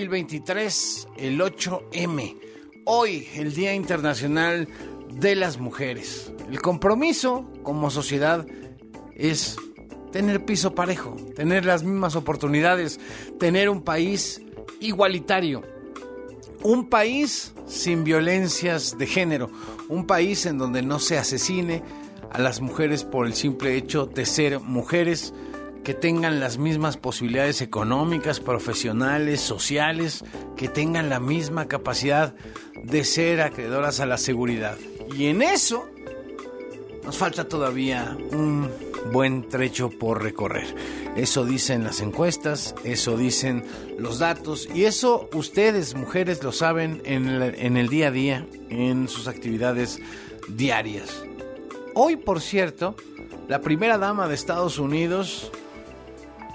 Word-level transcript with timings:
2023, 0.00 1.08
el 1.18 1.40
8M. 1.40 2.36
Hoy, 2.86 3.28
el 3.34 3.52
Día 3.52 3.74
Internacional 3.74 4.66
de 5.12 5.36
las 5.36 5.58
Mujeres. 5.58 6.32
El 6.48 6.62
compromiso 6.62 7.44
como 7.62 7.90
sociedad 7.90 8.46
es 9.14 9.56
tener 10.10 10.46
piso 10.46 10.74
parejo, 10.74 11.16
tener 11.36 11.66
las 11.66 11.82
mismas 11.82 12.16
oportunidades, 12.16 12.98
tener 13.38 13.68
un 13.68 13.82
país 13.82 14.40
igualitario, 14.80 15.62
un 16.62 16.88
país 16.88 17.52
sin 17.66 18.02
violencias 18.02 18.96
de 18.96 19.06
género, 19.06 19.50
un 19.90 20.06
país 20.06 20.46
en 20.46 20.56
donde 20.56 20.80
no 20.80 20.98
se 20.98 21.18
asesine 21.18 21.82
a 22.30 22.40
las 22.40 22.62
mujeres 22.62 23.04
por 23.04 23.26
el 23.26 23.34
simple 23.34 23.76
hecho 23.76 24.06
de 24.06 24.24
ser 24.24 24.60
mujeres, 24.60 25.34
que 25.84 25.94
tengan 25.94 26.40
las 26.40 26.58
mismas 26.58 26.96
posibilidades 26.96 27.62
económicas, 27.62 28.40
profesionales, 28.40 29.40
sociales, 29.40 30.24
que 30.56 30.68
tengan 30.68 31.08
la 31.08 31.20
misma 31.20 31.68
capacidad 31.68 32.34
de 32.82 33.04
ser 33.04 33.40
acreedoras 33.40 34.00
a 34.00 34.06
la 34.06 34.18
seguridad. 34.18 34.76
Y 35.16 35.26
en 35.26 35.42
eso 35.42 35.88
nos 37.04 37.16
falta 37.16 37.48
todavía 37.48 38.16
un 38.32 38.70
buen 39.12 39.48
trecho 39.48 39.90
por 39.90 40.22
recorrer. 40.22 40.74
Eso 41.16 41.44
dicen 41.44 41.82
las 41.82 42.00
encuestas, 42.00 42.74
eso 42.84 43.16
dicen 43.16 43.64
los 43.98 44.18
datos 44.18 44.68
y 44.72 44.84
eso 44.84 45.28
ustedes, 45.32 45.94
mujeres, 45.94 46.42
lo 46.42 46.52
saben 46.52 47.02
en 47.04 47.26
el, 47.76 47.88
día 47.88 48.08
a 48.08 48.10
día, 48.10 48.46
en 48.68 49.08
sus 49.08 49.26
actividades 49.26 49.98
diarias. 50.48 51.24
Hoy, 51.94 52.16
por 52.16 52.40
cierto, 52.40 52.94
la 53.48 53.60
primera 53.60 53.98
dama 53.98 54.28
de 54.28 54.34
Estados 54.34 54.78
Unidos 54.78 55.50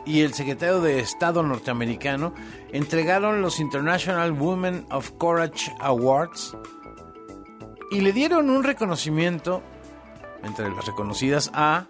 y 0.05 0.21
el 0.21 0.33
secretario 0.33 0.81
de 0.81 0.99
Estado 0.99 1.43
norteamericano 1.43 2.33
entregaron 2.71 3.41
los 3.41 3.59
International 3.59 4.31
Women 4.31 4.85
of 4.91 5.11
Courage 5.17 5.73
Awards 5.79 6.55
y 7.91 8.01
le 8.01 8.13
dieron 8.13 8.49
un 8.49 8.63
reconocimiento, 8.63 9.61
entre 10.43 10.69
las 10.69 10.85
reconocidas, 10.85 11.51
a 11.53 11.87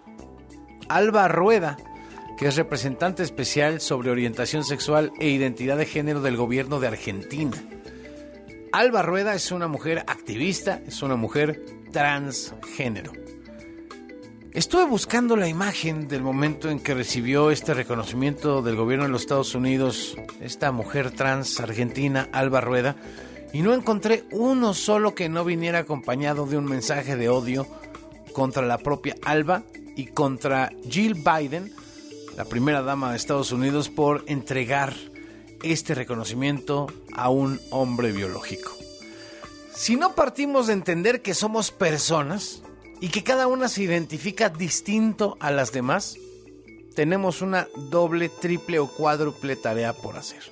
Alba 0.88 1.28
Rueda, 1.28 1.76
que 2.36 2.48
es 2.48 2.56
representante 2.56 3.22
especial 3.22 3.80
sobre 3.80 4.10
orientación 4.10 4.62
sexual 4.64 5.12
e 5.18 5.28
identidad 5.28 5.78
de 5.78 5.86
género 5.86 6.20
del 6.20 6.36
gobierno 6.36 6.80
de 6.80 6.88
Argentina. 6.88 7.56
Alba 8.72 9.02
Rueda 9.02 9.34
es 9.34 9.52
una 9.52 9.68
mujer 9.68 10.04
activista, 10.06 10.80
es 10.86 11.02
una 11.02 11.16
mujer 11.16 11.64
transgénero. 11.92 13.25
Estuve 14.56 14.86
buscando 14.86 15.36
la 15.36 15.48
imagen 15.48 16.08
del 16.08 16.22
momento 16.22 16.70
en 16.70 16.80
que 16.80 16.94
recibió 16.94 17.50
este 17.50 17.74
reconocimiento 17.74 18.62
del 18.62 18.74
gobierno 18.74 19.04
de 19.04 19.10
los 19.10 19.20
Estados 19.20 19.54
Unidos, 19.54 20.16
esta 20.40 20.72
mujer 20.72 21.10
trans 21.10 21.60
argentina, 21.60 22.30
Alba 22.32 22.62
Rueda, 22.62 22.96
y 23.52 23.60
no 23.60 23.74
encontré 23.74 24.24
uno 24.30 24.72
solo 24.72 25.14
que 25.14 25.28
no 25.28 25.44
viniera 25.44 25.80
acompañado 25.80 26.46
de 26.46 26.56
un 26.56 26.64
mensaje 26.64 27.16
de 27.16 27.28
odio 27.28 27.66
contra 28.32 28.64
la 28.64 28.78
propia 28.78 29.14
Alba 29.26 29.62
y 29.94 30.06
contra 30.06 30.72
Jill 30.88 31.16
Biden, 31.16 31.70
la 32.34 32.46
primera 32.46 32.80
dama 32.80 33.10
de 33.10 33.18
Estados 33.18 33.52
Unidos, 33.52 33.90
por 33.90 34.24
entregar 34.26 34.94
este 35.62 35.94
reconocimiento 35.94 36.86
a 37.12 37.28
un 37.28 37.60
hombre 37.68 38.10
biológico. 38.10 38.72
Si 39.74 39.96
no 39.96 40.14
partimos 40.14 40.66
de 40.66 40.72
entender 40.72 41.20
que 41.20 41.34
somos 41.34 41.70
personas, 41.72 42.62
y 43.00 43.08
que 43.08 43.22
cada 43.22 43.46
una 43.46 43.68
se 43.68 43.82
identifica 43.82 44.48
distinto 44.48 45.36
a 45.40 45.50
las 45.50 45.72
demás, 45.72 46.16
tenemos 46.94 47.42
una 47.42 47.68
doble, 47.90 48.28
triple 48.28 48.78
o 48.78 48.86
cuádruple 48.88 49.56
tarea 49.56 49.92
por 49.92 50.16
hacer. 50.16 50.42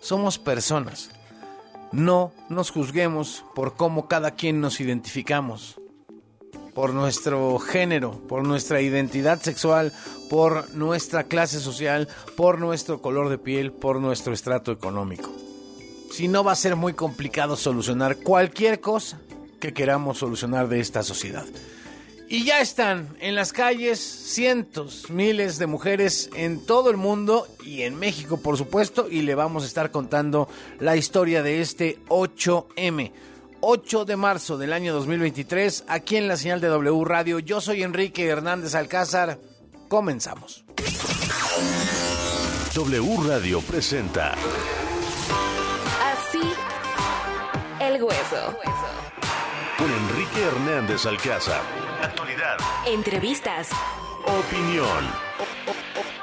Somos 0.00 0.38
personas. 0.38 1.10
No 1.92 2.32
nos 2.48 2.70
juzguemos 2.70 3.44
por 3.54 3.76
cómo 3.76 4.08
cada 4.08 4.32
quien 4.32 4.60
nos 4.60 4.80
identificamos, 4.80 5.80
por 6.74 6.92
nuestro 6.92 7.56
género, 7.60 8.20
por 8.26 8.44
nuestra 8.44 8.80
identidad 8.80 9.40
sexual, 9.40 9.92
por 10.28 10.74
nuestra 10.74 11.24
clase 11.24 11.60
social, 11.60 12.08
por 12.36 12.58
nuestro 12.58 13.00
color 13.00 13.28
de 13.28 13.38
piel, 13.38 13.70
por 13.70 14.00
nuestro 14.00 14.32
estrato 14.32 14.72
económico. 14.72 15.30
Si 16.10 16.26
no 16.26 16.42
va 16.42 16.52
a 16.52 16.56
ser 16.56 16.74
muy 16.74 16.94
complicado 16.94 17.56
solucionar 17.56 18.16
cualquier 18.16 18.80
cosa 18.80 19.20
que 19.64 19.72
queramos 19.72 20.18
solucionar 20.18 20.68
de 20.68 20.78
esta 20.78 21.02
sociedad. 21.02 21.46
Y 22.28 22.44
ya 22.44 22.60
están 22.60 23.16
en 23.18 23.34
las 23.34 23.54
calles 23.54 23.98
cientos, 23.98 25.08
miles 25.08 25.56
de 25.56 25.66
mujeres 25.66 26.28
en 26.36 26.66
todo 26.66 26.90
el 26.90 26.98
mundo 26.98 27.48
y 27.64 27.80
en 27.80 27.98
México, 27.98 28.42
por 28.42 28.58
supuesto, 28.58 29.08
y 29.10 29.22
le 29.22 29.34
vamos 29.34 29.62
a 29.62 29.66
estar 29.66 29.90
contando 29.90 30.50
la 30.80 30.96
historia 30.96 31.42
de 31.42 31.62
este 31.62 31.98
8M. 32.08 33.12
8 33.60 34.04
de 34.04 34.16
marzo 34.16 34.58
del 34.58 34.74
año 34.74 34.92
2023, 34.92 35.84
aquí 35.88 36.16
en 36.16 36.28
la 36.28 36.36
señal 36.36 36.60
de 36.60 36.68
W 36.68 37.02
Radio. 37.06 37.38
Yo 37.38 37.62
soy 37.62 37.82
Enrique 37.82 38.26
Hernández 38.26 38.74
Alcázar. 38.74 39.38
Comenzamos. 39.88 40.66
W 42.74 43.16
Radio 43.26 43.62
presenta. 43.62 44.34
Así, 46.02 46.52
el 47.80 48.02
hueso 48.02 48.58
Hernández 50.36 51.06
Alcázar. 51.06 51.62
Actualidad. 52.02 52.56
Entrevistas. 52.86 53.68
Opinión. 54.26 55.04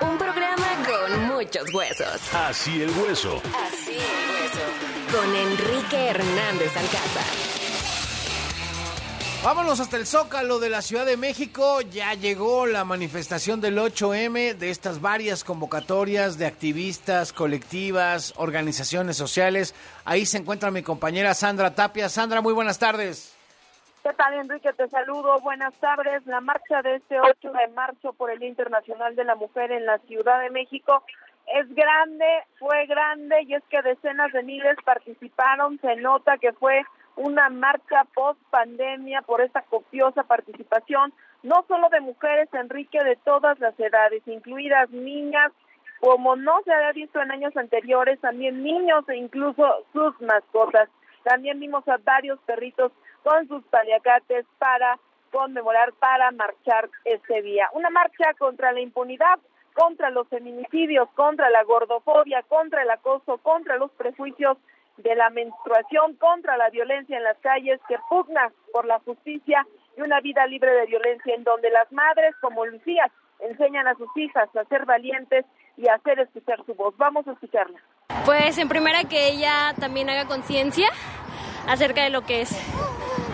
Un 0.01 0.17
programa 0.17 0.67
con 0.85 1.27
muchos 1.27 1.73
huesos. 1.73 2.21
Así 2.33 2.81
el 2.81 2.89
hueso. 2.89 3.41
Así 3.67 3.93
el 3.93 4.31
hueso. 4.31 5.17
Con 5.17 5.35
Enrique 5.35 6.07
Hernández 6.07 6.75
Alcázar. 6.75 7.23
Vámonos 9.43 9.79
hasta 9.79 9.97
el 9.97 10.05
Zócalo 10.05 10.59
de 10.59 10.69
la 10.69 10.81
Ciudad 10.81 11.05
de 11.05 11.15
México. 11.15 11.79
Ya 11.81 12.13
llegó 12.13 12.67
la 12.67 12.83
manifestación 12.83 13.61
del 13.61 13.77
8M 13.77 14.55
de 14.55 14.69
estas 14.69 14.99
varias 14.99 15.43
convocatorias 15.45 16.37
de 16.37 16.47
activistas, 16.47 17.31
colectivas, 17.31 18.33
organizaciones 18.35 19.15
sociales. 19.15 19.73
Ahí 20.03 20.25
se 20.25 20.37
encuentra 20.37 20.69
mi 20.69 20.83
compañera 20.83 21.33
Sandra 21.33 21.73
Tapia. 21.73 22.09
Sandra, 22.09 22.41
muy 22.41 22.53
buenas 22.53 22.77
tardes. 22.77 23.40
¿Qué 24.03 24.13
tal, 24.13 24.33
Enrique? 24.33 24.73
Te 24.73 24.87
saludo. 24.87 25.39
Buenas 25.41 25.75
tardes. 25.75 26.25
La 26.25 26.41
marcha 26.41 26.81
de 26.81 26.95
este 26.95 27.19
8 27.19 27.51
de 27.51 27.67
marzo 27.75 28.13
por 28.13 28.31
el 28.31 28.39
Día 28.39 28.49
Internacional 28.49 29.15
de 29.15 29.23
la 29.23 29.35
Mujer 29.35 29.71
en 29.71 29.85
la 29.85 29.99
Ciudad 29.99 30.41
de 30.41 30.49
México 30.49 31.03
es 31.53 31.71
grande, 31.75 32.25
fue 32.57 32.87
grande 32.87 33.43
y 33.43 33.53
es 33.53 33.63
que 33.69 33.83
decenas 33.83 34.31
de 34.33 34.41
miles 34.41 34.75
participaron. 34.83 35.79
Se 35.81 35.97
nota 35.97 36.39
que 36.39 36.51
fue 36.53 36.83
una 37.15 37.49
marcha 37.49 38.05
post 38.15 38.41
pandemia 38.49 39.21
por 39.21 39.39
esta 39.39 39.61
copiosa 39.61 40.23
participación, 40.23 41.13
no 41.43 41.63
solo 41.67 41.89
de 41.89 42.01
mujeres, 42.01 42.49
Enrique, 42.53 43.03
de 43.03 43.17
todas 43.17 43.59
las 43.59 43.79
edades, 43.79 44.23
incluidas 44.25 44.89
niñas, 44.89 45.51
como 45.99 46.35
no 46.35 46.63
se 46.63 46.73
había 46.73 46.91
visto 46.93 47.21
en 47.21 47.31
años 47.31 47.55
anteriores, 47.55 48.19
también 48.19 48.63
niños 48.63 49.07
e 49.09 49.17
incluso 49.17 49.85
sus 49.93 50.19
mascotas. 50.21 50.89
También 51.23 51.59
vimos 51.59 51.87
a 51.87 51.97
varios 51.97 52.39
perritos 52.47 52.91
con 53.23 53.47
sus 53.47 53.63
paliacates 53.65 54.45
para 54.57 54.99
conmemorar, 55.31 55.93
para 55.93 56.31
marchar 56.31 56.89
ese 57.05 57.41
día. 57.41 57.69
Una 57.73 57.89
marcha 57.89 58.33
contra 58.37 58.71
la 58.71 58.81
impunidad, 58.81 59.39
contra 59.73 60.09
los 60.09 60.27
feminicidios, 60.27 61.09
contra 61.15 61.49
la 61.49 61.63
gordofobia, 61.63 62.43
contra 62.43 62.83
el 62.83 62.91
acoso, 62.91 63.37
contra 63.37 63.77
los 63.77 63.91
prejuicios 63.91 64.57
de 64.97 65.15
la 65.15 65.29
menstruación, 65.29 66.15
contra 66.15 66.57
la 66.57 66.69
violencia 66.69 67.17
en 67.17 67.23
las 67.23 67.37
calles, 67.39 67.79
que 67.87 67.97
pugna 68.09 68.51
por 68.73 68.85
la 68.85 68.99
justicia 68.99 69.65
y 69.97 70.01
una 70.01 70.19
vida 70.19 70.45
libre 70.47 70.71
de 70.71 70.85
violencia, 70.85 71.33
en 71.33 71.43
donde 71.43 71.69
las 71.69 71.91
madres, 71.91 72.35
como 72.41 72.65
Lucía, 72.65 73.09
enseñan 73.39 73.87
a 73.87 73.95
sus 73.95 74.09
hijas 74.17 74.49
a 74.55 74.65
ser 74.65 74.85
valientes 74.85 75.45
y 75.77 75.87
a 75.87 75.95
hacer 75.95 76.19
escuchar 76.19 76.63
su 76.65 76.75
voz. 76.75 76.95
Vamos 76.97 77.27
a 77.27 77.31
escucharla. 77.31 77.79
Pues 78.25 78.57
en 78.57 78.69
primera 78.69 79.05
que 79.05 79.29
ella 79.29 79.73
también 79.79 80.09
haga 80.09 80.27
conciencia 80.27 80.89
acerca 81.67 82.03
de 82.03 82.09
lo 82.09 82.21
que 82.21 82.41
es 82.41 82.51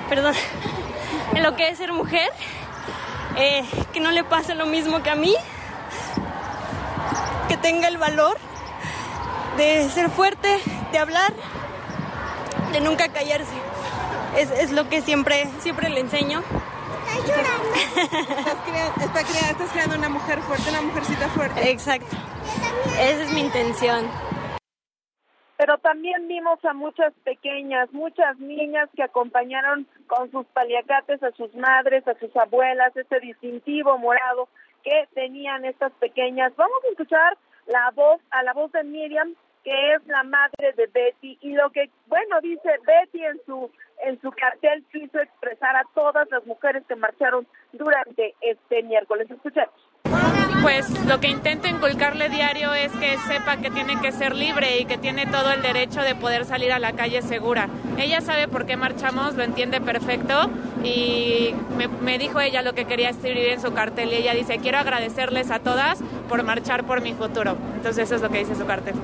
perdón, 0.09 0.33
en 1.33 1.43
lo 1.43 1.55
que 1.55 1.69
es 1.69 1.77
ser 1.77 1.93
mujer, 1.93 2.29
eh, 3.35 3.63
que 3.93 3.99
no 3.99 4.11
le 4.11 4.23
pase 4.23 4.55
lo 4.55 4.65
mismo 4.65 5.03
que 5.03 5.09
a 5.09 5.15
mí, 5.15 5.35
que 7.47 7.57
tenga 7.57 7.87
el 7.87 7.97
valor 7.97 8.37
de 9.57 9.89
ser 9.89 10.09
fuerte, 10.09 10.59
de 10.91 10.99
hablar, 10.99 11.33
de 12.71 12.81
nunca 12.81 13.09
callarse. 13.09 13.53
Es, 14.37 14.51
es 14.51 14.71
lo 14.71 14.87
que 14.89 15.01
siempre, 15.01 15.49
siempre 15.61 15.89
le 15.89 16.01
enseño. 16.01 16.43
Estás 17.07 17.29
llorando. 17.29 17.69
estás, 19.01 19.49
estás 19.49 19.69
creando 19.71 19.95
una 19.95 20.09
mujer 20.09 20.41
fuerte, 20.41 20.69
una 20.69 20.81
mujercita 20.81 21.27
fuerte. 21.29 21.71
Exacto. 21.71 22.15
Esa 22.99 23.23
es 23.23 23.31
mi 23.31 23.41
intención 23.41 24.05
pero 25.57 25.79
también 25.79 26.27
vimos 26.27 26.63
a 26.63 26.73
muchas 26.73 27.13
pequeñas, 27.23 27.91
muchas 27.91 28.37
niñas 28.37 28.89
que 28.95 29.03
acompañaron 29.03 29.87
con 30.05 30.29
sus 30.31 30.45
paliacates 30.47 31.21
a 31.23 31.31
sus 31.31 31.53
madres, 31.55 32.07
a 32.07 32.17
sus 32.19 32.35
abuelas, 32.37 32.95
ese 32.95 33.19
distintivo 33.19 33.97
morado 33.97 34.47
que 34.83 35.07
tenían 35.15 35.65
estas 35.65 35.91
pequeñas. 35.93 36.55
Vamos 36.55 36.77
a 36.85 36.91
escuchar 36.91 37.37
la 37.65 37.91
voz, 37.95 38.21
a 38.29 38.43
la 38.43 38.53
voz 38.53 38.71
de 38.71 38.83
Miriam, 38.83 39.33
que 39.63 39.95
es 39.95 40.05
la 40.05 40.23
madre 40.23 40.73
de 40.77 40.87
Betty 40.87 41.39
y 41.41 41.53
lo 41.53 41.71
que, 41.71 41.89
bueno, 42.05 42.39
dice 42.41 42.69
Betty 42.85 43.25
en 43.25 43.41
su 43.45 43.71
en 44.05 44.19
su 44.21 44.31
cartel 44.31 44.85
quiso 44.91 45.19
expresar 45.19 45.75
a 45.75 45.83
todas 45.93 46.29
las 46.29 46.45
mujeres 46.45 46.83
que 46.87 46.95
marcharon 46.95 47.47
durante 47.73 48.35
este 48.41 48.83
miércoles. 48.83 49.29
Escuchemos 49.29 49.73
pues 50.61 50.89
lo 51.05 51.19
que 51.19 51.27
intento 51.27 51.67
inculcarle 51.67 52.29
diario 52.29 52.73
es 52.73 52.91
que 52.93 53.17
sepa 53.19 53.57
que 53.57 53.69
tiene 53.69 53.99
que 54.01 54.11
ser 54.11 54.35
libre 54.35 54.79
y 54.79 54.85
que 54.85 54.97
tiene 54.97 55.25
todo 55.25 55.51
el 55.51 55.61
derecho 55.61 56.01
de 56.01 56.15
poder 56.15 56.45
salir 56.45 56.71
a 56.71 56.79
la 56.79 56.93
calle 56.93 57.21
segura. 57.21 57.69
Ella 57.97 58.21
sabe 58.21 58.47
por 58.47 58.65
qué 58.65 58.75
marchamos, 58.75 59.35
lo 59.35 59.43
entiende 59.43 59.79
perfecto 59.81 60.49
y 60.83 61.53
me, 62.01 62.17
dijo 62.17 62.39
ella 62.39 62.61
lo 62.61 62.73
que 62.73 62.85
quería 62.85 63.09
escribir 63.09 63.49
en 63.49 63.61
su 63.61 63.73
cartel 63.73 64.11
y 64.11 64.15
ella 64.15 64.33
dice, 64.33 64.57
quiero 64.57 64.79
agradecerles 64.79 65.51
a 65.51 65.59
todas 65.59 66.01
por 66.27 66.43
marchar 66.43 66.83
por 66.85 67.01
mi 67.01 67.13
futuro. 67.13 67.55
Entonces 67.75 68.05
eso 68.05 68.15
es 68.15 68.21
lo 68.21 68.29
que 68.29 68.39
dice 68.39 68.55
su 68.55 68.65
cartel. 68.65 68.95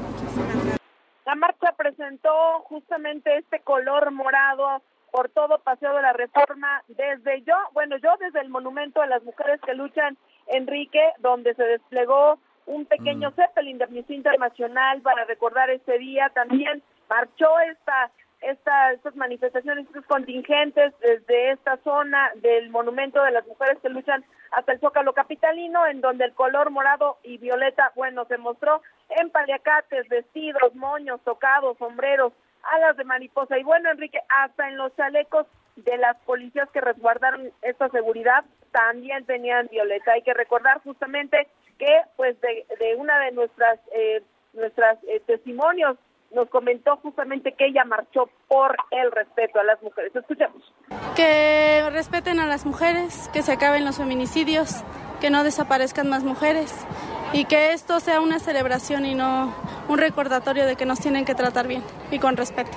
La 1.25 1.35
marcha 1.35 1.73
presentó 1.77 2.59
justamente 2.65 3.37
este 3.37 3.59
color 3.59 4.11
morado 4.11 4.81
por 5.11 5.29
todo 5.29 5.59
Paseo 5.59 5.93
de 5.93 6.01
la 6.01 6.13
Reforma, 6.13 6.83
desde 6.87 7.43
yo, 7.43 7.55
bueno, 7.73 7.97
yo 7.97 8.09
desde 8.19 8.41
el 8.41 8.49
Monumento 8.49 9.01
a 9.01 9.05
las 9.05 9.23
Mujeres 9.23 9.61
que 9.61 9.75
Luchan 9.75 10.17
Enrique, 10.47 11.13
donde 11.19 11.53
se 11.53 11.63
desplegó 11.63 12.39
un 12.65 12.85
pequeño 12.85 13.29
mm. 13.29 13.33
Zeppelin 13.35 13.77
de 13.77 13.83
Amnistía 13.83 14.15
Internacional 14.15 15.01
para 15.01 15.25
recordar 15.25 15.69
este 15.69 15.97
día. 15.99 16.29
También 16.33 16.81
marchó 17.09 17.59
esta, 17.59 18.09
esta, 18.41 18.93
estas 18.93 19.15
manifestaciones, 19.15 19.85
estos 19.85 20.05
contingentes 20.05 20.93
desde 20.99 21.51
esta 21.51 21.77
zona 21.83 22.31
del 22.35 22.69
Monumento 22.69 23.21
de 23.23 23.31
las 23.31 23.45
Mujeres 23.45 23.77
que 23.81 23.89
luchan 23.89 24.25
hasta 24.51 24.73
el 24.73 24.79
Zócalo 24.79 25.13
Capitalino, 25.13 25.85
en 25.85 26.01
donde 26.01 26.25
el 26.25 26.33
color 26.33 26.69
morado 26.69 27.17
y 27.23 27.37
violeta, 27.37 27.91
bueno, 27.95 28.25
se 28.25 28.37
mostró 28.37 28.81
en 29.19 29.29
paliacates, 29.29 30.07
vestidos, 30.09 30.75
moños, 30.75 31.21
tocados, 31.23 31.77
sombreros, 31.77 32.33
alas 32.63 32.97
de 32.97 33.03
mariposa. 33.03 33.57
Y 33.57 33.63
bueno, 33.63 33.91
Enrique, 33.91 34.19
hasta 34.29 34.67
en 34.67 34.77
los 34.77 34.95
chalecos 34.95 35.47
de 35.75 35.97
las 35.97 36.17
policías 36.25 36.69
que 36.71 36.81
resguardaron 36.81 37.51
esta 37.61 37.89
seguridad 37.89 38.45
también 38.71 39.25
tenían 39.25 39.67
violeta. 39.67 40.13
Hay 40.13 40.21
que 40.21 40.33
recordar 40.33 40.81
justamente 40.83 41.47
que 41.77 42.01
pues 42.15 42.39
de, 42.41 42.65
de 42.79 42.95
una 42.95 43.19
de 43.19 43.31
nuestras 43.31 43.79
eh, 43.91 44.21
nuestras 44.53 44.97
eh, 45.03 45.21
testimonios 45.25 45.97
nos 46.33 46.49
comentó 46.49 46.97
justamente 46.97 47.53
que 47.53 47.67
ella 47.67 47.85
marchó 47.85 48.29
por 48.47 48.75
el 48.91 49.11
respeto 49.11 49.59
a 49.59 49.63
las 49.63 49.81
mujeres. 49.83 50.15
Escuchemos. 50.15 50.73
Que 51.15 51.87
respeten 51.91 52.39
a 52.39 52.47
las 52.47 52.65
mujeres, 52.65 53.29
que 53.33 53.43
se 53.43 53.51
acaben 53.51 53.85
los 53.85 53.97
feminicidios, 53.97 54.83
que 55.23 55.29
no 55.29 55.45
desaparezcan 55.45 56.09
más 56.09 56.25
mujeres 56.25 56.85
y 57.31 57.45
que 57.45 57.71
esto 57.71 58.01
sea 58.01 58.19
una 58.19 58.39
celebración 58.39 59.05
y 59.05 59.15
no 59.15 59.55
un 59.87 59.97
recordatorio 59.97 60.65
de 60.65 60.75
que 60.75 60.85
nos 60.85 60.99
tienen 60.99 61.23
que 61.23 61.33
tratar 61.33 61.65
bien 61.65 61.81
y 62.11 62.19
con 62.19 62.35
respeto. 62.35 62.71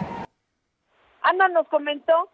Ana 1.23 1.49
nos 1.49 1.67
comentó 1.67 2.31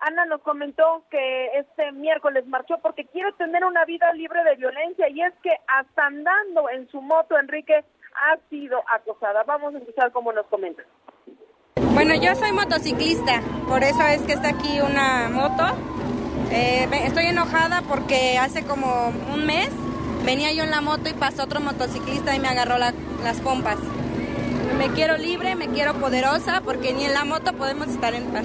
Ana 0.00 0.26
nos 0.26 0.42
comentó 0.42 1.04
que 1.12 1.46
este 1.60 1.92
miércoles 1.92 2.44
marchó 2.48 2.78
porque 2.82 3.04
quiere 3.04 3.30
tener 3.34 3.64
una 3.64 3.84
vida 3.84 4.12
libre 4.14 4.42
de 4.42 4.56
violencia 4.56 5.08
y 5.08 5.22
es 5.22 5.32
que 5.44 5.52
hasta 5.68 6.06
andando 6.06 6.68
en 6.68 6.90
su 6.90 7.00
moto, 7.00 7.38
Enrique, 7.38 7.84
ha 8.16 8.36
sido 8.50 8.82
acosada. 8.92 9.44
Vamos 9.44 9.76
a 9.76 9.78
escuchar 9.78 10.10
cómo 10.10 10.32
nos 10.32 10.46
comenta. 10.46 10.82
Bueno, 11.94 12.14
yo 12.16 12.34
soy 12.34 12.50
motociclista, 12.50 13.40
por 13.68 13.84
eso 13.84 14.02
es 14.08 14.22
que 14.22 14.32
está 14.32 14.48
aquí 14.48 14.80
una 14.80 15.28
moto. 15.28 16.02
Eh, 16.54 16.86
estoy 17.06 17.24
enojada 17.24 17.80
porque 17.88 18.36
hace 18.38 18.62
como 18.62 19.08
un 19.32 19.46
mes 19.46 19.70
venía 20.22 20.52
yo 20.52 20.64
en 20.64 20.70
la 20.70 20.82
moto 20.82 21.08
y 21.08 21.14
pasó 21.14 21.44
otro 21.44 21.60
motociclista 21.60 22.36
y 22.36 22.40
me 22.40 22.48
agarró 22.48 22.76
las 22.76 23.40
pompas. 23.42 23.78
Me 24.76 24.88
quiero 24.88 25.16
libre, 25.16 25.54
me 25.54 25.68
quiero 25.68 25.94
poderosa 25.94 26.60
porque 26.62 26.92
ni 26.92 27.06
en 27.06 27.14
la 27.14 27.24
moto 27.24 27.54
podemos 27.54 27.88
estar 27.88 28.12
en 28.12 28.24
paz. 28.24 28.44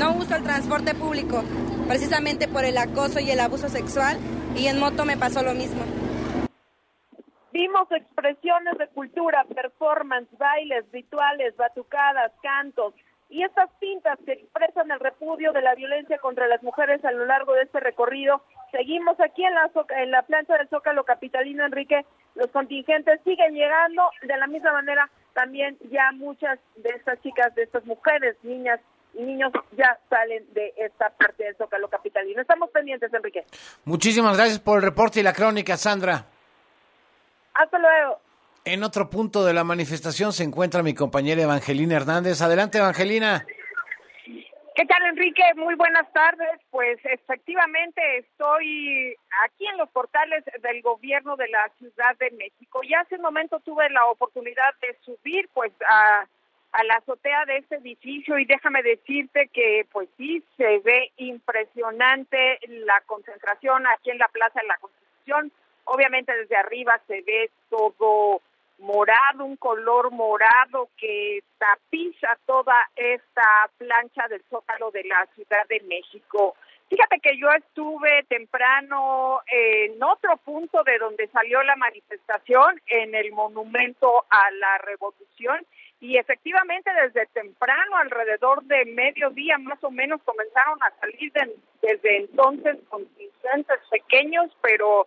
No 0.00 0.14
uso 0.14 0.34
el 0.34 0.42
transporte 0.42 0.96
público, 0.96 1.44
precisamente 1.86 2.48
por 2.48 2.64
el 2.64 2.76
acoso 2.76 3.20
y 3.20 3.30
el 3.30 3.38
abuso 3.38 3.68
sexual, 3.68 4.18
y 4.56 4.66
en 4.66 4.80
moto 4.80 5.04
me 5.04 5.16
pasó 5.16 5.44
lo 5.44 5.54
mismo. 5.54 5.80
Vimos 7.52 7.86
expresiones 7.92 8.76
de 8.78 8.88
cultura, 8.88 9.44
performance, 9.54 10.28
bailes, 10.38 10.84
rituales, 10.90 11.56
batucadas, 11.56 12.32
cantos 12.42 12.94
y 13.28 13.42
estas 13.42 13.70
pintas 13.80 14.18
que 14.24 14.32
expresan 14.32 14.90
el 14.90 15.00
repudio 15.00 15.52
de 15.52 15.62
la 15.62 15.74
violencia 15.74 16.18
contra 16.18 16.46
las 16.46 16.62
mujeres 16.62 17.04
a 17.04 17.12
lo 17.12 17.24
largo 17.26 17.54
de 17.54 17.62
este 17.62 17.80
recorrido. 17.80 18.42
Seguimos 18.70 19.18
aquí 19.20 19.44
en 19.44 19.54
la, 19.54 19.70
en 19.96 20.10
la 20.10 20.22
plancha 20.22 20.56
del 20.56 20.68
Zócalo 20.68 21.04
Capitalino, 21.04 21.64
Enrique. 21.64 22.04
Los 22.34 22.48
contingentes 22.48 23.20
siguen 23.24 23.54
llegando. 23.54 24.02
De 24.22 24.36
la 24.36 24.46
misma 24.46 24.72
manera, 24.72 25.10
también 25.32 25.76
ya 25.90 26.12
muchas 26.12 26.58
de 26.76 26.90
estas 26.90 27.20
chicas, 27.22 27.54
de 27.54 27.62
estas 27.62 27.84
mujeres, 27.86 28.36
niñas 28.42 28.80
niños 29.14 29.52
ya 29.76 29.96
salen 30.10 30.44
de 30.54 30.74
esta 30.76 31.10
parte 31.10 31.44
del 31.44 31.56
Zócalo 31.56 31.88
Capitalino. 31.88 32.42
Estamos 32.42 32.70
pendientes, 32.70 33.14
Enrique. 33.14 33.44
Muchísimas 33.84 34.36
gracias 34.36 34.58
por 34.58 34.78
el 34.78 34.82
reporte 34.82 35.20
y 35.20 35.22
la 35.22 35.32
crónica, 35.32 35.76
Sandra. 35.76 36.26
Hasta 37.54 37.78
luego. 37.78 38.18
En 38.64 38.82
otro 38.82 39.10
punto 39.10 39.44
de 39.44 39.52
la 39.52 39.62
manifestación 39.62 40.32
se 40.32 40.42
encuentra 40.42 40.82
mi 40.82 40.94
compañera 40.94 41.42
Evangelina 41.42 41.96
Hernández. 41.96 42.40
Adelante, 42.40 42.78
Evangelina. 42.78 43.46
¿Qué 44.74 44.86
tal, 44.86 45.02
Enrique? 45.06 45.42
Muy 45.56 45.74
buenas 45.74 46.10
tardes. 46.12 46.60
Pues 46.70 46.98
efectivamente 47.04 48.00
estoy 48.18 49.14
aquí 49.44 49.66
en 49.66 49.76
los 49.76 49.88
portales 49.90 50.44
del 50.62 50.80
gobierno 50.82 51.36
de 51.36 51.48
la 51.48 51.70
Ciudad 51.78 52.16
de 52.18 52.30
México. 52.32 52.80
Y 52.82 52.94
hace 52.94 53.16
un 53.16 53.22
momento 53.22 53.60
tuve 53.60 53.88
la 53.90 54.06
oportunidad 54.06 54.74
de 54.80 54.98
subir 55.04 55.48
pues 55.52 55.72
a 55.88 56.26
a 56.74 56.82
la 56.84 56.96
azotea 56.96 57.44
de 57.46 57.58
este 57.58 57.76
edificio 57.76 58.36
y 58.36 58.44
déjame 58.46 58.82
decirte 58.82 59.48
que 59.52 59.86
pues 59.92 60.08
sí 60.16 60.42
se 60.56 60.78
ve 60.80 61.12
impresionante 61.18 62.58
la 62.66 63.00
concentración 63.06 63.86
aquí 63.86 64.10
en 64.10 64.18
la 64.18 64.26
Plaza 64.26 64.60
de 64.60 64.66
la 64.66 64.78
Constitución. 64.78 65.52
Obviamente 65.84 66.36
desde 66.36 66.56
arriba 66.56 67.00
se 67.06 67.22
ve 67.22 67.50
todo 67.70 68.42
morado, 68.78 69.44
un 69.44 69.56
color 69.56 70.10
morado 70.10 70.88
que 70.96 71.42
tapiza 71.58 72.38
toda 72.46 72.74
esta 72.96 73.70
plancha 73.78 74.28
del 74.28 74.42
zócalo 74.50 74.90
de 74.90 75.04
la 75.04 75.26
Ciudad 75.34 75.66
de 75.68 75.80
México. 75.80 76.56
Fíjate 76.88 77.18
que 77.20 77.38
yo 77.38 77.48
estuve 77.50 78.24
temprano 78.28 79.40
en 79.46 80.02
otro 80.02 80.36
punto 80.38 80.84
de 80.84 80.98
donde 80.98 81.28
salió 81.28 81.62
la 81.62 81.76
manifestación, 81.76 82.80
en 82.86 83.14
el 83.14 83.32
Monumento 83.32 84.26
a 84.28 84.50
la 84.50 84.78
Revolución, 84.78 85.66
y 86.00 86.18
efectivamente 86.18 86.90
desde 86.92 87.26
temprano, 87.28 87.96
alrededor 87.96 88.62
de 88.64 88.84
mediodía 88.84 89.56
más 89.58 89.82
o 89.82 89.90
menos, 89.90 90.22
comenzaron 90.22 90.78
a 90.82 90.90
salir 91.00 91.32
desde 91.80 92.16
entonces 92.18 92.76
contingentes 92.90 93.78
pequeños, 93.90 94.54
pero 94.60 95.06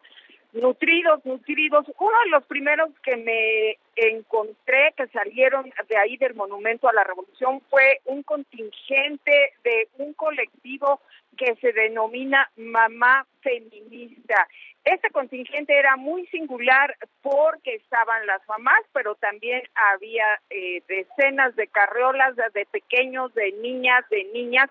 nutridos, 0.62 1.26
nutridos. 1.26 1.86
Uno 2.00 2.18
de 2.26 2.30
los 2.30 2.44
primeros 2.46 2.90
que 3.04 3.18
me 3.18 3.78
encontré 3.96 4.94
que 4.96 5.08
salieron 5.08 5.72
de 5.88 5.98
ahí 5.98 6.18
del 6.18 6.36
Monumento 6.36 6.88
a 6.88 6.94
la 6.94 7.04
Revolución 7.04 7.62
fue 7.70 8.02
un 8.06 8.24
contingente 8.24 9.54
de 9.64 9.88
un 9.98 10.14
colectivo 10.14 11.02
que 11.38 11.56
se 11.56 11.72
denomina 11.72 12.50
Mamá 12.58 13.26
Feminista. 13.42 14.48
Este 14.84 15.10
contingente 15.10 15.78
era 15.78 15.98
muy 15.98 16.26
singular 16.28 16.96
porque 17.22 17.76
estaban 17.76 18.26
las 18.26 18.42
mamás, 18.48 18.82
pero 18.94 19.16
también 19.16 19.62
había 19.76 20.26
eh, 20.50 20.82
decenas 20.88 21.56
de 21.56 21.68
carreolas 21.68 22.36
de, 22.54 22.66
pequeños, 22.66 23.34
de 23.34 23.52
niñas, 23.54 24.08
de 24.10 24.24
niñas 24.34 24.70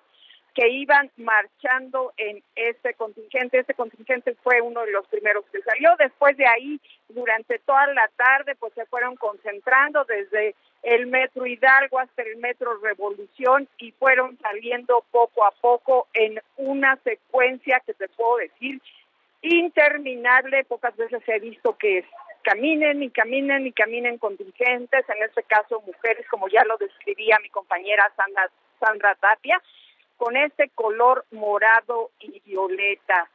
que 0.57 0.69
iban 0.71 1.11
marchando 1.19 2.15
en 2.17 2.43
este 2.55 2.95
contingente. 2.95 3.59
Este 3.59 3.75
contingente 3.75 4.35
fue 4.43 4.63
uno 4.63 4.87
de 4.87 4.91
los 4.91 5.07
primeros 5.09 5.45
que 5.53 5.61
salió. 5.61 5.95
Después 5.99 6.35
de 6.39 6.47
ahí, 6.47 6.81
durante 7.11 7.59
toda 7.59 7.87
la 7.89 8.09
tarde, 8.17 8.57
pues 8.57 8.73
se 8.73 8.87
fueron 8.87 9.17
concentrando 9.17 10.05
desde 10.05 10.55
el 10.83 11.09
Metro 11.09 11.45
Hidalgo 11.45 11.99
hasta 11.99 12.23
el 12.23 12.39
Metro 12.39 12.79
Revolución 12.79 13.69
y 13.77 13.93
fueron 13.93 14.39
saliendo 14.39 15.05
poco 15.11 15.45
a 15.45 15.51
poco 15.51 16.09
en 16.15 16.41
una 16.57 16.97
secuencia 17.05 17.83
que 17.85 17.93
te 17.93 18.09
puedo 18.09 18.39
decir 18.39 18.81
interminable. 19.43 20.65
Pocas 20.65 20.97
veces 20.97 21.23
he 21.27 21.39
visto 21.39 21.77
que 21.77 22.03
caminen 22.43 23.03
y 23.03 23.11
caminen 23.11 23.67
y 23.67 23.73
caminen 23.73 24.17
contingentes, 24.17 25.05
en 25.11 25.23
este 25.23 25.43
caso 25.43 25.83
mujeres, 25.83 26.27
como 26.31 26.49
ya 26.49 26.65
lo 26.65 26.79
describía 26.79 27.39
mi 27.43 27.51
compañera 27.51 28.11
Sandra, 28.17 28.49
Sandra 28.81 29.15
Tapia, 29.17 29.61
con 30.17 30.37
este 30.37 30.71
color 30.71 31.25
morado 31.31 32.11
y 32.21 32.41
violeta. 32.41 33.29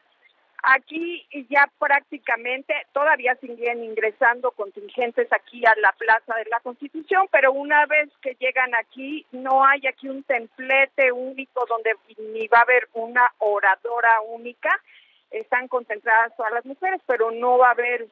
Aquí 0.64 1.26
ya 1.50 1.68
prácticamente 1.80 2.74
todavía 2.94 3.36
siguen 3.38 3.84
ingresando 3.84 4.52
contingentes 4.52 5.28
aquí 5.32 5.66
a 5.66 5.74
la 5.82 5.92
Plaza 5.94 6.36
de 6.36 6.46
la 6.52 6.60
Constitución, 6.60 7.28
pero 7.32 7.52
una 7.52 7.88
vez 7.88 8.10
que 8.22 8.36
llegan 8.40 8.76
aquí 8.76 9.26
no 9.32 9.66
hay 9.66 9.88
aquí 9.88 10.08
un 10.08 10.22
templete 10.24 11.12
único 11.12 11.66
donde 11.66 11.96
ni 12.20 12.48
va 12.48 12.60
a 12.60 12.62
haber 12.62 12.88
una 12.94 13.34
oradora 13.40 14.22
única, 14.28 14.70
están 15.32 15.68
concentradas 15.68 16.36
todas 16.38 16.52
las 16.52 16.66
mujeres, 16.66 17.02
pero 17.08 17.32
no 17.32 17.58
va 17.58 17.70
a 17.70 17.72
haber 17.72 18.08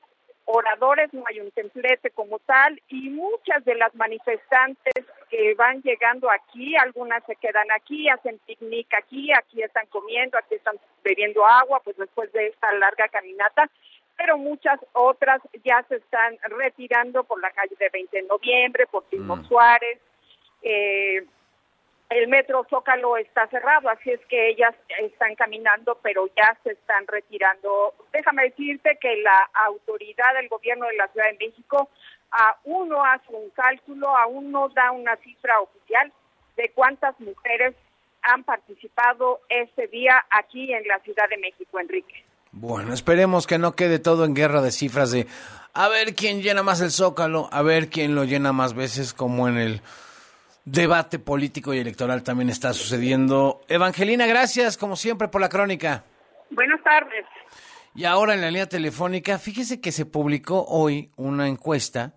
oradores, 0.45 1.13
no 1.13 1.23
hay 1.27 1.41
un 1.41 1.51
templete 1.51 2.09
como 2.09 2.39
tal 2.39 2.81
y 2.87 3.09
muchas 3.09 3.63
de 3.65 3.75
las 3.75 3.93
manifestantes 3.93 5.05
que 5.29 5.53
van 5.55 5.81
llegando 5.81 6.29
aquí, 6.29 6.75
algunas 6.75 7.23
se 7.25 7.35
quedan 7.35 7.69
aquí, 7.71 8.09
hacen 8.09 8.39
picnic 8.39 8.93
aquí, 8.93 9.31
aquí 9.33 9.61
están 9.61 9.85
comiendo, 9.87 10.37
aquí 10.37 10.55
están 10.55 10.77
bebiendo 11.03 11.45
agua, 11.45 11.81
pues 11.83 11.97
después 11.97 12.31
de 12.33 12.47
esta 12.47 12.73
larga 12.73 13.07
caminata, 13.07 13.69
pero 14.17 14.37
muchas 14.37 14.79
otras 14.93 15.41
ya 15.63 15.83
se 15.87 15.95
están 15.95 16.37
retirando 16.43 17.23
por 17.23 17.39
la 17.41 17.51
calle 17.51 17.75
de 17.79 17.89
20 17.89 18.17
de 18.17 18.27
noviembre, 18.27 18.87
por 18.87 19.03
Timo 19.05 19.37
Mm. 19.37 19.45
Suárez, 19.45 19.99
eh, 20.61 21.25
el 22.09 22.27
metro 22.27 22.65
Zócalo 22.69 23.17
está 23.17 23.47
cerrado, 23.47 23.89
así 23.89 24.11
es 24.11 24.19
que 24.27 24.49
ellas 24.49 24.73
están 24.99 25.35
caminando, 25.35 25.97
pero 26.01 26.27
ya 26.35 26.57
se 26.63 26.71
están 26.71 27.05
retirando. 27.07 27.93
Déjame 28.11 28.43
decirte 28.43 28.97
que 28.99 29.17
la 29.17 29.49
autoridad 29.65 30.33
del 30.35 30.49
gobierno 30.49 30.87
de 30.87 30.95
la 30.95 31.07
Ciudad 31.09 31.27
de 31.27 31.47
México 31.47 31.89
aún 32.31 32.89
no 32.89 33.03
hace 33.05 33.31
un 33.31 33.49
cálculo, 33.51 34.15
aún 34.17 34.51
no 34.51 34.69
da 34.69 34.91
una 34.91 35.15
cifra 35.17 35.59
oficial 35.61 36.11
de 36.57 36.71
cuántas 36.73 37.19
mujeres 37.19 37.75
han 38.23 38.43
participado 38.43 39.41
ese 39.49 39.87
día 39.87 40.25
aquí 40.31 40.73
en 40.73 40.87
la 40.87 40.99
Ciudad 40.99 41.29
de 41.29 41.37
México, 41.37 41.79
Enrique. 41.79 42.25
Bueno, 42.51 42.93
esperemos 42.93 43.45
que 43.45 43.59
no 43.59 43.75
quede 43.75 43.99
todo 43.99 44.25
en 44.25 44.33
guerra 44.33 44.61
de 44.61 44.71
cifras 44.71 45.11
de 45.11 45.27
a 45.73 45.87
ver 45.87 46.15
quién 46.15 46.41
llena 46.41 46.63
más 46.63 46.81
el 46.81 46.89
zócalo, 46.89 47.47
a 47.51 47.61
ver 47.61 47.89
quién 47.89 48.15
lo 48.15 48.23
llena 48.23 48.51
más 48.51 48.73
veces, 48.73 49.13
como 49.13 49.47
en 49.47 49.57
el 49.57 49.81
debate 50.71 51.19
político 51.19 51.73
y 51.73 51.79
electoral 51.79 52.23
también 52.23 52.49
está 52.49 52.73
sucediendo. 52.73 53.61
Evangelina, 53.67 54.25
gracias 54.27 54.77
como 54.77 54.95
siempre 54.95 55.27
por 55.27 55.41
la 55.41 55.49
crónica. 55.49 56.03
Buenas 56.51 56.81
tardes. 56.83 57.25
Y 57.95 58.05
ahora 58.05 58.33
en 58.33 58.41
la 58.41 58.47
línea 58.47 58.69
telefónica, 58.69 59.39
fíjese 59.39 59.81
que 59.81 59.91
se 59.91 60.05
publicó 60.05 60.65
hoy 60.65 61.09
una 61.15 61.47
encuesta 61.47 62.13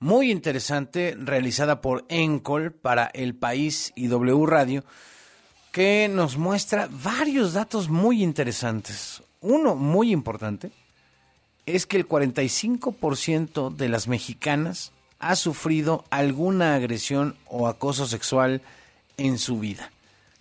muy 0.00 0.30
interesante 0.30 1.16
realizada 1.18 1.80
por 1.80 2.04
Encol 2.08 2.72
para 2.72 3.10
El 3.14 3.34
País 3.34 3.92
y 3.94 4.08
W 4.08 4.44
Radio 4.46 4.84
que 5.72 6.08
nos 6.08 6.36
muestra 6.36 6.88
varios 6.90 7.54
datos 7.54 7.88
muy 7.88 8.22
interesantes. 8.22 9.22
Uno 9.40 9.76
muy 9.76 10.12
importante 10.12 10.70
es 11.66 11.86
que 11.86 11.96
el 11.96 12.06
45% 12.06 13.74
de 13.74 13.88
las 13.88 14.08
mexicanas 14.08 14.92
ha 15.24 15.36
sufrido 15.36 16.04
alguna 16.10 16.74
agresión 16.74 17.36
o 17.46 17.66
acoso 17.66 18.04
sexual 18.06 18.60
en 19.16 19.38
su 19.38 19.58
vida. 19.58 19.90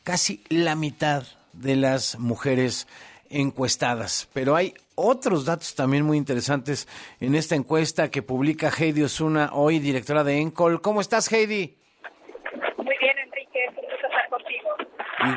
Casi 0.04 0.44
la 0.50 0.75
mitad 0.75 1.24
de 1.54 1.78
las 1.78 2.20
mujeres 2.20 2.88
encuestadas. 3.30 4.30
Pero 4.34 4.58
hay 4.58 4.74
otros 4.96 5.46
datos 5.46 5.74
también 5.75 6.04
muy 6.04 6.18
interesantes 6.18 6.88
en 7.22 7.34
esta 7.36 7.56
encuesta 7.56 8.12
que 8.12 8.22
publica 8.22 8.70
Heidi 8.70 9.04
Osuna, 9.04 9.52
hoy 9.54 9.80
directora 9.80 10.25
de 10.25 10.42
Encol. 10.42 10.82
¿Cómo 10.82 11.00
estás, 11.00 11.32
Heidi? 11.32 11.78
Muy 12.78 12.98
bien, 13.00 13.18
Enrique, 13.20 13.63
es 13.63 13.78
un 13.78 13.86
gusto 13.90 14.08
estar 14.08 14.30
contigo. 14.30 14.70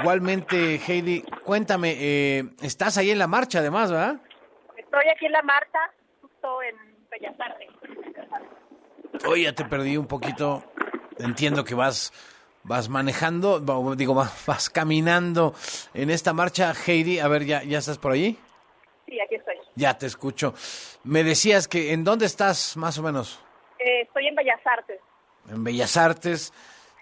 Igualmente, 0.01 0.81
Heidi, 0.85 1.23
cuéntame, 1.45 1.95
eh, 1.99 2.45
estás 2.63 2.99
ahí 2.99 3.13
en 3.13 3.21
la 3.21 3.29
marcha 3.29 3.61
además, 3.61 3.93
¿verdad? 3.93 4.21
Estoy 4.77 5.05
aquí 5.15 5.27
en 5.27 5.33
la 5.33 5.43
Marta, 5.43 5.79
justo 6.21 6.63
en 6.63 7.09
Bellas 7.11 7.39
Artes. 7.39 7.69
Hoy 9.25 9.45
ya 9.45 9.53
te 9.55 9.65
perdí 9.65 9.97
un 9.97 10.07
poquito. 10.07 10.65
Entiendo 11.19 11.65
que 11.65 11.75
vas 11.75 12.13
vas 12.63 12.89
manejando, 12.89 13.61
digo, 13.97 14.15
va- 14.15 14.33
vas 14.47 14.69
caminando 14.71 15.55
en 15.95 16.11
esta 16.11 16.33
marcha. 16.33 16.75
Heidi, 16.87 17.21
a 17.21 17.29
ver, 17.29 17.45
¿ya, 17.45 17.63
ya 17.63 17.79
estás 17.79 17.97
por 17.99 18.13
ahí? 18.13 18.37
Sí, 19.07 19.21
aquí 19.21 19.37
estoy. 19.37 19.55
Ya 19.77 19.97
te 19.97 20.07
escucho. 20.07 20.53
Me 21.05 21.23
decías 21.23 21.69
que, 21.69 21.93
¿en 21.93 22.03
dónde 22.03 22.27
estás 22.27 22.77
más 22.77 22.99
o 22.99 23.03
menos? 23.05 23.39
Eh, 23.79 24.03
estoy 24.03 24.27
en 24.27 24.35
Bellas 24.35 24.61
Artes. 24.65 25.01
En 25.49 25.63
Bellas 25.63 25.97
Artes. 25.97 26.53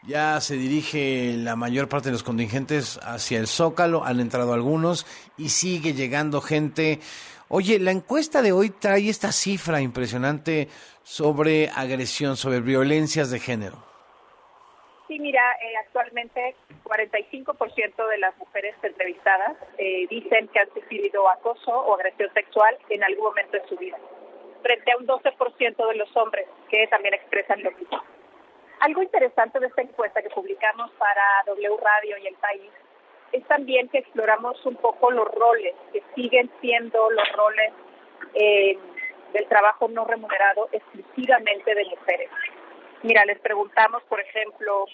Ya 0.06 0.38
se 0.42 0.56
dirige 0.56 1.34
la 1.38 1.56
mayor 1.56 1.88
parte 1.88 2.10
de 2.10 2.12
los 2.12 2.22
contingentes 2.22 3.00
hacia 3.02 3.38
el 3.38 3.46
Zócalo, 3.46 4.04
han 4.04 4.20
entrado 4.20 4.52
algunos 4.52 5.06
y 5.38 5.48
sigue 5.48 5.94
llegando 5.94 6.42
gente. 6.42 7.00
Oye, 7.56 7.78
la 7.78 7.92
encuesta 7.92 8.42
de 8.42 8.50
hoy 8.50 8.70
trae 8.70 9.08
esta 9.08 9.30
cifra 9.30 9.80
impresionante 9.80 10.66
sobre 11.04 11.68
agresión, 11.68 12.36
sobre 12.36 12.58
violencias 12.58 13.30
de 13.30 13.38
género. 13.38 13.76
Sí, 15.06 15.20
mira, 15.20 15.40
eh, 15.62 15.76
actualmente 15.86 16.56
45% 16.82 18.08
de 18.08 18.18
las 18.18 18.36
mujeres 18.38 18.74
entrevistadas 18.82 19.56
eh, 19.78 20.04
dicen 20.10 20.48
que 20.48 20.58
han 20.58 20.74
sufrido 20.74 21.30
acoso 21.30 21.70
o 21.70 21.94
agresión 21.94 22.28
sexual 22.34 22.76
en 22.88 23.04
algún 23.04 23.26
momento 23.26 23.56
de 23.56 23.68
su 23.68 23.76
vida, 23.76 23.98
frente 24.60 24.90
a 24.90 24.96
un 24.96 25.06
12% 25.06 25.88
de 25.88 25.94
los 25.94 26.16
hombres 26.16 26.48
que 26.68 26.88
también 26.88 27.14
expresan 27.14 27.62
lo 27.62 27.70
mismo. 27.70 28.02
Algo 28.80 29.00
interesante 29.00 29.60
de 29.60 29.68
esta 29.68 29.82
encuesta 29.82 30.20
que 30.22 30.30
publicamos 30.30 30.90
para 30.98 31.22
W 31.46 31.76
Radio 31.80 32.18
y 32.18 32.26
El 32.26 32.34
País 32.34 32.72
es 33.32 33.44
también 33.46 33.88
que 33.88 33.98
exploramos 33.98 34.64
un 34.64 34.76
poco 34.76 35.10
los 35.10 35.28
roles 35.28 35.74
que 35.92 36.02
siguen 36.14 36.50
siendo 36.60 37.10
los 37.10 37.32
roles 37.32 37.72
eh, 38.34 38.78
del 39.32 39.46
trabajo 39.48 39.88
no 39.88 40.04
remunerado 40.04 40.68
exclusivamente 40.72 41.74
de 41.74 41.84
mujeres. 41.84 42.30
Mira, 43.02 43.24
les 43.24 43.38
preguntamos, 43.40 44.02
por 44.04 44.20
ejemplo, 44.20 44.86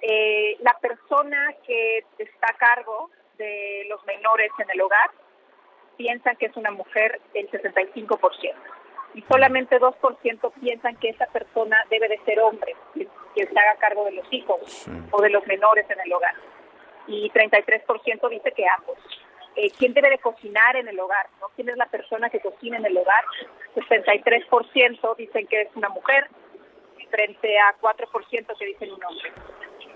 eh, 0.00 0.56
la 0.60 0.78
persona 0.80 1.54
que 1.66 2.04
está 2.18 2.46
a 2.50 2.56
cargo 2.56 3.10
de 3.36 3.86
los 3.88 4.04
menores 4.06 4.50
en 4.58 4.70
el 4.70 4.80
hogar 4.80 5.10
piensan 5.96 6.36
que 6.36 6.46
es 6.46 6.56
una 6.56 6.70
mujer 6.70 7.20
el 7.34 7.50
65% 7.50 8.54
y 9.14 9.22
solamente 9.22 9.80
2% 9.80 10.52
piensan 10.60 10.96
que 10.96 11.08
esa 11.08 11.26
persona 11.26 11.76
debe 11.90 12.08
de 12.08 12.18
ser 12.24 12.40
hombre, 12.40 12.76
que, 12.94 13.08
que 13.34 13.46
se 13.46 13.58
haga 13.58 13.76
cargo 13.80 14.04
de 14.04 14.12
los 14.12 14.26
hijos 14.32 14.88
o 15.10 15.22
de 15.22 15.30
los 15.30 15.46
menores 15.46 15.86
en 15.90 16.00
el 16.00 16.12
hogar. 16.12 16.34
Y 17.08 17.30
33% 17.30 18.28
dice 18.28 18.52
que 18.52 18.64
ambos. 18.68 18.96
Eh, 19.56 19.72
¿Quién 19.76 19.92
debe 19.92 20.10
de 20.10 20.18
cocinar 20.18 20.76
en 20.76 20.86
el 20.86 21.00
hogar? 21.00 21.26
¿no? 21.40 21.48
¿Quién 21.56 21.68
es 21.68 21.76
la 21.76 21.86
persona 21.86 22.30
que 22.30 22.38
cocina 22.38 22.76
en 22.76 22.86
el 22.86 22.96
hogar? 22.96 23.24
63% 23.74 25.16
dicen 25.16 25.46
que 25.48 25.62
es 25.62 25.68
una 25.74 25.88
mujer, 25.88 26.28
frente 27.10 27.58
a 27.58 27.74
4% 27.80 28.58
que 28.58 28.66
dicen 28.66 28.92
un 28.92 29.04
hombre. 29.04 29.32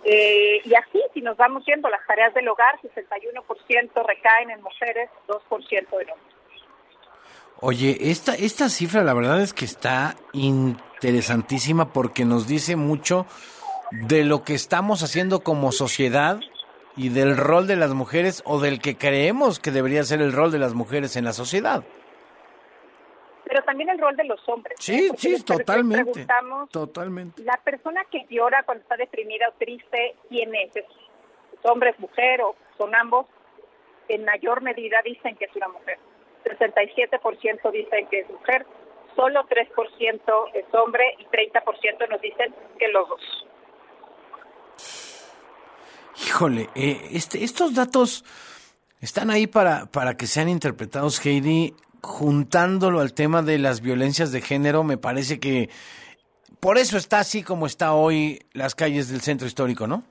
Eh, 0.05 0.61
y 0.65 0.75
así, 0.75 1.01
si 1.15 1.21
nos 1.21 1.37
vamos 1.37 1.65
viendo 1.65 1.89
las 1.89 2.05
tareas 2.07 2.35
del 2.35 2.49
hogar, 2.49 2.81
61% 2.81 4.07
recaen 4.07 4.51
en 4.51 4.63
mujeres, 4.63 5.11
2% 5.29 5.71
en 5.71 5.87
hombres. 5.89 6.17
Oye, 7.61 7.97
esta, 8.11 8.35
esta 8.35 8.69
cifra 8.69 9.05
la 9.05 9.15
verdad 9.15 9.41
es 9.41 9.53
que 9.53 9.65
está 9.65 10.17
interesantísima 10.33 11.93
porque 11.93 12.25
nos 12.25 12.49
dice 12.49 12.75
mucho 12.75 13.27
de 13.93 14.25
lo 14.25 14.43
que 14.43 14.55
estamos 14.55 15.05
haciendo 15.05 15.45
como 15.45 15.71
sociedad 15.71 16.41
y 16.97 17.09
del 17.09 17.37
rol 17.37 17.67
de 17.67 17.77
las 17.77 17.95
mujeres 17.95 18.43
o 18.45 18.61
del 18.61 18.81
que 18.81 18.97
creemos 18.97 19.59
que 19.59 19.71
debería 19.71 20.03
ser 20.03 20.21
el 20.21 20.33
rol 20.33 20.53
de 20.53 20.59
las 20.59 20.75
mujeres 20.75 21.17
en 21.17 21.25
la 21.25 21.33
sociedad. 21.33 21.83
Pero 23.45 23.63
también 23.65 23.91
el 23.91 23.99
rol 23.99 24.17
de 24.17 24.25
los 24.25 24.41
hombres. 24.49 24.79
¿eh? 24.79 24.83
Sí, 24.83 25.11
sí, 25.17 25.43
totalmente. 25.45 26.27
Totalmente. 26.71 27.43
la 27.43 27.59
persona 27.63 28.03
que 28.11 28.27
llora 28.31 28.63
cuando 28.63 28.83
está 28.83 28.97
deprimida 28.97 29.47
o 29.49 29.53
triste, 29.59 30.17
¿quién 30.29 30.55
es? 30.55 30.77
¿Es 30.77 30.85
es 31.53 31.71
hombre, 31.71 31.91
es 31.91 31.99
mujer 32.01 32.41
o 32.43 32.57
son 32.79 32.95
ambos? 32.95 33.27
En 34.09 34.25
mayor 34.25 34.63
medida 34.63 34.99
dicen 35.05 35.37
que 35.37 35.45
es 35.45 35.57
una 35.57 35.69
mujer. 35.69 35.99
67% 36.45 37.71
dicen 37.71 38.07
que 38.09 38.21
es 38.21 38.31
mujer, 38.31 38.67
solo 39.15 39.45
3% 39.45 40.51
es 40.55 40.75
hombre 40.75 41.15
y 41.19 41.25
30% 41.27 42.09
nos 42.09 42.21
dicen 42.21 42.55
que 42.79 42.89
los 42.89 43.09
dos. 43.09 43.47
Híjole, 46.17 46.69
eh, 46.75 47.09
este, 47.13 47.43
estos 47.43 47.75
datos 47.75 48.25
están 49.01 49.31
ahí 49.31 49.47
para, 49.47 49.87
para 49.87 50.15
que 50.15 50.27
sean 50.27 50.49
interpretados, 50.49 51.25
Heidi, 51.25 51.75
juntándolo 52.03 53.01
al 53.01 53.15
tema 53.15 53.43
de 53.43 53.59
las 53.59 53.81
violencias 53.81 54.33
de 54.33 54.41
género, 54.41 54.85
me 54.85 54.99
parece 54.99 55.41
que 55.41 55.71
por 56.61 56.79
eso 56.79 56.97
está 56.97 57.21
así 57.21 57.43
como 57.43 57.67
está 57.67 57.95
hoy 57.95 58.41
las 58.53 58.75
calles 58.75 59.09
del 59.11 59.21
centro 59.21 59.47
histórico, 59.47 59.87
¿no? 59.87 60.05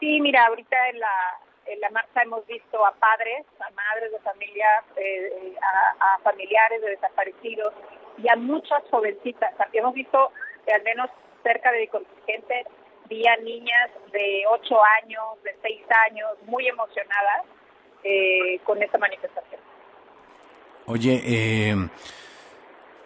Sí, 0.00 0.20
mira, 0.20 0.46
ahorita 0.46 0.76
en 0.88 0.98
la, 0.98 1.40
en 1.66 1.80
la 1.80 1.90
marcha 1.90 2.22
hemos 2.22 2.46
visto 2.46 2.84
a 2.84 2.92
padres, 2.94 3.46
a 3.60 3.70
madres 3.70 4.10
de 4.12 4.18
familia, 4.20 4.66
eh, 4.96 5.54
a, 5.62 6.14
a 6.14 6.18
familiares 6.20 6.80
de 6.82 6.90
desaparecidos 6.90 7.72
y 8.18 8.28
a 8.28 8.36
muchas 8.36 8.82
jovencitas. 8.90 9.52
Hemos 9.72 9.94
visto 9.94 10.32
eh, 10.66 10.72
al 10.72 10.82
menos 10.82 11.10
cerca 11.42 11.70
de 11.72 11.80
mi 11.80 11.86
contingente, 13.04 13.14
día 13.14 13.36
niñas 13.42 13.90
de 14.12 14.42
8 14.50 14.74
años, 15.02 15.42
de 15.42 15.50
6 15.62 15.82
años, 16.10 16.28
muy 16.46 16.66
emocionadas 16.66 17.42
eh, 18.02 18.58
con 18.64 18.82
esta 18.82 18.98
manifestación. 18.98 19.60
Oye, 20.86 21.22
eh, 21.24 21.88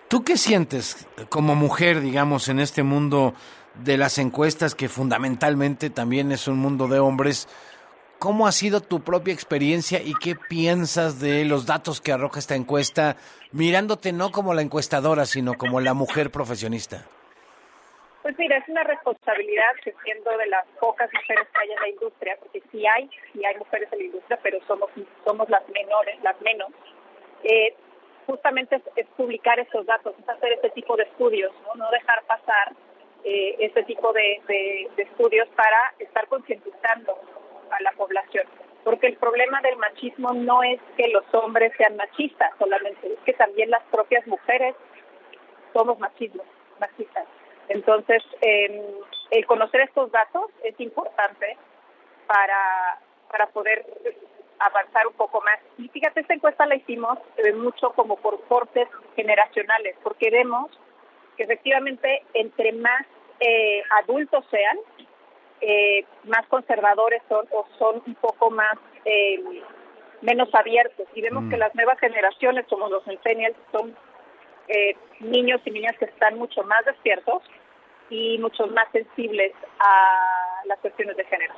¿tú 0.09 0.25
qué 0.25 0.37
sientes 0.37 1.07
como 1.29 1.55
mujer, 1.55 2.01
digamos, 2.01 2.49
en 2.49 2.59
este 2.59 2.83
mundo 2.83 3.35
de 3.75 3.97
las 3.97 4.19
encuestas 4.19 4.75
que 4.75 4.89
fundamentalmente 4.89 5.91
también 5.91 6.33
es 6.33 6.49
un 6.49 6.59
mundo 6.59 6.89
de 6.89 6.99
hombres? 6.99 7.49
¿cómo 8.19 8.47
ha 8.47 8.53
sido 8.53 8.81
tu 8.81 9.01
propia 9.01 9.33
experiencia 9.33 10.03
y 10.03 10.13
qué 10.15 10.35
piensas 10.35 11.21
de 11.21 11.45
los 11.45 11.67
datos 11.67 12.01
que 12.01 12.13
arroja 12.13 12.41
esta 12.41 12.57
encuesta, 12.57 13.17
mirándote 13.53 14.13
no 14.13 14.31
como 14.31 14.55
la 14.55 14.63
encuestadora, 14.63 15.27
sino 15.27 15.55
como 15.55 15.81
la 15.81 15.95
mujer 15.95 16.31
profesionista? 16.31 17.07
Pues 18.29 18.39
mira, 18.39 18.59
es 18.59 18.69
una 18.69 18.85
responsabilidad 18.85 19.75
que 19.83 19.95
siendo 20.05 20.37
de 20.37 20.49
las 20.49 20.67
pocas 20.79 21.09
mujeres 21.15 21.49
que 21.49 21.61
hay 21.61 21.73
en 21.73 21.81
la 21.81 21.89
industria, 21.89 22.37
porque 22.39 22.63
sí 22.71 22.87
hay, 22.87 23.09
sí 23.33 23.43
hay 23.43 23.57
mujeres 23.57 23.91
en 23.91 24.01
la 24.01 24.05
industria, 24.05 24.39
pero 24.43 24.59
somos 24.67 24.91
somos 25.25 25.49
las 25.49 25.67
menores, 25.71 26.23
las 26.23 26.39
menos. 26.43 26.69
Eh, 27.43 27.75
justamente 28.27 28.77
es, 28.77 28.83
es, 28.97 29.07
publicar 29.17 29.59
esos 29.59 29.87
datos, 29.87 30.15
es 30.19 30.29
hacer 30.29 30.53
este 30.53 30.69
tipo 30.73 30.95
de 30.99 31.05
estudios, 31.05 31.55
no, 31.65 31.75
no 31.77 31.91
dejar 31.91 32.23
pasar 32.25 32.75
eh, 33.25 33.57
este 33.61 33.85
tipo 33.85 34.13
de, 34.13 34.43
de, 34.47 34.91
de 34.95 35.03
estudios 35.05 35.49
para 35.57 35.95
estar 35.99 36.27
concientizando 36.29 37.19
a 37.71 37.83
la 37.83 37.93
población. 37.93 38.47
Porque 38.85 39.07
el 39.07 39.17
problema 39.17 39.63
del 39.63 39.77
machismo 39.79 40.35
no 40.35 40.63
es 40.63 40.79
que 40.99 41.09
los 41.09 41.25
hombres 41.33 41.73
sean 41.79 41.97
machistas 41.97 42.53
solamente, 42.59 43.11
es 43.11 43.21
que 43.21 43.33
también 43.33 43.71
las 43.71 43.85
propias 43.85 44.27
mujeres 44.27 44.77
somos 45.73 45.99
machismo, 45.99 46.45
machistas. 46.79 47.25
Entonces, 47.69 48.23
eh, 48.41 48.83
el 49.31 49.47
conocer 49.47 49.83
estos 49.83 50.11
datos 50.11 50.51
es 50.65 50.79
importante 50.81 51.57
para, 52.27 53.01
para 53.31 53.47
poder 53.49 53.85
avanzar 54.59 55.07
un 55.07 55.15
poco 55.15 55.41
más. 55.43 55.59
Y 55.79 55.89
fíjate, 55.89 56.21
esta 56.21 56.35
encuesta 56.35 56.67
la 56.67 56.77
hicimos 56.77 57.19
eh, 57.37 57.53
mucho 57.53 57.91
como 57.93 58.17
por 58.17 58.41
cortes 58.49 58.89
generacionales, 59.17 59.97
porque 60.03 60.31
vemos 60.31 60.71
que 61.37 61.45
efectivamente 61.45 62.23
entre 62.35 62.73
más 62.73 63.07
eh, 63.41 63.83
adultos 64.03 64.45
sean, 64.51 64.79
eh, 65.61 66.05
más 66.25 66.47
conservadores 66.47 67.23
son 67.29 67.47
o 67.53 67.67
son 67.79 68.03
un 68.07 68.15
poco 68.17 68.51
más 68.51 68.77
eh, 69.05 69.41
menos 70.23 70.53
abiertos. 70.55 71.07
Y 71.15 71.23
vemos 71.23 71.45
Mm. 71.45 71.51
que 71.51 71.57
las 71.57 71.75
nuevas 71.75 71.99
generaciones, 72.01 72.67
como 72.69 72.89
los 72.89 73.05
centennials, 73.05 73.57
son 73.73 73.97
eh, 74.69 74.97
niños 75.21 75.61
y 75.65 75.71
niñas 75.71 75.97
que 75.99 76.07
están 76.07 76.39
mucho 76.39 76.63
más 76.63 76.85
despiertos 76.85 77.43
y 78.11 78.39
mucho 78.39 78.67
más 78.69 78.87
sensibles 78.93 79.53
a 79.81 80.67
las 80.67 80.79
cuestiones 80.81 81.17
de 81.17 81.25
género. 81.25 81.55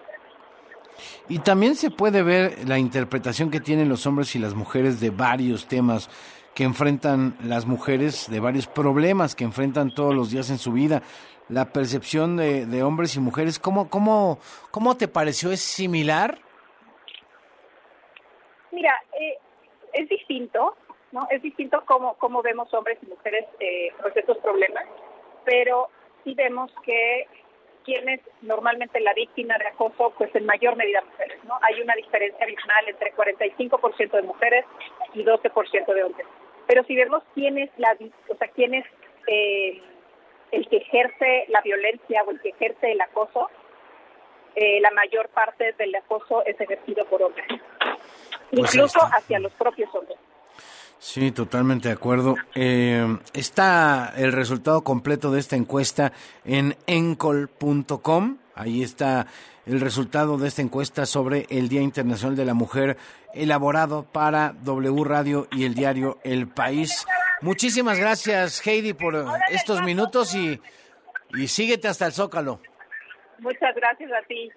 Y 1.28 1.38
también 1.38 1.76
se 1.76 1.90
puede 1.90 2.22
ver 2.22 2.68
la 2.68 2.78
interpretación 2.78 3.50
que 3.50 3.60
tienen 3.60 3.88
los 3.88 4.06
hombres 4.06 4.34
y 4.36 4.38
las 4.38 4.54
mujeres 4.54 5.00
de 5.00 5.10
varios 5.10 5.66
temas 5.68 6.10
que 6.54 6.64
enfrentan 6.64 7.36
las 7.44 7.66
mujeres, 7.66 8.28
de 8.30 8.40
varios 8.40 8.66
problemas 8.66 9.34
que 9.34 9.44
enfrentan 9.44 9.94
todos 9.94 10.14
los 10.14 10.30
días 10.30 10.50
en 10.50 10.58
su 10.58 10.72
vida. 10.72 11.02
La 11.48 11.72
percepción 11.72 12.36
de, 12.36 12.66
de 12.66 12.82
hombres 12.82 13.16
y 13.16 13.20
mujeres, 13.20 13.58
¿cómo, 13.58 13.88
cómo, 13.88 14.38
¿cómo 14.70 14.96
te 14.96 15.08
pareció? 15.08 15.52
¿Es 15.52 15.60
similar? 15.60 16.38
Mira, 18.72 18.92
eh, 19.18 19.38
es 19.92 20.08
distinto, 20.08 20.76
¿no? 21.12 21.26
Es 21.30 21.42
distinto 21.42 21.82
cómo, 21.86 22.14
cómo 22.14 22.42
vemos 22.42 22.72
hombres 22.74 22.98
y 23.02 23.06
mujeres 23.06 23.46
eh, 23.58 23.92
pues 24.00 24.16
estos 24.16 24.38
problemas, 24.38 24.86
pero 25.44 25.88
sí 26.24 26.34
vemos 26.34 26.70
que 26.84 27.26
quienes 27.84 28.20
normalmente 28.42 29.00
la 29.00 29.14
víctima 29.14 29.56
de 29.58 29.68
acoso, 29.68 30.12
pues 30.16 30.34
en 30.34 30.46
mayor 30.46 30.76
medida 30.76 31.02
mujeres, 31.02 31.42
¿no? 31.44 31.58
Hay 31.62 31.80
una 31.80 31.94
diferencia 31.94 32.44
abismal 32.44 32.88
entre 32.88 33.14
45% 33.14 34.10
de 34.12 34.22
mujeres 34.22 34.64
y 35.14 35.24
12% 35.24 35.94
de 35.94 36.02
hombres. 36.04 36.26
Pero 36.66 36.84
si 36.84 36.94
vemos 36.94 37.22
quién 37.34 37.58
es 37.58 37.70
la, 37.78 37.96
o 38.28 38.36
sea, 38.36 38.48
quién 38.48 38.74
es 38.74 38.86
eh, 39.26 39.82
el 40.52 40.68
que 40.68 40.76
ejerce 40.76 41.46
la 41.48 41.60
violencia 41.62 42.22
o 42.24 42.30
el 42.30 42.40
que 42.40 42.50
ejerce 42.50 42.92
el 42.92 43.00
acoso, 43.00 43.48
eh, 44.54 44.80
la 44.80 44.90
mayor 44.90 45.28
parte 45.30 45.72
del 45.72 45.94
acoso 45.94 46.44
es 46.44 46.60
ejercido 46.60 47.04
por 47.06 47.22
hombres 47.22 47.46
Pues 48.50 48.74
incluso 48.74 48.98
hacia 49.00 49.38
los 49.38 49.52
propios 49.52 49.94
hombres. 49.94 50.18
Sí, 51.12 51.32
totalmente 51.32 51.88
de 51.88 51.94
acuerdo. 51.94 52.36
Eh, 52.54 53.04
está 53.34 54.12
el 54.16 54.30
resultado 54.30 54.84
completo 54.84 55.32
de 55.32 55.40
esta 55.40 55.56
encuesta 55.56 56.12
en 56.44 56.76
encol.com. 56.86 58.38
Ahí 58.54 58.84
está 58.84 59.26
el 59.66 59.80
resultado 59.80 60.38
de 60.38 60.46
esta 60.46 60.62
encuesta 60.62 61.06
sobre 61.06 61.46
el 61.50 61.68
Día 61.68 61.80
Internacional 61.80 62.36
de 62.36 62.44
la 62.44 62.54
Mujer 62.54 62.96
elaborado 63.34 64.04
para 64.04 64.52
W 64.62 65.02
Radio 65.02 65.48
y 65.50 65.64
el 65.64 65.74
diario 65.74 66.20
El 66.22 66.46
País. 66.46 67.04
Muchísimas 67.40 67.98
gracias, 67.98 68.64
Heidi, 68.64 68.92
por 68.92 69.16
eh, 69.16 69.24
estos 69.50 69.82
minutos 69.82 70.32
y, 70.36 70.60
y 71.34 71.48
síguete 71.48 71.88
hasta 71.88 72.06
el 72.06 72.12
Zócalo. 72.12 72.60
Muchas 73.40 73.74
gracias 73.74 74.12
a 74.12 74.24
ti. 74.28 74.48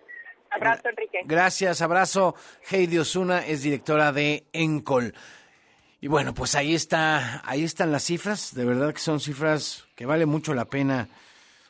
Abrazo, 0.52 0.88
Enrique. 0.88 1.22
Gracias, 1.26 1.82
abrazo. 1.82 2.36
Heidi 2.70 3.00
Osuna 3.00 3.40
es 3.40 3.64
directora 3.64 4.12
de 4.12 4.46
Encol. 4.54 5.16
Y 6.04 6.08
bueno, 6.10 6.34
pues 6.34 6.54
ahí 6.56 6.76
está, 6.76 7.42
ahí 7.46 7.64
están 7.64 7.94
las 7.94 8.04
cifras, 8.04 8.54
de 8.54 8.66
verdad 8.66 8.94
que 8.94 9.00
son 9.00 9.22
cifras 9.22 9.86
que 9.96 10.06
vale 10.06 10.26
mucho 10.26 10.54
la 10.54 10.66
pena 10.66 11.08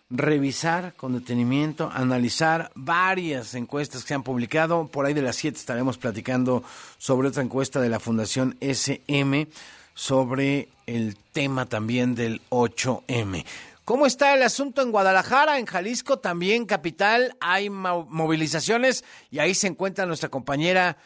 revisar 0.09 0.95
con 0.95 1.13
detenimiento, 1.13 1.91
analizar 1.93 2.71
varias 2.73 3.53
encuestas 3.53 4.01
que 4.01 4.07
se 4.07 4.13
han 4.15 4.23
publicado. 4.23 4.87
Por 4.87 5.05
ahí 5.05 5.13
de 5.13 5.21
las 5.21 5.35
siete 5.35 5.59
estaremos 5.59 5.99
platicando 5.99 6.63
sobre 6.97 7.27
otra 7.27 7.43
encuesta 7.43 7.79
de 7.79 7.89
la 7.89 7.99
Fundación 7.99 8.57
SM 8.59 9.47
sobre 9.93 10.69
el 10.87 11.15
tema 11.31 11.67
también 11.67 12.15
del 12.15 12.41
8M. 12.49 13.45
¿Cómo 13.85 14.07
está 14.07 14.33
el 14.33 14.41
asunto 14.41 14.81
en 14.81 14.89
Guadalajara, 14.89 15.59
en 15.59 15.67
Jalisco, 15.67 16.17
también 16.17 16.65
capital? 16.65 17.37
Hay 17.39 17.69
mo- 17.69 18.07
movilizaciones 18.09 19.03
y 19.29 19.37
ahí 19.37 19.53
se 19.53 19.67
encuentra 19.67 20.07
nuestra 20.07 20.29
compañera 20.29 20.97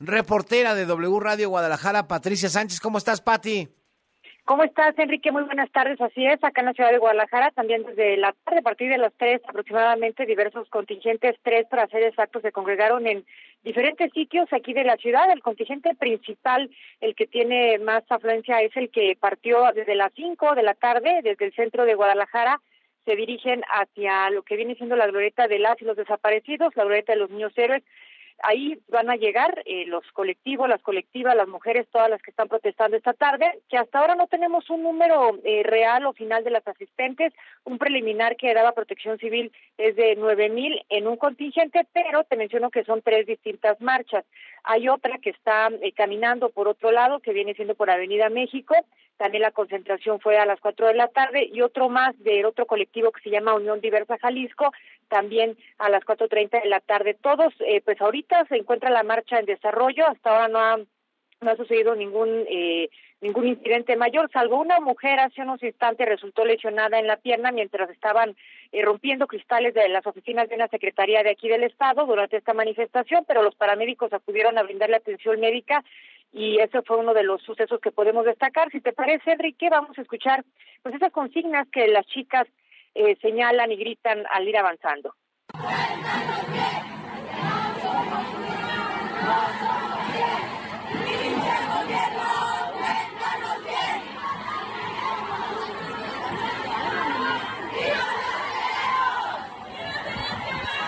reportera 0.00 0.74
de 0.74 0.86
W 0.86 1.20
Radio 1.20 1.48
Guadalajara, 1.48 2.08
Patricia 2.08 2.48
Sánchez. 2.48 2.80
¿Cómo 2.80 2.98
estás, 2.98 3.20
Pati? 3.20 3.68
¿Cómo 4.44 4.64
estás, 4.64 4.98
Enrique? 4.98 5.30
Muy 5.30 5.42
buenas 5.42 5.70
tardes. 5.72 6.00
Así 6.00 6.24
es, 6.24 6.42
acá 6.42 6.62
en 6.62 6.68
la 6.68 6.72
ciudad 6.72 6.90
de 6.90 6.96
Guadalajara, 6.96 7.50
también 7.50 7.82
desde 7.82 8.16
la 8.16 8.34
tarde, 8.44 8.60
a 8.60 8.62
partir 8.62 8.88
de 8.88 8.96
las 8.96 9.12
tres 9.18 9.42
aproximadamente, 9.46 10.24
diversos 10.24 10.70
contingentes, 10.70 11.36
tres 11.42 11.66
para 11.68 11.86
ser 11.88 12.02
exactos, 12.04 12.40
se 12.40 12.50
congregaron 12.50 13.06
en 13.06 13.26
diferentes 13.62 14.10
sitios 14.12 14.50
aquí 14.50 14.72
de 14.72 14.84
la 14.84 14.96
ciudad. 14.96 15.30
El 15.30 15.42
contingente 15.42 15.94
principal, 15.94 16.70
el 17.02 17.14
que 17.14 17.26
tiene 17.26 17.78
más 17.78 18.04
afluencia, 18.08 18.62
es 18.62 18.74
el 18.76 18.88
que 18.88 19.18
partió 19.20 19.70
desde 19.74 19.94
las 19.94 20.14
cinco 20.14 20.54
de 20.54 20.62
la 20.62 20.72
tarde, 20.72 21.20
desde 21.22 21.44
el 21.44 21.52
centro 21.52 21.84
de 21.84 21.94
Guadalajara, 21.94 22.58
se 23.04 23.16
dirigen 23.16 23.62
hacia 23.70 24.30
lo 24.30 24.42
que 24.44 24.56
viene 24.56 24.76
siendo 24.76 24.96
la 24.96 25.08
glorieta 25.08 25.46
de 25.46 25.58
las 25.58 25.80
y 25.82 25.84
los 25.84 25.96
desaparecidos, 25.96 26.74
la 26.74 26.84
glorieta 26.84 27.12
de 27.12 27.18
los 27.18 27.28
niños 27.30 27.52
héroes. 27.56 27.82
Ahí 28.42 28.78
van 28.88 29.10
a 29.10 29.16
llegar 29.16 29.62
eh, 29.66 29.84
los 29.86 30.04
colectivos, 30.12 30.68
las 30.68 30.80
colectivas, 30.82 31.34
las 31.34 31.48
mujeres, 31.48 31.88
todas 31.90 32.08
las 32.08 32.22
que 32.22 32.30
están 32.30 32.48
protestando 32.48 32.96
esta 32.96 33.12
tarde, 33.12 33.60
que 33.68 33.76
hasta 33.76 33.98
ahora 33.98 34.14
no 34.14 34.28
tenemos 34.28 34.70
un 34.70 34.84
número 34.84 35.38
eh, 35.44 35.62
real 35.64 36.06
o 36.06 36.12
final 36.12 36.44
de 36.44 36.50
las 36.50 36.66
asistentes. 36.66 37.32
Un 37.64 37.78
preliminar 37.78 38.36
que 38.36 38.54
daba 38.54 38.72
protección 38.72 39.18
civil 39.18 39.50
es 39.76 39.96
de 39.96 40.14
nueve 40.16 40.48
mil 40.48 40.80
en 40.88 41.08
un 41.08 41.16
contingente, 41.16 41.86
pero 41.92 42.24
te 42.24 42.36
menciono 42.36 42.70
que 42.70 42.84
son 42.84 43.02
tres 43.02 43.26
distintas 43.26 43.80
marchas. 43.80 44.24
Hay 44.62 44.88
otra 44.88 45.18
que 45.18 45.30
está 45.30 45.68
eh, 45.82 45.92
caminando 45.92 46.50
por 46.50 46.68
otro 46.68 46.92
lado, 46.92 47.20
que 47.20 47.32
viene 47.32 47.54
siendo 47.54 47.74
por 47.74 47.90
Avenida 47.90 48.28
México. 48.28 48.74
También 49.18 49.42
la 49.42 49.50
concentración 49.50 50.18
fue 50.20 50.38
a 50.38 50.46
las 50.46 50.58
cuatro 50.60 50.86
de 50.86 50.94
la 50.94 51.08
tarde 51.08 51.46
y 51.52 51.60
otro 51.60 51.90
más 51.90 52.18
del 52.22 52.46
otro 52.46 52.64
colectivo 52.64 53.12
que 53.12 53.20
se 53.20 53.30
llama 53.30 53.54
Unión 53.54 53.80
Diversa 53.80 54.16
Jalisco, 54.16 54.72
también 55.08 55.56
a 55.76 55.90
las 55.90 56.04
cuatro 56.04 56.28
treinta 56.28 56.60
de 56.60 56.68
la 56.68 56.80
tarde. 56.80 57.14
Todos, 57.14 57.52
eh, 57.66 57.82
pues 57.84 58.00
ahorita 58.00 58.46
se 58.46 58.56
encuentra 58.56 58.88
la 58.88 59.02
marcha 59.02 59.38
en 59.38 59.44
desarrollo. 59.44 60.06
Hasta 60.06 60.30
ahora 60.30 60.48
no 60.48 60.58
ha 60.58 60.78
no 61.40 61.50
ha 61.50 61.56
sucedido 61.56 61.94
ningún 61.94 62.46
eh, 62.48 62.88
ningún 63.20 63.48
incidente 63.48 63.96
mayor, 63.96 64.30
salvo 64.32 64.60
una 64.60 64.78
mujer 64.80 65.18
hace 65.18 65.42
unos 65.42 65.62
instantes 65.62 66.08
resultó 66.08 66.44
lesionada 66.44 67.00
en 67.00 67.08
la 67.08 67.16
pierna 67.16 67.50
mientras 67.50 67.90
estaban 67.90 68.36
eh, 68.70 68.82
rompiendo 68.82 69.26
cristales 69.26 69.74
de 69.74 69.88
las 69.88 70.06
oficinas 70.06 70.48
de 70.48 70.54
una 70.54 70.68
secretaría 70.68 71.22
de 71.24 71.30
aquí 71.30 71.48
del 71.48 71.64
estado 71.64 72.06
durante 72.06 72.36
esta 72.36 72.54
manifestación, 72.54 73.24
pero 73.26 73.42
los 73.42 73.56
paramédicos 73.56 74.12
acudieron 74.12 74.56
a 74.56 74.62
brindarle 74.62 74.96
atención 74.96 75.40
médica 75.40 75.82
y 76.32 76.58
ese 76.58 76.82
fue 76.82 76.98
uno 76.98 77.14
de 77.14 77.22
los 77.22 77.42
sucesos 77.42 77.80
que 77.80 77.90
podemos 77.90 78.24
destacar. 78.24 78.70
Si 78.70 78.80
te 78.80 78.92
parece, 78.92 79.32
Enrique, 79.32 79.68
vamos 79.70 79.96
a 79.98 80.02
escuchar 80.02 80.44
pues 80.82 80.94
esas 80.94 81.12
consignas 81.12 81.66
que 81.72 81.88
las 81.88 82.06
chicas 82.06 82.46
eh, 82.94 83.16
señalan 83.20 83.72
y 83.72 83.76
gritan 83.76 84.24
al 84.30 84.48
ir 84.48 84.56
avanzando. 84.56 85.14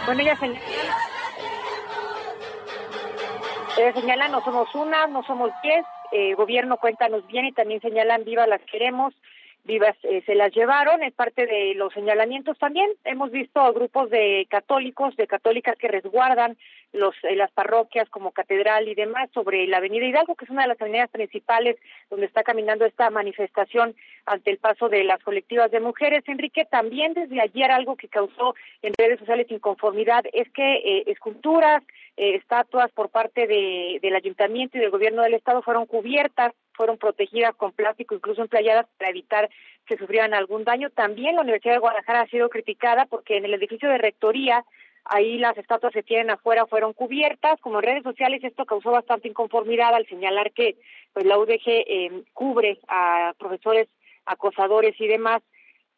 Bueno, 0.06 0.22
ella 0.22 0.36
señala, 0.36 0.60
ella 3.80 4.00
señala, 4.00 4.28
no 4.28 4.42
somos 4.42 4.74
una, 4.74 5.06
no 5.06 5.22
somos 5.24 5.50
diez, 5.62 5.84
eh, 6.12 6.34
gobierno 6.34 6.76
cuéntanos 6.76 7.26
bien 7.26 7.46
y 7.46 7.52
también 7.52 7.80
señalan 7.80 8.24
viva 8.24 8.46
las 8.46 8.60
queremos. 8.62 9.14
Vivas 9.64 9.96
eh, 10.02 10.22
se 10.26 10.34
las 10.34 10.52
llevaron. 10.54 11.02
Es 11.02 11.12
parte 11.12 11.46
de 11.46 11.74
los 11.74 11.92
señalamientos 11.92 12.58
también. 12.58 12.90
Hemos 13.04 13.30
visto 13.30 13.72
grupos 13.72 14.10
de 14.10 14.46
católicos, 14.50 15.16
de 15.16 15.26
católicas 15.26 15.76
que 15.76 15.88
resguardan 15.88 16.56
los, 16.92 17.14
eh, 17.22 17.36
las 17.36 17.50
parroquias 17.52 18.08
como 18.08 18.32
catedral 18.32 18.88
y 18.88 18.94
demás 18.94 19.30
sobre 19.32 19.66
la 19.66 19.78
Avenida 19.78 20.06
Hidalgo, 20.06 20.34
que 20.34 20.44
es 20.44 20.50
una 20.50 20.62
de 20.62 20.68
las 20.68 20.80
avenidas 20.80 21.10
principales 21.10 21.76
donde 22.08 22.26
está 22.26 22.42
caminando 22.42 22.84
esta 22.84 23.10
manifestación 23.10 23.94
ante 24.26 24.50
el 24.50 24.58
paso 24.58 24.88
de 24.88 25.04
las 25.04 25.22
colectivas 25.22 25.70
de 25.70 25.80
mujeres. 25.80 26.24
Enrique, 26.26 26.64
también 26.64 27.14
desde 27.14 27.40
ayer 27.40 27.70
algo 27.70 27.96
que 27.96 28.08
causó 28.08 28.54
en 28.82 28.92
redes 28.98 29.18
sociales 29.18 29.46
inconformidad 29.50 30.24
es 30.32 30.48
que 30.50 30.74
eh, 30.76 31.04
esculturas, 31.06 31.82
eh, 32.16 32.34
estatuas 32.36 32.90
por 32.92 33.10
parte 33.10 33.46
de, 33.46 33.98
del 34.02 34.14
ayuntamiento 34.14 34.76
y 34.76 34.80
del 34.80 34.90
gobierno 34.90 35.22
del 35.22 35.34
estado 35.34 35.62
fueron 35.62 35.86
cubiertas, 35.86 36.52
fueron 36.80 36.96
protegidas 36.96 37.54
con 37.56 37.72
plástico, 37.72 38.14
incluso 38.14 38.40
emplayadas 38.40 38.86
para 38.96 39.10
evitar 39.10 39.50
que 39.84 39.98
sufrieran 39.98 40.32
algún 40.32 40.64
daño. 40.64 40.88
También 40.88 41.36
la 41.36 41.42
Universidad 41.42 41.74
de 41.74 41.80
Guadalajara 41.80 42.22
ha 42.22 42.26
sido 42.28 42.48
criticada 42.48 43.04
porque 43.04 43.36
en 43.36 43.44
el 43.44 43.52
edificio 43.52 43.90
de 43.90 43.98
rectoría 43.98 44.64
ahí 45.04 45.36
las 45.36 45.58
estatuas 45.58 45.92
que 45.92 46.02
tienen 46.02 46.30
afuera 46.30 46.64
fueron 46.64 46.94
cubiertas, 46.94 47.60
como 47.60 47.80
en 47.80 47.84
redes 47.84 48.02
sociales 48.02 48.42
esto 48.42 48.64
causó 48.64 48.92
bastante 48.92 49.28
inconformidad 49.28 49.94
al 49.94 50.06
señalar 50.06 50.52
que 50.52 50.76
pues 51.12 51.26
la 51.26 51.36
UDG 51.36 51.66
eh, 51.66 52.22
cubre 52.32 52.78
a 52.88 53.34
profesores 53.38 53.86
acosadores 54.24 54.98
y 54.98 55.06
demás, 55.06 55.42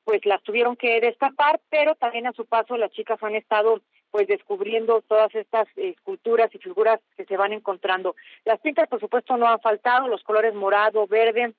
pues 0.02 0.26
las 0.26 0.42
tuvieron 0.42 0.74
que 0.74 1.00
destapar, 1.00 1.60
pero 1.70 1.94
también 1.94 2.26
a 2.26 2.32
su 2.32 2.44
paso 2.44 2.76
las 2.76 2.90
chicas 2.90 3.22
han 3.22 3.36
estado 3.36 3.82
pues 4.12 4.28
descubriendo 4.28 5.00
todas 5.08 5.34
estas 5.34 5.66
esculturas 5.74 6.54
y 6.54 6.58
figuras 6.58 7.00
que 7.16 7.24
se 7.24 7.36
van 7.36 7.52
encontrando. 7.52 8.14
Las 8.44 8.60
pintas, 8.60 8.86
por 8.88 9.00
supuesto, 9.00 9.36
no 9.36 9.48
han 9.48 9.60
faltado, 9.60 10.06
los 10.06 10.22
colores 10.22 10.54
morado, 10.54 11.06
verde, 11.06 11.54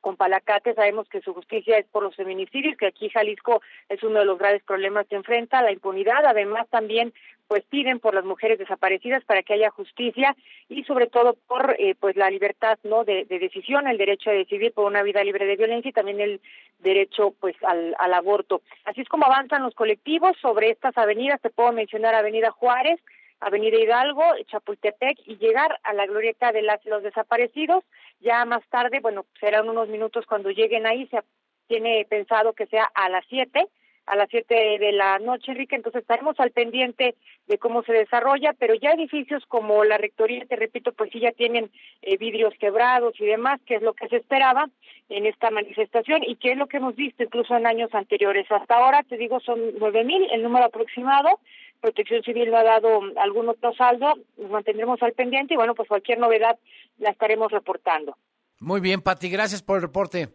con 0.00 0.16
Palacate 0.16 0.74
sabemos 0.74 1.08
que 1.10 1.20
su 1.20 1.34
justicia 1.34 1.76
es 1.76 1.86
por 1.86 2.02
los 2.02 2.16
feminicidios, 2.16 2.76
que 2.78 2.86
aquí 2.86 3.10
Jalisco 3.10 3.60
es 3.88 4.02
uno 4.02 4.20
de 4.20 4.24
los 4.24 4.38
graves 4.38 4.62
problemas 4.64 5.06
que 5.06 5.16
enfrenta, 5.16 5.62
la 5.62 5.72
impunidad, 5.72 6.24
además 6.24 6.66
también 6.70 7.12
pues 7.50 7.64
piden 7.64 7.98
por 7.98 8.14
las 8.14 8.24
mujeres 8.24 8.60
desaparecidas 8.60 9.24
para 9.24 9.42
que 9.42 9.54
haya 9.54 9.70
justicia 9.70 10.36
y 10.68 10.84
sobre 10.84 11.08
todo 11.08 11.34
por 11.48 11.74
eh, 11.80 11.96
pues 11.98 12.14
la 12.14 12.30
libertad 12.30 12.78
no 12.84 13.02
de, 13.02 13.24
decisión, 13.24 13.88
el 13.88 13.98
derecho 13.98 14.30
a 14.30 14.34
decidir 14.34 14.72
por 14.72 14.84
una 14.84 15.02
vida 15.02 15.24
libre 15.24 15.46
de 15.46 15.56
violencia 15.56 15.88
y 15.88 15.92
también 15.92 16.20
el 16.20 16.40
derecho 16.78 17.34
pues 17.40 17.56
al, 17.64 18.14
aborto. 18.14 18.62
Así 18.84 19.00
es 19.00 19.08
como 19.08 19.26
avanzan 19.26 19.64
los 19.64 19.74
colectivos 19.74 20.36
sobre 20.40 20.70
estas 20.70 20.96
avenidas, 20.96 21.40
te 21.40 21.50
puedo 21.50 21.72
mencionar 21.72 22.14
Avenida 22.14 22.52
Juárez, 22.52 23.00
Avenida 23.40 23.80
Hidalgo, 23.80 24.22
Chapultepec 24.46 25.18
y 25.26 25.36
llegar 25.38 25.80
a 25.82 25.92
la 25.92 26.06
glorieta 26.06 26.52
de 26.52 26.62
las, 26.62 26.84
los 26.84 27.02
desaparecidos. 27.02 27.82
Ya 28.20 28.44
más 28.44 28.62
tarde, 28.68 29.00
bueno, 29.00 29.26
serán 29.40 29.68
unos 29.68 29.88
minutos 29.88 30.24
cuando 30.24 30.50
lleguen 30.50 30.86
ahí, 30.86 31.08
se 31.08 31.20
tiene 31.66 32.06
pensado 32.08 32.52
que 32.52 32.66
sea 32.66 32.88
a 32.94 33.08
las 33.08 33.24
siete 33.28 33.66
a 34.06 34.16
las 34.16 34.28
siete 34.28 34.78
de 34.78 34.92
la 34.92 35.18
noche, 35.18 35.52
Enrique, 35.52 35.76
entonces 35.76 36.02
estaremos 36.02 36.38
al 36.40 36.50
pendiente 36.50 37.14
de 37.46 37.58
cómo 37.58 37.82
se 37.82 37.92
desarrolla, 37.92 38.54
pero 38.58 38.74
ya 38.74 38.90
edificios 38.90 39.44
como 39.46 39.84
la 39.84 39.98
Rectoría, 39.98 40.44
te 40.46 40.56
repito, 40.56 40.92
pues 40.92 41.10
sí 41.12 41.20
ya 41.20 41.32
tienen 41.32 41.70
eh, 42.02 42.16
vidrios 42.16 42.54
quebrados 42.58 43.14
y 43.20 43.26
demás, 43.26 43.60
que 43.66 43.76
es 43.76 43.82
lo 43.82 43.94
que 43.94 44.08
se 44.08 44.16
esperaba 44.16 44.68
en 45.08 45.26
esta 45.26 45.50
manifestación 45.50 46.22
y 46.24 46.36
que 46.36 46.52
es 46.52 46.58
lo 46.58 46.66
que 46.66 46.78
hemos 46.78 46.96
visto 46.96 47.22
incluso 47.22 47.56
en 47.56 47.66
años 47.66 47.94
anteriores. 47.94 48.50
Hasta 48.50 48.76
ahora, 48.76 49.02
te 49.02 49.16
digo, 49.16 49.40
son 49.40 49.60
nueve 49.78 50.04
mil 50.04 50.26
el 50.32 50.42
número 50.42 50.66
aproximado, 50.66 51.40
Protección 51.80 52.22
Civil 52.22 52.50
no 52.50 52.58
ha 52.58 52.64
dado 52.64 53.00
algún 53.16 53.48
otro 53.48 53.72
saldo, 53.74 54.14
nos 54.36 54.50
mantendremos 54.50 55.02
al 55.02 55.12
pendiente 55.12 55.54
y 55.54 55.56
bueno, 55.56 55.74
pues 55.74 55.88
cualquier 55.88 56.18
novedad 56.18 56.58
la 56.98 57.10
estaremos 57.10 57.50
reportando. 57.50 58.16
Muy 58.58 58.80
bien, 58.80 59.00
Pati, 59.00 59.30
gracias 59.30 59.62
por 59.62 59.76
el 59.76 59.82
reporte. 59.82 60.28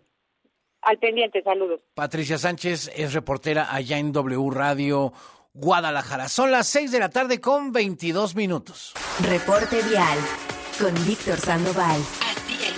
Al 0.86 1.00
pendiente, 1.00 1.42
saludos. 1.42 1.82
Patricia 1.96 2.38
Sánchez 2.38 2.92
es 2.96 3.14
reportera 3.14 3.74
allá 3.74 3.98
en 3.98 4.12
W 4.12 4.52
Radio 4.52 5.12
Guadalajara. 5.54 6.28
Son 6.30 6.52
las 6.52 6.68
6 6.68 6.92
de 6.92 7.00
la 7.00 7.10
tarde 7.10 7.42
con 7.42 7.72
22 7.72 8.36
minutos. 8.36 8.94
Reporte 9.28 9.82
vial 9.90 10.20
con 10.80 10.94
Víctor 11.06 11.38
Sandoval. 11.38 12.00
Así 12.22 12.54
el 12.68 12.74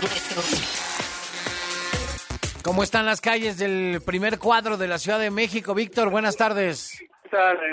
¿Cómo 2.64 2.82
están 2.84 3.06
las 3.06 3.20
calles 3.20 3.58
del 3.58 4.02
primer 4.06 4.40
cuadro 4.40 4.78
de 4.78 4.88
la 4.88 5.00
Ciudad 5.00 5.20
de 5.20 5.30
México? 5.30 5.74
Víctor, 5.74 6.10
buenas 6.10 6.38
tardes. 6.38 7.04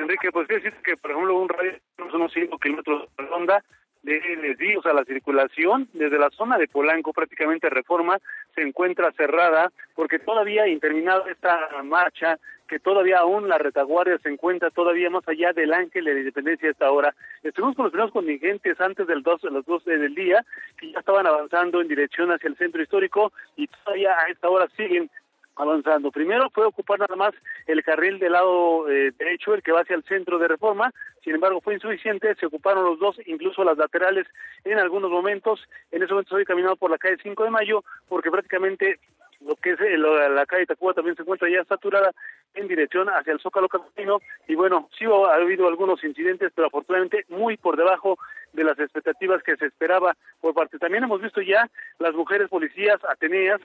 Enrique? 0.02 0.32
Pues 0.32 0.48
quiero 0.48 0.64
decir 0.64 0.80
que, 0.82 0.96
por 0.96 1.12
ejemplo, 1.12 1.38
un 1.38 1.48
radio 1.48 1.72
de 1.72 2.04
unos 2.12 2.32
5 2.32 2.58
kilómetros 2.58 3.08
de 3.16 3.24
redonda 3.24 3.64
de 4.04 4.20
desvíos 4.42 4.84
a 4.86 4.92
la 4.92 5.04
circulación 5.04 5.88
desde 5.94 6.18
la 6.18 6.30
zona 6.30 6.58
de 6.58 6.68
Polanco, 6.68 7.12
prácticamente 7.12 7.70
Reforma, 7.70 8.18
se 8.54 8.62
encuentra 8.62 9.10
cerrada 9.12 9.72
porque 9.94 10.18
todavía 10.18 10.68
interminada 10.68 11.24
esta 11.30 11.82
marcha, 11.82 12.38
que 12.68 12.78
todavía 12.78 13.18
aún 13.18 13.48
la 13.48 13.58
retaguardia 13.58 14.18
se 14.18 14.28
encuentra 14.28 14.70
todavía 14.70 15.10
más 15.10 15.26
allá 15.28 15.52
del 15.52 15.72
ángel 15.72 16.04
de 16.04 16.14
la 16.14 16.20
independencia 16.20 16.68
a 16.68 16.72
esta 16.72 16.90
hora. 16.90 17.14
Estuvimos 17.42 17.76
con 17.76 17.84
los 17.84 17.92
primeros 17.92 18.12
contingentes 18.12 18.80
antes 18.80 19.06
del 19.06 19.22
2, 19.22 19.44
las 19.44 19.64
12 19.64 19.98
del 19.98 20.14
día, 20.14 20.44
que 20.78 20.92
ya 20.92 20.98
estaban 20.98 21.26
avanzando 21.26 21.80
en 21.80 21.88
dirección 21.88 22.30
hacia 22.30 22.48
el 22.48 22.56
centro 22.56 22.82
histórico 22.82 23.32
y 23.56 23.68
todavía 23.68 24.12
a 24.18 24.30
esta 24.30 24.48
hora 24.48 24.68
siguen 24.76 25.10
avanzando. 25.56 26.10
Primero 26.10 26.50
fue 26.50 26.64
ocupar 26.66 27.00
nada 27.00 27.16
más 27.16 27.34
el 27.66 27.82
carril 27.82 28.18
del 28.18 28.32
lado 28.32 28.88
eh, 28.88 29.12
derecho, 29.16 29.54
el 29.54 29.62
que 29.62 29.72
va 29.72 29.80
hacia 29.80 29.96
el 29.96 30.04
centro 30.04 30.38
de 30.38 30.48
reforma, 30.48 30.92
sin 31.22 31.34
embargo 31.34 31.60
fue 31.60 31.74
insuficiente, 31.74 32.34
se 32.34 32.46
ocuparon 32.46 32.84
los 32.84 32.98
dos, 32.98 33.16
incluso 33.26 33.64
las 33.64 33.78
laterales 33.78 34.26
en 34.64 34.78
algunos 34.78 35.10
momentos. 35.10 35.60
En 35.90 36.02
ese 36.02 36.12
momento 36.12 36.36
estoy 36.36 36.44
caminando 36.44 36.76
por 36.76 36.90
la 36.90 36.98
calle 36.98 37.16
5 37.22 37.44
de 37.44 37.50
Mayo, 37.50 37.84
porque 38.08 38.30
prácticamente 38.30 38.98
lo 39.40 39.56
que 39.56 39.72
es 39.72 39.80
eh, 39.80 39.98
la 39.98 40.46
calle 40.46 40.66
Tacuba 40.66 40.94
también 40.94 41.16
se 41.16 41.22
encuentra 41.22 41.48
ya 41.50 41.64
saturada 41.64 42.12
en 42.54 42.68
dirección 42.68 43.08
hacia 43.08 43.32
el 43.32 43.40
Zócalo 43.40 43.68
Capitalino 43.68 44.20
y 44.46 44.54
bueno, 44.54 44.88
sí 44.98 45.04
ha 45.04 45.34
habido 45.34 45.68
algunos 45.68 46.02
incidentes, 46.04 46.52
pero 46.54 46.68
afortunadamente 46.68 47.24
muy 47.28 47.56
por 47.56 47.76
debajo 47.76 48.18
de 48.52 48.64
las 48.64 48.78
expectativas 48.78 49.42
que 49.42 49.56
se 49.56 49.66
esperaba 49.66 50.16
por 50.40 50.54
parte. 50.54 50.78
También 50.78 51.04
hemos 51.04 51.20
visto 51.20 51.40
ya 51.40 51.68
las 51.98 52.14
mujeres 52.14 52.48
policías 52.48 52.98
ateneas 53.04 53.60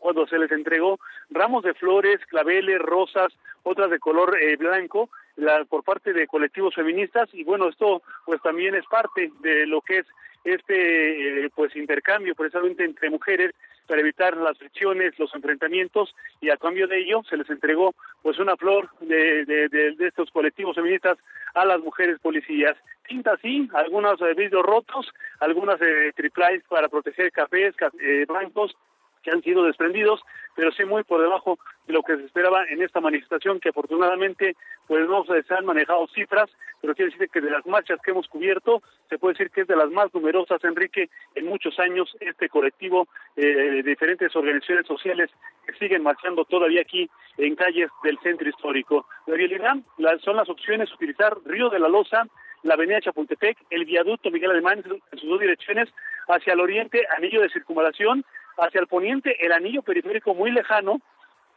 cuando 0.00 0.26
se 0.26 0.38
les 0.38 0.50
entregó 0.50 0.98
ramos 1.30 1.62
de 1.62 1.74
flores, 1.74 2.18
claveles, 2.26 2.80
rosas, 2.80 3.32
otras 3.62 3.90
de 3.90 4.00
color 4.00 4.36
eh, 4.40 4.56
blanco, 4.56 5.10
la, 5.36 5.64
por 5.64 5.84
parte 5.84 6.12
de 6.12 6.26
colectivos 6.26 6.74
feministas 6.74 7.28
y 7.32 7.44
bueno, 7.44 7.68
esto 7.68 8.02
pues 8.26 8.42
también 8.42 8.74
es 8.74 8.84
parte 8.86 9.30
de 9.40 9.66
lo 9.66 9.80
que 9.80 9.98
es 9.98 10.06
este 10.42 11.44
eh, 11.44 11.50
pues 11.54 11.76
intercambio 11.76 12.34
precisamente 12.34 12.84
entre 12.84 13.10
mujeres 13.10 13.52
para 13.90 14.00
evitar 14.02 14.36
las 14.36 14.56
fricciones, 14.56 15.18
los 15.18 15.34
enfrentamientos 15.34 16.14
y 16.40 16.48
a 16.50 16.56
cambio 16.56 16.86
de 16.86 17.00
ello 17.00 17.22
se 17.28 17.36
les 17.36 17.50
entregó 17.50 17.94
pues 18.22 18.38
una 18.38 18.56
flor 18.56 18.88
de, 19.00 19.44
de, 19.44 19.68
de, 19.68 20.06
estos 20.06 20.30
colectivos 20.30 20.76
feministas 20.76 21.18
a 21.54 21.64
las 21.64 21.80
mujeres 21.80 22.20
policías. 22.20 22.76
Tinta 23.08 23.36
sí, 23.42 23.68
algunos 23.74 24.20
eh, 24.22 24.34
vidrios 24.36 24.62
rotos, 24.62 25.12
algunas 25.40 25.80
eh, 25.82 26.12
triplies 26.14 26.62
para 26.68 26.88
proteger 26.88 27.32
cafés, 27.32 27.74
eh, 28.00 28.24
bancos, 28.28 28.76
que 29.22 29.30
han 29.30 29.42
sido 29.42 29.64
desprendidos, 29.64 30.20
pero 30.54 30.72
sí 30.72 30.84
muy 30.84 31.04
por 31.04 31.20
debajo 31.20 31.58
de 31.86 31.92
lo 31.92 32.02
que 32.02 32.16
se 32.16 32.24
esperaba 32.24 32.64
en 32.68 32.82
esta 32.82 33.00
manifestación, 33.00 33.60
que 33.60 33.70
afortunadamente 33.70 34.56
pues 34.86 35.08
no 35.08 35.24
se 35.24 35.54
han 35.54 35.64
manejado 35.64 36.06
cifras, 36.08 36.50
pero 36.80 36.94
quiere 36.94 37.12
decir 37.12 37.28
que 37.28 37.40
de 37.40 37.50
las 37.50 37.64
marchas 37.66 38.00
que 38.02 38.10
hemos 38.10 38.26
cubierto, 38.28 38.82
se 39.08 39.18
puede 39.18 39.34
decir 39.34 39.50
que 39.50 39.62
es 39.62 39.68
de 39.68 39.76
las 39.76 39.90
más 39.90 40.12
numerosas, 40.14 40.62
Enrique, 40.64 41.08
en 41.34 41.46
muchos 41.46 41.78
años 41.78 42.16
este 42.20 42.48
colectivo 42.48 43.06
eh, 43.36 43.46
de 43.46 43.82
diferentes 43.82 44.34
organizaciones 44.34 44.86
sociales 44.86 45.30
que 45.66 45.74
siguen 45.74 46.02
marchando 46.02 46.44
todavía 46.44 46.80
aquí 46.82 47.08
en 47.38 47.54
calles 47.54 47.90
del 48.02 48.18
centro 48.18 48.48
histórico. 48.48 49.06
La 49.26 49.36
realidad 49.36 49.76
son 50.24 50.36
las 50.36 50.48
opciones 50.48 50.92
utilizar 50.92 51.36
Río 51.44 51.68
de 51.68 51.78
la 51.78 51.88
Loza, 51.88 52.26
la 52.62 52.74
avenida 52.74 53.00
Chapultepec, 53.00 53.58
el 53.70 53.84
viaducto 53.84 54.30
Miguel 54.30 54.50
Alemán 54.50 54.82
en 54.84 55.18
sus 55.18 55.28
dos 55.28 55.40
direcciones, 55.40 55.88
hacia 56.28 56.52
el 56.52 56.60
oriente, 56.60 57.06
anillo 57.16 57.40
de 57.40 57.50
circunvalación, 57.50 58.24
hacia 58.60 58.80
el 58.80 58.86
poniente 58.86 59.36
el 59.44 59.52
anillo 59.52 59.82
periférico 59.82 60.34
muy 60.34 60.50
lejano, 60.50 61.00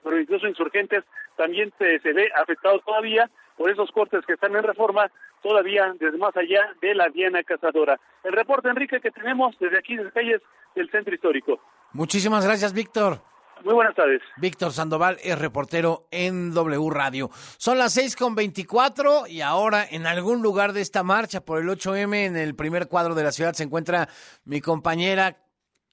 pero 0.04 0.20
incluso 0.20 0.48
insurgentes 0.48 1.04
también 1.38 1.72
se, 1.78 2.00
ve 2.14 2.30
afectado 2.36 2.80
todavía 2.80 3.30
por 3.58 3.70
esos 3.70 3.92
cortes 3.92 4.26
que 4.26 4.34
están 4.34 4.56
en 4.56 4.64
reforma 4.64 5.12
todavía 5.42 5.94
desde 6.00 6.18
más 6.18 6.36
allá 6.36 6.74
de 6.82 6.96
la 6.96 7.10
Diana 7.10 7.44
Cazadora. 7.44 8.00
El 8.24 8.34
reporte, 8.34 8.70
Enrique, 8.70 9.00
que 9.00 9.12
tenemos 9.12 9.58
desde 9.60 9.78
aquí, 9.78 9.96
desde 9.96 10.12
calles 10.12 10.42
del 10.76 10.90
centro 10.90 11.14
histórico. 11.14 11.60
Muchísimas 11.92 12.46
gracias, 12.46 12.74
Víctor. 12.74 13.22
Muy 13.64 13.76
buenas 13.76 13.96
tardes. 13.96 14.22
Víctor 14.38 14.74
Sandoval 14.74 15.18
es 15.24 15.40
reportero 15.40 16.08
en 16.12 16.54
W 16.54 16.90
Radio. 16.90 17.30
Son 17.58 17.78
las 17.78 17.94
seis 17.94 18.16
con 18.16 18.36
veinticuatro 18.36 19.26
y 19.28 19.42
ahora 19.42 19.86
en 19.90 20.06
algún 20.06 20.42
lugar 20.42 20.74
de 20.74 20.82
esta 20.82 21.04
marcha 21.04 21.46
por 21.46 21.62
el 21.62 21.70
8M 21.70 22.26
en 22.26 22.36
el 22.36 22.56
primer 22.56 22.88
cuadro 22.88 23.16
de 23.16 23.24
la 23.24 23.32
ciudad 23.32 23.54
se 23.54 23.64
encuentra 23.64 24.10
mi 24.44 24.60
compañera 24.60 25.43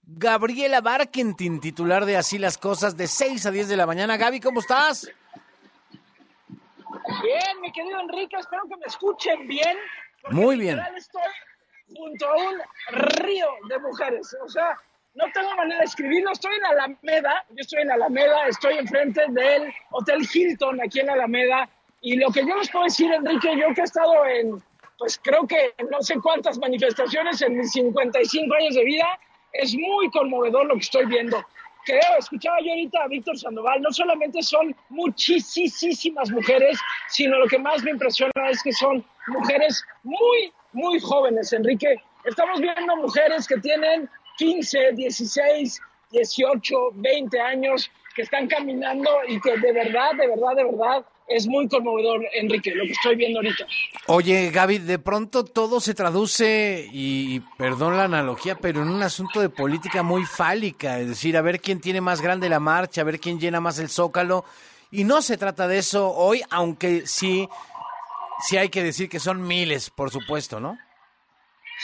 Gabriela 0.03 0.81
Barkentin, 0.81 1.61
titular 1.61 2.05
de 2.05 2.17
Así 2.17 2.39
las 2.39 2.59
Cosas, 2.59 2.97
de 2.97 3.07
6 3.07 3.47
a 3.47 3.51
10 3.51 3.69
de 3.69 3.77
la 3.77 3.87
mañana. 3.87 4.17
Gaby, 4.17 4.41
¿cómo 4.41 4.61
estás? 4.61 5.11
Bien, 7.23 7.61
mi 7.61 7.73
querido 7.73 8.01
Enrique, 8.01 8.37
espero 8.37 8.63
que 8.69 8.77
me 8.77 8.87
escuchen 8.87 9.47
bien. 9.47 9.77
Muy 10.31 10.57
bien. 10.57 10.79
Estoy 10.97 11.23
junto 11.95 12.27
a 12.27 12.37
un 12.37 12.61
río 13.23 13.49
de 13.69 13.79
mujeres, 13.79 14.37
o 14.45 14.49
sea, 14.49 14.77
no 15.15 15.25
tengo 15.33 15.55
manera 15.57 15.81
de 15.81 15.87
escribirlo. 15.87 16.33
Estoy 16.33 16.55
en 16.55 16.65
Alameda, 16.65 17.45
yo 17.51 17.57
estoy 17.59 17.83
en 17.83 17.91
Alameda, 17.91 18.47
estoy 18.47 18.79
enfrente 18.79 19.23
del 19.29 19.73
Hotel 19.91 20.27
Hilton 20.33 20.81
aquí 20.81 21.01
en 21.01 21.11
Alameda. 21.11 21.69
Y 22.01 22.17
lo 22.17 22.31
que 22.31 22.47
yo 22.47 22.57
les 22.57 22.71
puedo 22.71 22.85
decir, 22.85 23.13
Enrique, 23.13 23.57
yo 23.59 23.75
que 23.75 23.81
he 23.81 23.85
estado 23.85 24.25
en, 24.27 24.63
pues 24.99 25.21
creo 25.23 25.47
que 25.47 25.75
no 25.91 26.01
sé 26.01 26.15
cuántas 26.21 26.59
manifestaciones 26.59 27.43
en 27.43 27.59
mis 27.59 27.73
55 27.73 28.55
años 28.55 28.75
de 28.75 28.85
vida, 28.85 29.07
es 29.53 29.75
muy 29.75 30.11
conmovedor 30.11 30.67
lo 30.67 30.75
que 30.75 30.81
estoy 30.81 31.07
viendo. 31.07 31.45
Creo, 31.85 32.19
escuchaba 32.19 32.59
yo 32.61 32.71
ahorita 32.71 33.03
a 33.03 33.09
Víctor 33.09 33.39
Sandoval, 33.39 33.81
no 33.81 33.91
solamente 33.91 34.43
son 34.43 34.75
muchísimas 34.91 36.31
mujeres, 36.31 36.79
sino 37.09 37.39
lo 37.39 37.47
que 37.47 37.59
más 37.59 37.83
me 37.83 37.93
impresiona 37.93 38.51
es 38.51 38.63
que 38.63 38.73
son 38.73 39.05
mujeres 39.29 39.83
muy, 40.03 40.53
muy 40.73 41.01
jóvenes, 41.01 41.53
Enrique. 41.53 41.97
Estamos 42.25 42.61
viendo 42.61 42.97
mujeres 42.97 43.49
que 43.49 43.57
tienen 43.59 44.09
15, 44.37 44.93
16, 44.93 45.81
18, 46.11 46.77
20 46.95 47.41
años, 47.41 47.91
que 48.15 48.23
están 48.23 48.47
caminando 48.47 49.11
y 49.29 49.41
que 49.41 49.57
de 49.57 49.73
verdad, 49.73 50.13
de 50.19 50.29
verdad, 50.29 50.57
de 50.57 50.65
verdad 50.65 51.05
es 51.31 51.47
muy 51.47 51.69
conmovedor, 51.69 52.23
Enrique, 52.33 52.75
lo 52.75 52.85
que 52.85 52.93
estoy 52.93 53.15
viendo 53.15 53.39
ahorita. 53.39 53.65
Oye, 54.07 54.51
Gaby, 54.51 54.79
de 54.79 54.99
pronto 54.99 55.45
todo 55.45 55.81
se 55.81 55.95
traduce, 55.95 56.89
y 56.93 57.41
perdón 57.57 57.97
la 57.97 58.05
analogía, 58.05 58.57
pero 58.57 58.83
en 58.83 58.89
un 58.89 59.03
asunto 59.03 59.41
de 59.41 59.49
política 59.49 60.03
muy 60.03 60.25
fálica, 60.25 60.99
es 60.99 61.09
decir, 61.09 61.37
a 61.37 61.43
ver 61.43 61.61
quién 61.61 61.81
tiene 61.81 62.01
más 62.01 62.21
grande 62.21 62.49
la 62.49 62.59
marcha, 62.61 63.03
a 63.03 63.05
ver 63.05 63.21
quién 63.21 63.39
llena 63.39 63.61
más 63.61 63.79
el 63.79 63.89
zócalo, 63.89 64.45
y 64.91 65.05
no 65.05 65.23
se 65.23 65.37
trata 65.37 65.69
de 65.69 65.79
eso 65.79 66.11
hoy, 66.11 66.43
aunque 66.51 67.07
sí, 67.07 67.49
sí 68.41 68.57
hay 68.57 68.69
que 68.69 68.83
decir 68.83 69.09
que 69.09 69.21
son 69.21 69.47
miles, 69.47 69.89
por 69.91 70.11
supuesto, 70.11 70.59
¿no? 70.59 70.77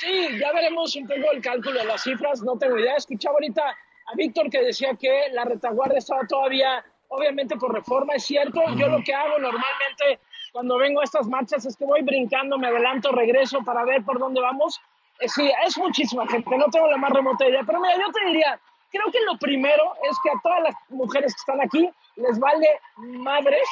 Sí, 0.00 0.28
ya 0.38 0.52
veremos 0.52 0.94
un 0.96 1.06
poco 1.06 1.32
el 1.32 1.40
cálculo 1.40 1.78
de 1.78 1.87
las 1.87 2.02
cifras, 2.02 2.42
no 2.42 2.59
tengo 2.59 2.78
idea. 2.78 2.96
Escuchaba 2.96 3.35
ahorita 3.35 3.62
a 3.62 4.14
Víctor 4.14 4.50
que 4.50 4.61
decía 4.61 4.90
que 5.00 5.28
la 5.32 5.44
retaguardia 5.44 5.98
estaba 5.98 6.26
todavía 6.26 6.85
obviamente 7.09 7.57
por 7.57 7.73
reforma, 7.73 8.14
es 8.14 8.25
cierto. 8.25 8.61
Yo 8.77 8.88
lo 8.88 9.03
que 9.03 9.14
hago 9.14 9.38
normalmente 9.38 10.21
cuando 10.53 10.79
vengo 10.79 11.01
a 11.01 11.05
estas 11.05 11.27
marchas 11.27 11.66
es 11.66 11.77
que 11.77 11.85
voy 11.85 12.03
brincando, 12.03 12.59
me 12.59 12.69
adelanto, 12.69 13.12
regreso 13.12 13.61
para 13.64 13.85
ver 13.85 14.05
por 14.05 14.19
dónde 14.19 14.40
vamos. 14.40 14.81
Eh, 15.21 15.29
sí, 15.29 15.51
es 15.64 15.77
muchísima 15.79 16.27
gente, 16.27 16.57
no 16.57 16.66
tengo 16.66 16.88
la 16.88 16.97
más 16.97 17.11
remota 17.11 17.47
idea, 17.47 17.62
pero 17.66 17.81
mira, 17.81 17.95
yo 17.97 18.12
te 18.12 18.27
diría, 18.27 18.59
creo 18.90 19.11
que 19.11 19.21
lo 19.23 19.38
primero 19.38 19.95
es 20.09 20.16
que 20.23 20.31
a 20.31 20.40
todas 20.42 20.62
las 20.62 20.75
mujeres 20.88 21.35
que 21.35 21.40
están 21.40 21.61
aquí 21.61 21.90
les 22.16 22.38
vale 22.38 22.66
madres 22.97 23.66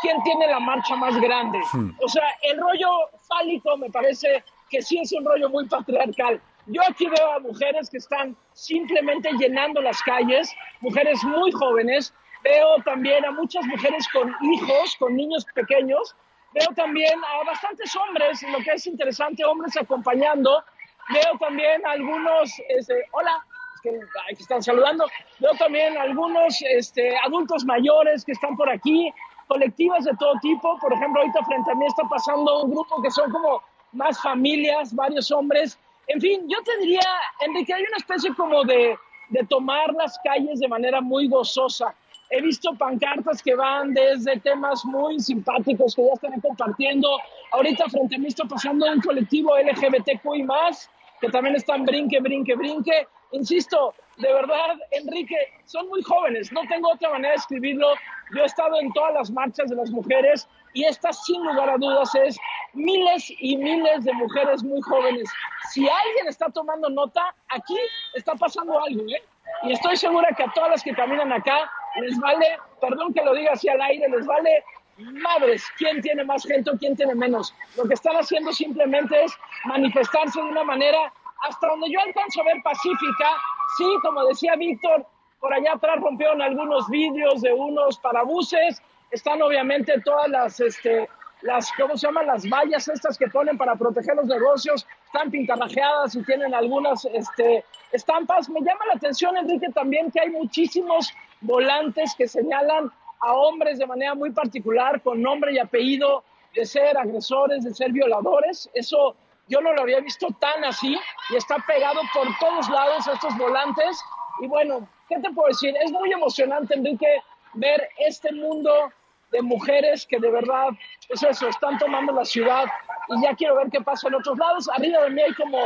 quién 0.00 0.22
tiene 0.22 0.46
la 0.46 0.60
marcha 0.60 0.96
más 0.96 1.18
grande. 1.20 1.60
O 2.00 2.08
sea, 2.08 2.24
el 2.42 2.58
rollo 2.58 2.88
fálico 3.28 3.76
me 3.76 3.90
parece 3.90 4.44
que 4.70 4.82
sí 4.82 4.98
es 4.98 5.12
un 5.12 5.24
rollo 5.24 5.48
muy 5.50 5.66
patriarcal. 5.68 6.40
Yo 6.66 6.80
aquí 6.88 7.06
veo 7.06 7.32
a 7.32 7.40
mujeres 7.40 7.90
que 7.90 7.98
están 7.98 8.36
simplemente 8.52 9.30
llenando 9.32 9.82
las 9.82 10.00
calles, 10.02 10.50
mujeres 10.80 11.22
muy 11.24 11.50
jóvenes, 11.52 12.14
Veo 12.42 12.76
también 12.84 13.24
a 13.24 13.30
muchas 13.30 13.64
mujeres 13.66 14.06
con 14.12 14.34
hijos, 14.42 14.96
con 14.98 15.16
niños 15.16 15.46
pequeños. 15.54 16.14
Veo 16.52 16.68
también 16.74 17.20
a 17.24 17.44
bastantes 17.44 17.94
hombres, 17.96 18.42
lo 18.42 18.58
que 18.58 18.72
es 18.72 18.86
interesante, 18.86 19.44
hombres 19.44 19.76
acompañando. 19.76 20.64
Veo 21.12 21.38
también 21.38 21.84
a 21.86 21.92
algunos, 21.92 22.52
este, 22.68 23.06
hola, 23.12 23.44
que, 23.82 23.98
están 24.30 24.62
saludando. 24.62 25.06
Veo 25.38 25.52
también 25.58 25.96
algunos 25.96 26.62
este, 26.62 27.16
adultos 27.18 27.64
mayores 27.64 28.24
que 28.24 28.32
están 28.32 28.56
por 28.56 28.68
aquí, 28.68 29.12
colectivas 29.48 30.04
de 30.04 30.12
todo 30.18 30.34
tipo. 30.40 30.78
Por 30.78 30.92
ejemplo, 30.92 31.20
ahorita 31.20 31.44
frente 31.44 31.70
a 31.70 31.74
mí 31.74 31.86
está 31.86 32.02
pasando 32.08 32.64
un 32.64 32.70
grupo 32.70 33.02
que 33.02 33.10
son 33.10 33.30
como 33.30 33.62
más 33.92 34.20
familias, 34.20 34.94
varios 34.94 35.30
hombres. 35.30 35.78
En 36.08 36.20
fin, 36.20 36.48
yo 36.48 36.62
te 36.62 36.76
diría, 36.78 37.00
Enrique, 37.40 37.72
hay 37.72 37.82
una 37.82 37.96
especie 37.96 38.34
como 38.34 38.64
de, 38.64 38.96
de 39.30 39.44
tomar 39.46 39.92
las 39.94 40.18
calles 40.24 40.60
de 40.60 40.68
manera 40.68 41.00
muy 41.00 41.28
gozosa. 41.28 41.94
He 42.34 42.40
visto 42.40 42.74
pancartas 42.74 43.42
que 43.42 43.54
van 43.54 43.92
desde 43.92 44.40
temas 44.40 44.86
muy 44.86 45.20
simpáticos 45.20 45.94
que 45.94 46.02
ya 46.06 46.14
están 46.14 46.40
compartiendo. 46.40 47.06
Ahorita 47.50 47.84
frente 47.90 48.16
a 48.16 48.18
mí 48.18 48.28
está 48.28 48.44
pasando 48.46 48.90
un 48.90 49.02
colectivo 49.02 49.54
LGBTQI 49.58 50.42
más, 50.44 50.90
que 51.20 51.28
también 51.28 51.56
están 51.56 51.84
brinque, 51.84 52.20
brinque, 52.20 52.54
brinque. 52.54 53.06
Insisto, 53.32 53.94
de 54.16 54.32
verdad, 54.32 54.78
Enrique, 54.92 55.36
son 55.66 55.86
muy 55.90 56.02
jóvenes. 56.02 56.50
No 56.52 56.62
tengo 56.70 56.92
otra 56.92 57.10
manera 57.10 57.32
de 57.32 57.36
escribirlo. 57.36 57.88
Yo 58.34 58.42
he 58.42 58.46
estado 58.46 58.80
en 58.80 58.90
todas 58.94 59.12
las 59.12 59.30
marchas 59.30 59.68
de 59.68 59.76
las 59.76 59.90
mujeres 59.90 60.48
y 60.72 60.84
esta, 60.84 61.12
sin 61.12 61.44
lugar 61.44 61.68
a 61.68 61.76
dudas, 61.76 62.14
es 62.14 62.38
miles 62.72 63.30
y 63.40 63.58
miles 63.58 64.04
de 64.04 64.12
mujeres 64.14 64.64
muy 64.64 64.80
jóvenes. 64.80 65.28
Si 65.70 65.86
alguien 65.86 66.28
está 66.28 66.48
tomando 66.48 66.88
nota, 66.88 67.34
aquí 67.50 67.76
está 68.14 68.34
pasando 68.36 68.82
algo, 68.82 69.02
¿eh? 69.02 69.22
Y 69.64 69.72
estoy 69.72 69.98
segura 69.98 70.28
que 70.34 70.44
a 70.44 70.52
todas 70.54 70.70
las 70.70 70.82
que 70.82 70.94
caminan 70.94 71.30
acá 71.30 71.70
les 72.00 72.18
vale, 72.18 72.58
perdón 72.80 73.12
que 73.12 73.22
lo 73.22 73.34
diga 73.34 73.52
así 73.52 73.68
al 73.68 73.80
aire, 73.80 74.08
les 74.08 74.26
vale 74.26 74.64
madres 74.98 75.64
quién 75.78 76.00
tiene 76.00 76.24
más 76.24 76.44
gente 76.44 76.70
o 76.70 76.78
quién 76.78 76.96
tiene 76.96 77.14
menos. 77.14 77.54
Lo 77.76 77.84
que 77.84 77.94
están 77.94 78.16
haciendo 78.16 78.52
simplemente 78.52 79.24
es 79.24 79.32
manifestarse 79.64 80.40
de 80.40 80.48
una 80.48 80.64
manera 80.64 81.12
hasta 81.48 81.68
donde 81.68 81.90
yo 81.90 82.00
alcanzo 82.00 82.40
a 82.40 82.44
ver 82.44 82.62
pacífica. 82.62 83.30
Sí, 83.76 83.84
como 84.02 84.24
decía 84.26 84.54
Víctor, 84.56 85.06
por 85.40 85.52
allá 85.52 85.72
atrás 85.72 86.00
rompieron 86.00 86.40
algunos 86.40 86.88
vidrios 86.88 87.42
de 87.42 87.52
unos 87.52 87.98
parabuses. 87.98 88.80
Están 89.10 89.42
obviamente 89.42 90.00
todas 90.04 90.28
las, 90.28 90.60
este, 90.60 91.08
las, 91.42 91.70
¿cómo 91.72 91.96
se 91.96 92.06
llaman? 92.06 92.26
Las 92.26 92.48
vallas 92.48 92.88
estas 92.88 93.18
que 93.18 93.26
ponen 93.26 93.58
para 93.58 93.74
proteger 93.74 94.14
los 94.14 94.26
negocios. 94.26 94.86
Están 95.06 95.30
pintarrajeadas 95.30 96.14
y 96.14 96.22
tienen 96.22 96.54
algunas 96.54 97.04
este, 97.06 97.64
estampas. 97.90 98.48
Me 98.48 98.60
llama 98.60 98.86
la 98.86 98.94
atención, 98.94 99.36
Enrique, 99.36 99.66
también 99.74 100.10
que 100.10 100.20
hay 100.20 100.30
muchísimos 100.30 101.12
volantes 101.42 102.14
que 102.16 102.26
señalan 102.26 102.90
a 103.20 103.32
hombres 103.34 103.78
de 103.78 103.86
manera 103.86 104.14
muy 104.14 104.30
particular, 104.30 105.00
con 105.02 105.22
nombre 105.22 105.52
y 105.52 105.58
apellido, 105.58 106.24
de 106.54 106.66
ser 106.66 106.96
agresores, 106.98 107.64
de 107.64 107.72
ser 107.72 107.92
violadores. 107.92 108.68
Eso 108.74 109.16
yo 109.48 109.60
no 109.60 109.72
lo 109.72 109.82
había 109.82 110.00
visto 110.00 110.28
tan 110.40 110.64
así 110.64 110.96
y 111.30 111.36
está 111.36 111.56
pegado 111.66 112.00
por 112.14 112.26
todos 112.38 112.68
lados 112.68 113.06
estos 113.06 113.36
volantes. 113.36 114.00
Y 114.40 114.46
bueno, 114.46 114.88
¿qué 115.08 115.18
te 115.20 115.30
puedo 115.30 115.48
decir? 115.48 115.74
Es 115.82 115.92
muy 115.92 116.12
emocionante, 116.12 116.74
Enrique, 116.74 117.22
ver 117.54 117.88
este 117.98 118.32
mundo 118.32 118.92
de 119.30 119.42
mujeres 119.42 120.06
que 120.06 120.18
de 120.18 120.30
verdad, 120.30 120.68
es 121.08 121.22
eso, 121.22 121.48
están 121.48 121.78
tomando 121.78 122.12
la 122.12 122.24
ciudad 122.24 122.64
y 123.08 123.22
ya 123.22 123.34
quiero 123.34 123.56
ver 123.56 123.70
qué 123.70 123.80
pasa 123.80 124.08
en 124.08 124.14
otros 124.14 124.38
lados. 124.38 124.68
Arriba 124.68 125.02
de 125.02 125.10
mí 125.10 125.22
hay 125.22 125.34
como 125.34 125.58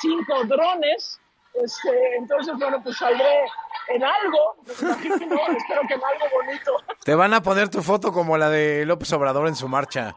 cinco 0.00 0.44
drones, 0.44 1.20
este, 1.54 2.16
entonces, 2.16 2.54
bueno, 2.58 2.82
pues 2.82 2.96
saldré 2.96 3.44
en 3.88 4.02
algo, 4.02 4.56
espero 4.66 4.96
que 5.00 5.94
en 5.94 6.04
algo 6.04 6.26
bonito. 6.34 6.76
Te 7.04 7.14
van 7.14 7.34
a 7.34 7.42
poner 7.42 7.68
tu 7.68 7.82
foto 7.82 8.12
como 8.12 8.38
la 8.38 8.48
de 8.48 8.84
López 8.86 9.12
Obrador 9.12 9.48
en 9.48 9.56
su 9.56 9.68
marcha. 9.68 10.14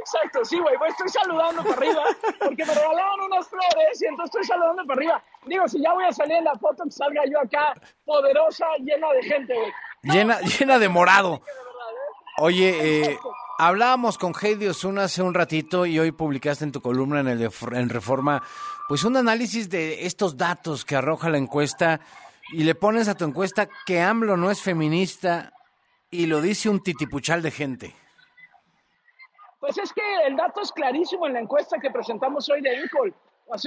Exacto, 0.00 0.44
sí, 0.44 0.56
güey, 0.60 0.76
estoy 0.88 1.08
saludando 1.08 1.64
para 1.64 1.76
arriba, 1.76 2.04
porque 2.38 2.64
me 2.64 2.72
regalaron 2.74 3.22
unas 3.22 3.48
flores 3.48 4.00
y 4.00 4.06
entonces 4.06 4.36
estoy 4.36 4.44
saludando 4.44 4.84
para 4.86 4.98
arriba. 4.98 5.24
Digo, 5.46 5.66
si 5.66 5.82
ya 5.82 5.92
voy 5.94 6.04
a 6.04 6.12
salir 6.12 6.36
en 6.36 6.44
la 6.44 6.54
foto, 6.54 6.84
que 6.84 6.90
salga 6.92 7.22
yo 7.28 7.40
acá 7.40 7.74
poderosa, 8.04 8.66
llena 8.78 9.10
de 9.12 9.22
gente, 9.24 9.54
güey. 9.54 9.72
llena, 10.02 10.40
llena 10.42 10.78
de 10.78 10.88
morado. 10.88 11.42
Oye, 12.38 13.00
eh, 13.02 13.18
hablábamos 13.58 14.18
con 14.18 14.34
Heidi 14.34 14.66
Osuna 14.66 15.04
hace 15.04 15.22
un 15.22 15.34
ratito 15.34 15.86
y 15.86 15.98
hoy 15.98 16.12
publicaste 16.12 16.64
en 16.64 16.72
tu 16.72 16.80
columna 16.80 17.20
en, 17.20 17.28
el 17.28 17.50
en 17.72 17.88
Reforma, 17.88 18.42
pues 18.88 19.04
un 19.04 19.16
análisis 19.16 19.68
de 19.68 20.06
estos 20.06 20.36
datos 20.36 20.84
que 20.84 20.96
arroja 20.96 21.30
la 21.30 21.38
encuesta 21.38 22.00
y 22.52 22.64
le 22.64 22.74
pones 22.74 23.08
a 23.08 23.16
tu 23.16 23.24
encuesta 23.24 23.68
que 23.86 24.00
AMLO 24.00 24.36
no 24.36 24.50
es 24.50 24.62
feminista 24.62 25.52
y 26.10 26.26
lo 26.26 26.40
dice 26.40 26.68
un 26.68 26.82
titipuchal 26.82 27.42
de 27.42 27.50
gente. 27.50 27.94
Pues 29.58 29.78
es 29.78 29.92
que 29.92 30.02
el 30.26 30.36
dato 30.36 30.60
es 30.60 30.70
clarísimo 30.70 31.26
en 31.26 31.32
la 31.32 31.40
encuesta 31.40 31.78
que 31.78 31.90
presentamos 31.90 32.48
hoy 32.48 32.60
de 32.60 32.76
Incol. 32.82 33.14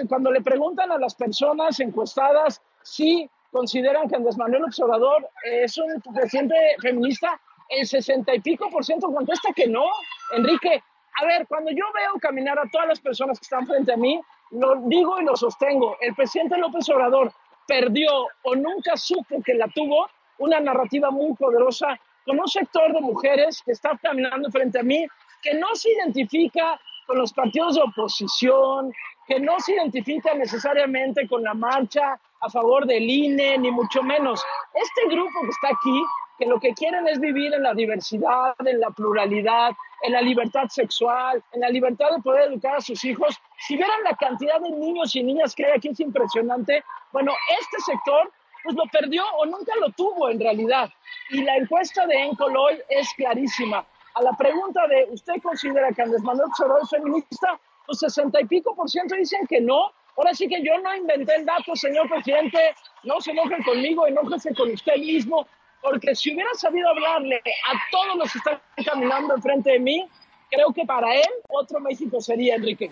cuando 0.08 0.32
le 0.32 0.42
preguntan 0.42 0.92
a 0.92 0.98
las 0.98 1.16
personas 1.16 1.80
encuestadas 1.80 2.62
si 2.84 3.30
consideran 3.52 4.08
que 4.08 4.16
Andrés 4.16 4.38
Manuel 4.38 4.64
Observador 4.66 5.28
es 5.44 5.78
un 5.78 6.02
presidente 6.14 6.56
feminista, 6.82 7.40
el 7.70 7.88
sesenta 7.88 8.34
y 8.34 8.40
pico 8.40 8.70
por 8.70 8.84
ciento 8.84 9.12
contesta 9.12 9.54
que 9.54 9.68
no. 9.68 9.86
Enrique, 10.34 10.84
a 11.22 11.26
ver, 11.26 11.48
cuando 11.48 11.72
yo 11.72 11.86
veo 11.94 12.20
caminar 12.20 12.58
a 12.60 12.70
todas 12.72 12.88
las 12.88 13.00
personas 13.00 13.40
que 13.40 13.44
están 13.44 13.68
frente 13.68 13.94
a 13.94 13.98
mí, 13.98 14.20
lo 14.52 14.76
digo 14.88 15.20
y 15.20 15.26
lo 15.26 15.36
sostengo. 15.36 15.98
El 16.02 16.16
presidente 16.16 16.58
López 16.58 16.90
Obrador 16.90 17.32
perdió 17.68 18.28
o 18.44 18.56
nunca 18.56 18.98
supo 18.98 19.42
que 19.44 19.54
la 19.54 19.68
tuvo 19.68 20.08
una 20.40 20.60
narrativa 20.60 21.12
muy 21.12 21.36
poderosa 21.36 22.00
con 22.26 22.40
un 22.40 22.48
sector 22.48 22.92
de 22.94 23.02
mujeres 23.02 23.62
que 23.64 23.72
está 23.72 23.98
caminando 24.02 24.50
frente 24.50 24.80
a 24.80 24.84
mí, 24.84 25.06
que 25.42 25.54
no 25.54 25.76
se 25.76 25.92
identifica 25.92 26.80
con 27.06 27.18
los 27.18 27.34
partidos 27.34 27.76
de 27.76 27.82
oposición, 27.82 28.94
que 29.28 29.40
no 29.40 29.60
se 29.60 29.74
identifica 29.74 30.34
necesariamente 30.34 31.28
con 31.28 31.44
la 31.44 31.54
marcha 31.54 32.20
a 32.42 32.50
favor 32.50 32.86
del 32.86 33.10
INE, 33.10 33.58
ni 33.58 33.72
mucho 33.72 34.04
menos. 34.04 34.44
Este 34.74 35.16
grupo 35.16 35.42
que 35.42 35.50
está 35.50 35.68
aquí 35.70 36.04
que 36.40 36.46
lo 36.46 36.60
que 36.60 36.74
quieren 36.74 37.06
es 37.08 37.20
vivir 37.20 37.54
en 37.54 37.64
la 37.64 37.74
diversidad, 37.74 38.56
en 38.66 38.80
la 38.80 38.90
pluralidad, 38.92 39.72
en 40.04 40.14
la 40.14 40.22
libertad 40.22 40.70
sexual, 40.70 41.44
en 41.52 41.60
la 41.60 41.70
libertad 41.70 42.12
de 42.16 42.22
poder 42.22 42.50
educar 42.50 42.78
a 42.78 42.82
sus 42.82 43.04
hijos. 43.04 43.38
Si 43.68 43.76
vieran 43.76 44.04
la 44.06 44.16
cantidad 44.16 44.60
de 44.62 44.72
niños 44.72 45.14
y 45.18 45.24
niñas 45.24 45.54
que 45.54 45.66
hay 45.66 45.74
aquí 45.74 45.90
es 45.90 46.00
impresionante. 46.00 46.82
Bueno, 47.12 47.34
este 47.60 47.92
sector 47.92 48.32
pues 48.64 48.76
lo 48.76 48.84
perdió 48.86 49.24
o 49.38 49.46
nunca 49.46 49.74
lo 49.82 49.90
tuvo 49.92 50.30
en 50.30 50.40
realidad. 50.40 50.90
Y 51.30 51.44
la 51.44 51.58
encuesta 51.58 52.08
de 52.08 52.24
Encoloy 52.24 52.82
es 52.88 53.14
clarísima. 53.16 53.86
A 54.16 54.22
la 54.22 54.32
pregunta 54.38 54.88
de 54.88 55.08
¿usted 55.12 55.42
considera 55.42 55.92
que 55.92 56.02
Andrés 56.02 56.24
Manuel 56.24 56.50
Choró 56.58 56.82
es 56.82 56.90
feminista? 56.90 57.60
Pues 57.86 58.00
sesenta 58.00 58.40
y 58.40 58.46
pico 58.46 58.74
por 58.76 58.90
ciento 58.90 59.16
dicen 59.16 59.46
que 59.48 59.60
no. 59.60 59.92
Ahora 60.20 60.34
sí 60.34 60.50
que 60.50 60.62
yo 60.62 60.78
no 60.80 60.94
inventé 60.94 61.34
el 61.34 61.46
dato, 61.46 61.74
señor 61.78 62.10
presidente. 62.10 62.76
No 63.04 63.22
se 63.22 63.32
enojen 63.32 63.64
conmigo, 63.64 64.06
enójese 64.06 64.54
con 64.54 64.70
usted 64.70 64.98
mismo. 64.98 65.48
Porque 65.82 66.14
si 66.14 66.34
hubiera 66.34 66.54
sabido 66.56 66.90
hablarle 66.90 67.38
a 67.38 67.90
todos 67.90 68.18
los 68.18 68.34
que 68.34 68.40
están 68.40 68.60
caminando 68.86 69.36
enfrente 69.36 69.72
de 69.72 69.80
mí, 69.80 70.10
creo 70.52 70.74
que 70.74 70.84
para 70.86 71.16
él 71.16 71.30
otro 71.48 71.80
México 71.80 72.20
sería 72.20 72.56
Enrique. 72.56 72.92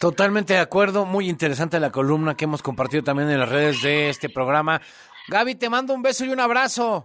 Totalmente 0.00 0.54
de 0.54 0.60
acuerdo, 0.60 1.04
muy 1.04 1.28
interesante 1.28 1.78
la 1.78 1.90
columna 1.90 2.38
que 2.38 2.44
hemos 2.44 2.62
compartido 2.62 3.04
también 3.04 3.28
en 3.28 3.40
las 3.40 3.50
redes 3.50 3.82
de 3.82 4.08
este 4.08 4.30
programa. 4.30 4.80
Gaby, 5.28 5.56
te 5.56 5.68
mando 5.68 5.92
un 5.92 6.00
beso 6.00 6.24
y 6.24 6.30
un 6.30 6.40
abrazo. 6.40 7.04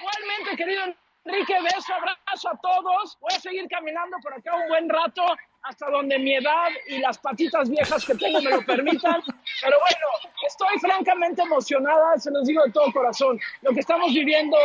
Igualmente, 0.00 0.56
querido 0.56 0.82
Enrique, 1.26 1.54
beso, 1.62 1.92
abrazo 1.92 2.48
a 2.48 2.56
todos. 2.56 3.18
Voy 3.20 3.34
a 3.36 3.38
seguir 3.38 3.68
caminando 3.68 4.16
por 4.22 4.32
acá 4.32 4.56
un 4.56 4.66
buen 4.68 4.88
rato 4.88 5.26
hasta 5.62 5.90
donde 5.90 6.18
mi 6.18 6.34
edad 6.34 6.68
y 6.88 6.98
las 6.98 7.18
patitas 7.18 7.68
viejas 7.68 8.04
que 8.04 8.14
tengo 8.14 8.40
me 8.40 8.50
lo 8.50 8.62
permitan. 8.64 9.22
Pero 9.62 9.76
bueno, 9.78 10.32
estoy 10.46 10.78
francamente 10.80 11.42
emocionada, 11.42 12.18
se 12.18 12.30
los 12.30 12.46
digo 12.46 12.62
de 12.64 12.72
todo 12.72 12.90
corazón. 12.92 13.38
Lo 13.62 13.72
que 13.72 13.80
estamos 13.80 14.12
viviendo 14.12 14.56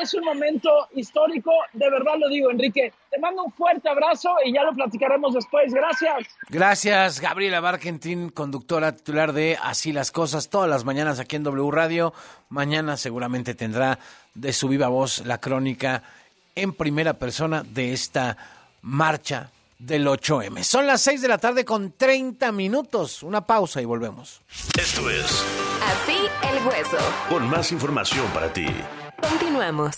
es 0.00 0.12
un 0.14 0.24
momento 0.24 0.88
histórico, 0.94 1.52
de 1.72 1.88
verdad 1.88 2.14
lo 2.18 2.28
digo, 2.28 2.50
Enrique. 2.50 2.92
Te 3.10 3.18
mando 3.18 3.44
un 3.44 3.52
fuerte 3.52 3.88
abrazo 3.88 4.30
y 4.44 4.52
ya 4.52 4.62
lo 4.62 4.72
platicaremos 4.72 5.34
después. 5.34 5.72
Gracias. 5.72 6.28
Gracias, 6.48 7.20
Gabriela 7.20 7.60
Barkentin, 7.60 8.30
conductora 8.30 8.96
titular 8.96 9.32
de 9.32 9.56
Así 9.62 9.92
las 9.92 10.10
Cosas, 10.10 10.48
todas 10.48 10.68
las 10.68 10.84
mañanas 10.84 11.20
aquí 11.20 11.36
en 11.36 11.44
W 11.44 11.70
Radio. 11.70 12.12
Mañana 12.48 12.96
seguramente 12.96 13.54
tendrá 13.54 13.98
de 14.34 14.52
su 14.52 14.68
viva 14.68 14.88
voz 14.88 15.24
la 15.24 15.38
crónica 15.38 16.02
en 16.54 16.72
primera 16.72 17.14
persona 17.14 17.62
de 17.64 17.92
esta 17.92 18.36
marcha 18.82 19.50
del 19.80 20.06
8M. 20.06 20.62
Son 20.62 20.86
las 20.86 21.00
6 21.02 21.22
de 21.22 21.28
la 21.28 21.38
tarde 21.38 21.64
con 21.64 21.92
30 21.92 22.52
minutos. 22.52 23.22
Una 23.22 23.46
pausa 23.46 23.80
y 23.80 23.84
volvemos. 23.86 24.42
Esto 24.78 25.08
es 25.10 25.44
Así 25.82 26.16
el 26.52 26.66
hueso. 26.66 26.96
con 27.28 27.48
más 27.48 27.72
información 27.72 28.26
para 28.28 28.52
ti. 28.52 28.66
Continuamos. 29.28 29.96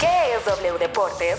¿Qué 0.00 0.36
es 0.38 0.44
W 0.46 0.78
Deportes? 0.78 1.38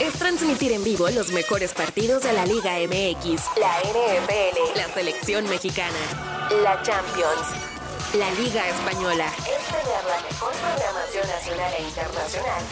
Es 0.00 0.12
transmitir 0.14 0.72
en 0.72 0.84
vivo 0.84 1.08
los 1.10 1.30
mejores 1.32 1.72
partidos 1.72 2.22
de 2.22 2.32
la 2.34 2.44
Liga 2.44 2.72
MX, 2.86 3.42
la 3.58 3.78
NFL, 3.80 4.78
la 4.78 4.88
selección 4.92 5.48
mexicana, 5.48 5.96
la 6.62 6.82
Champions, 6.82 7.40
la 8.14 8.30
Liga 8.32 8.68
Española. 8.68 9.26
Es 9.38 9.66
tener 9.66 10.04
la 10.04 10.20
mejor 10.28 10.52
programación 10.52 11.28
nacional 11.28 11.72
e 11.78 11.82
internacional 11.82 12.62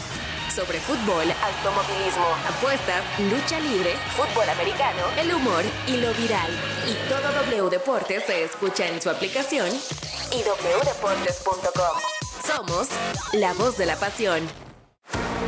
sobre 0.55 0.79
fútbol, 0.79 1.25
automovilismo, 1.29 2.27
apuestas, 2.47 3.03
lucha 3.19 3.59
libre, 3.59 3.93
fútbol 4.15 4.49
americano, 4.49 5.01
el 5.17 5.33
humor 5.33 5.63
y 5.87 5.97
lo 5.97 6.13
viral. 6.13 6.49
Y 6.87 6.93
todo 7.09 7.29
W 7.43 7.69
Deportes 7.69 8.23
se 8.25 8.45
escucha 8.45 8.87
en 8.87 9.01
su 9.01 9.09
aplicación 9.09 9.69
y 10.31 10.37
wdeportes.com. 10.37 11.97
Somos 12.45 12.87
la 13.33 13.53
voz 13.53 13.77
de 13.77 13.85
la 13.85 13.97
pasión. 13.97 14.47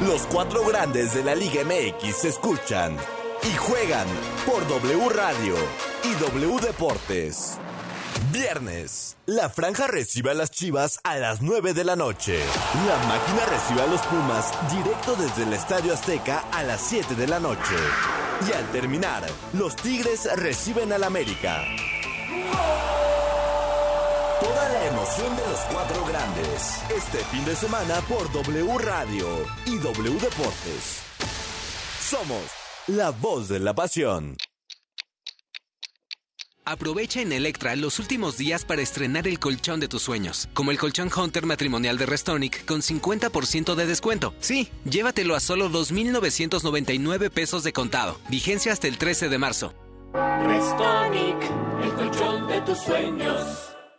Los 0.06 0.24
cuatro 0.24 0.66
grandes 0.66 1.14
de 1.14 1.24
la 1.24 1.36
Liga 1.36 1.64
MX 1.64 2.16
se 2.18 2.28
escuchan 2.28 2.98
y 3.44 3.56
juegan 3.56 4.08
por 4.46 4.68
W 4.68 5.10
Radio 5.10 5.56
y 6.04 6.14
W 6.16 6.60
Deportes. 6.60 7.60
Viernes. 8.32 9.18
La 9.26 9.50
franja 9.50 9.88
recibe 9.88 10.32
a 10.32 10.34
las 10.34 10.52
Chivas 10.52 11.00
a 11.04 11.18
las 11.18 11.42
9 11.42 11.74
de 11.74 11.84
la 11.84 11.96
noche. 11.96 12.40
La 12.88 12.98
máquina 13.08 13.46
recibe 13.46 13.82
a 13.82 13.88
los 13.88 14.02
Pumas 14.02 14.52
directo 14.72 15.16
desde 15.16 15.44
el 15.44 15.54
Estadio 15.54 15.94
Azteca 15.94 16.44
a 16.52 16.64
las 16.64 16.82
7 16.82 17.16
de 17.16 17.28
la 17.28 17.40
noche. 17.40 17.76
Y 18.48 18.54
al 18.54 18.72
terminar, 18.72 19.26
los 19.54 19.76
Tigres 19.76 20.28
reciben 20.36 20.94
al 20.94 21.04
América. 21.04 21.64
Toda 24.42 24.70
la 24.70 24.86
emoción 24.88 25.36
de 25.36 25.48
los 25.48 25.60
cuatro 25.72 26.06
grandes. 26.06 26.82
Este 26.96 27.18
fin 27.26 27.46
de 27.46 27.56
semana 27.56 27.96
por 28.08 28.32
W 28.32 28.78
Radio 28.78 29.28
y 29.66 29.78
W 29.78 30.14
Deportes. 30.20 31.02
Somos 32.00 32.44
la 32.88 33.12
voz 33.12 33.50
de 33.50 33.60
la 33.60 33.74
pasión. 33.74 34.38
Aprovecha 36.68 37.22
en 37.22 37.32
Electra 37.32 37.78
los 37.78 37.98
últimos 37.98 38.38
días 38.38 38.66
para 38.66 38.82
estrenar 38.82 39.26
el 39.26 39.40
colchón 39.40 39.80
de 39.80 39.88
tus 39.88 40.02
sueños, 40.02 40.50
como 40.54 40.72
el 40.72 40.78
colchón 40.78 41.10
Hunter 41.16 41.46
matrimonial 41.46 41.98
de 41.98 42.06
Restonic 42.06 42.66
con 42.66 42.82
50% 42.82 43.74
de 43.74 43.86
descuento. 43.86 44.34
Sí, 44.42 44.68
llévatelo 44.84 45.38
a 45.38 45.40
solo 45.40 45.70
2.999 45.70 47.30
pesos 47.30 47.64
de 47.64 47.72
contado. 47.72 48.20
Vigencia 48.28 48.74
hasta 48.74 48.90
el 48.90 48.98
13 48.98 49.30
de 49.30 49.38
marzo. 49.38 49.74
Restonic, 50.14 51.38
el 51.84 51.94
colchón 51.94 52.50
de 52.50 52.60
tus 52.60 52.78
sueños. 52.80 53.77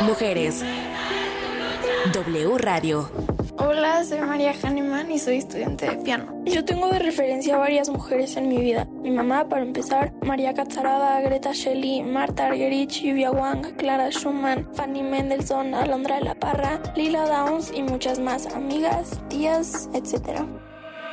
Mujeres. 0.00 0.62
W 2.12 2.58
Radio. 2.58 3.10
Hola, 3.56 4.04
soy 4.04 4.20
María 4.20 4.52
Hahnemann 4.62 5.10
y 5.10 5.18
soy 5.18 5.36
estudiante 5.36 5.88
de 5.88 5.96
piano. 5.96 6.42
Yo 6.44 6.64
tengo 6.64 6.88
de 6.88 6.98
referencia 6.98 7.54
a 7.54 7.58
varias 7.58 7.88
mujeres 7.88 8.36
en 8.36 8.48
mi 8.48 8.58
vida. 8.58 8.86
Mi 9.02 9.10
mamá, 9.10 9.48
para 9.48 9.62
empezar, 9.62 10.12
María 10.22 10.52
Catzarada, 10.52 11.20
Greta 11.20 11.52
Shelley, 11.52 12.02
Marta 12.02 12.46
Argerich, 12.46 13.00
Yuvia 13.00 13.30
Wang, 13.30 13.76
Clara 13.76 14.10
Schumann, 14.10 14.68
Fanny 14.74 15.02
Mendelssohn, 15.02 15.74
Alondra 15.74 16.16
de 16.16 16.24
la 16.24 16.34
Parra, 16.34 16.80
Lila 16.96 17.26
Downs 17.26 17.72
y 17.74 17.82
muchas 17.82 18.18
más 18.18 18.46
amigas, 18.46 19.20
tías, 19.28 19.88
etc. 19.94 20.42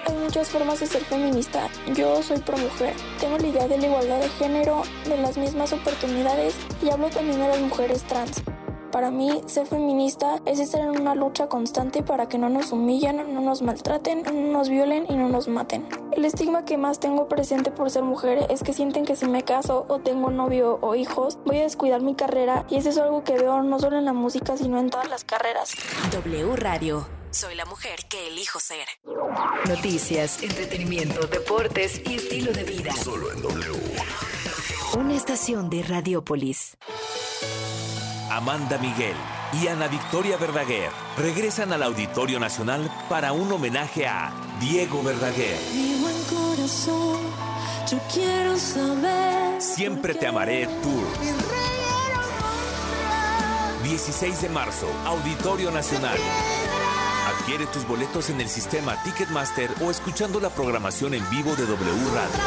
Hay 0.05 0.15
muchas 0.15 0.49
formas 0.49 0.79
de 0.79 0.87
ser 0.87 1.03
feminista. 1.03 1.69
Yo 1.95 2.23
soy 2.23 2.39
pro 2.39 2.57
mujer. 2.57 2.93
Tengo 3.19 3.37
la 3.37 3.47
idea 3.47 3.67
de 3.67 3.77
la 3.77 3.85
igualdad 3.85 4.19
de 4.19 4.29
género, 4.29 4.81
de 5.05 5.17
las 5.17 5.37
mismas 5.37 5.73
oportunidades 5.73 6.55
y 6.81 6.89
hablo 6.89 7.09
también 7.09 7.39
de 7.39 7.47
las 7.47 7.59
mujeres 7.59 8.03
trans. 8.03 8.41
Para 8.91 9.09
mí, 9.09 9.41
ser 9.45 9.67
feminista 9.67 10.41
es 10.45 10.59
estar 10.59 10.81
en 10.81 10.89
una 10.89 11.15
lucha 11.15 11.47
constante 11.47 12.03
para 12.03 12.27
que 12.27 12.37
no 12.37 12.49
nos 12.49 12.73
humillen, 12.73 13.33
no 13.33 13.39
nos 13.39 13.61
maltraten, 13.61 14.23
no 14.23 14.51
nos 14.51 14.67
violen 14.67 15.05
y 15.07 15.15
no 15.15 15.29
nos 15.29 15.47
maten. 15.47 15.87
El 16.11 16.25
estigma 16.25 16.65
que 16.65 16.77
más 16.77 16.99
tengo 16.99 17.29
presente 17.29 17.71
por 17.71 17.89
ser 17.89 18.03
mujer 18.03 18.47
es 18.49 18.63
que 18.63 18.73
sienten 18.73 19.05
que 19.05 19.15
si 19.15 19.27
me 19.27 19.43
caso 19.43 19.85
o 19.87 19.99
tengo 19.99 20.29
novio 20.29 20.77
o 20.81 20.95
hijos, 20.95 21.39
voy 21.45 21.59
a 21.59 21.63
descuidar 21.63 22.01
mi 22.01 22.15
carrera 22.15 22.65
y 22.69 22.75
eso 22.75 22.89
es 22.89 22.97
algo 22.97 23.23
que 23.23 23.37
veo 23.37 23.63
no 23.63 23.79
solo 23.79 23.97
en 23.97 24.05
la 24.05 24.13
música, 24.13 24.57
sino 24.57 24.77
en 24.77 24.89
todas 24.89 25.09
las 25.09 25.23
carreras. 25.23 25.73
W 26.11 26.55
Radio. 26.57 27.20
Soy 27.31 27.55
la 27.55 27.63
mujer 27.63 28.05
que 28.09 28.27
elijo 28.27 28.59
ser. 28.59 28.85
Noticias, 29.69 30.43
entretenimiento, 30.43 31.27
deportes 31.27 32.01
y 32.05 32.15
estilo 32.15 32.51
de 32.51 32.65
vida. 32.65 32.93
Solo 32.93 33.31
en 33.31 33.41
W. 33.41 33.79
Una 34.97 35.15
estación 35.15 35.69
de 35.69 35.81
Radiopolis. 35.81 36.77
Amanda 38.29 38.77
Miguel 38.79 39.15
y 39.53 39.67
Ana 39.67 39.87
Victoria 39.87 40.35
Verdaguer 40.35 40.91
regresan 41.17 41.71
al 41.71 41.83
Auditorio 41.83 42.37
Nacional 42.37 42.91
para 43.07 43.31
un 43.31 43.49
homenaje 43.49 44.05
a 44.07 44.33
Diego 44.59 45.01
Verdaguer. 45.01 45.57
yo 47.89 47.99
quiero 48.13 48.57
saber. 48.57 49.61
Siempre 49.61 50.15
te 50.15 50.27
amaré 50.27 50.65
Tour. 50.65 51.07
16 53.83 54.41
de 54.41 54.49
marzo, 54.49 54.87
Auditorio 55.05 55.71
Nacional. 55.71 56.17
Adquiere 57.41 57.65
tus 57.65 57.87
boletos 57.87 58.29
en 58.29 58.39
el 58.39 58.47
sistema 58.47 59.01
Ticketmaster 59.01 59.71
o 59.81 59.89
escuchando 59.89 60.39
la 60.39 60.51
programación 60.51 61.15
en 61.15 61.27
vivo 61.31 61.55
de 61.55 61.65
W 61.65 62.09
Radio. 62.13 62.39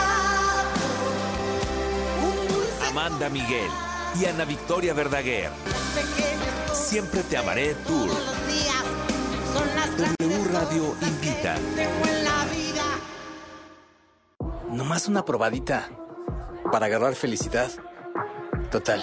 Amanda 2.91 3.29
Miguel 3.29 3.69
y 4.21 4.27
Ana 4.27 4.45
Victoria 4.45 4.95
Verdaguer. 4.95 5.51
Siempre 6.73 7.25
te 7.25 7.37
amaré 7.37 7.75
Tour. 7.75 8.09
W 9.99 10.45
Radio 10.53 10.95
invita. 11.03 11.57
Nomás 14.71 15.09
una 15.09 15.25
probadita 15.25 15.91
para 16.71 16.87
agarrar 16.87 17.17
felicidad. 17.17 17.73
Total, 18.71 19.03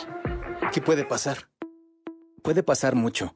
¿qué 0.72 0.82
puede 0.82 1.04
pasar? 1.04 1.50
Puede 2.42 2.64
pasar 2.64 2.96
mucho. 2.96 3.36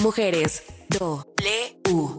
Mujeres. 0.00 0.62
Do. 0.88 1.26
Le. 1.42 1.76
U. 1.92 2.18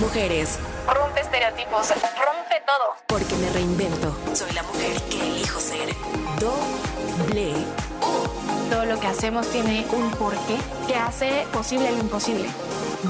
Mujeres. 0.00 0.58
Rompe 0.86 1.20
estereotipos, 1.20 1.90
rompe 1.90 2.62
todo. 2.66 2.96
Porque 3.08 3.34
me 3.34 3.50
reinvento. 3.50 4.16
Soy 4.32 4.50
la 4.52 4.62
mujer 4.62 4.98
que 5.10 5.20
elijo 5.20 5.60
ser. 5.60 5.94
Doble. 6.40 7.52
U. 8.00 8.70
Todo 8.70 8.86
lo 8.86 8.98
que 8.98 9.06
hacemos 9.06 9.46
tiene 9.50 9.86
un 9.92 10.10
porqué 10.12 10.56
que 10.86 10.94
hace 10.94 11.46
posible 11.52 11.92
lo 11.92 11.98
imposible. 11.98 12.48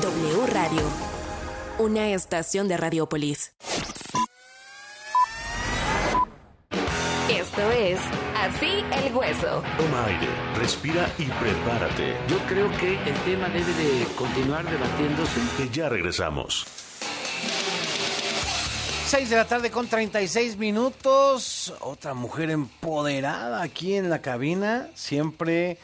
W 0.03 0.47
Radio. 0.49 0.83
Una 1.79 2.09
estación 2.09 2.67
de 2.67 2.79
Radiopolis. 2.79 3.53
Esto 7.59 7.73
es 7.73 8.01
Así 8.37 8.85
el 9.05 9.13
Hueso. 9.13 9.65
Toma 9.77 10.05
aire, 10.07 10.29
respira 10.55 11.13
y 11.19 11.25
prepárate. 11.25 12.15
Yo 12.29 12.39
creo 12.47 12.71
que 12.79 12.93
el 12.93 13.15
tema 13.25 13.49
debe 13.49 13.73
de 13.75 14.07
continuar 14.15 14.65
debatiéndose. 14.65 15.41
Que 15.57 15.69
ya 15.69 15.89
regresamos. 15.89 16.65
6 19.07 19.31
de 19.31 19.37
la 19.37 19.45
tarde 19.45 19.73
con 19.73 19.89
36 19.89 20.57
minutos. 20.57 21.75
Otra 21.81 22.15
mujer 22.15 22.51
empoderada 22.51 23.61
aquí 23.61 23.97
en 23.97 24.09
la 24.09 24.23
cabina. 24.23 24.91
Siempre 24.95 25.79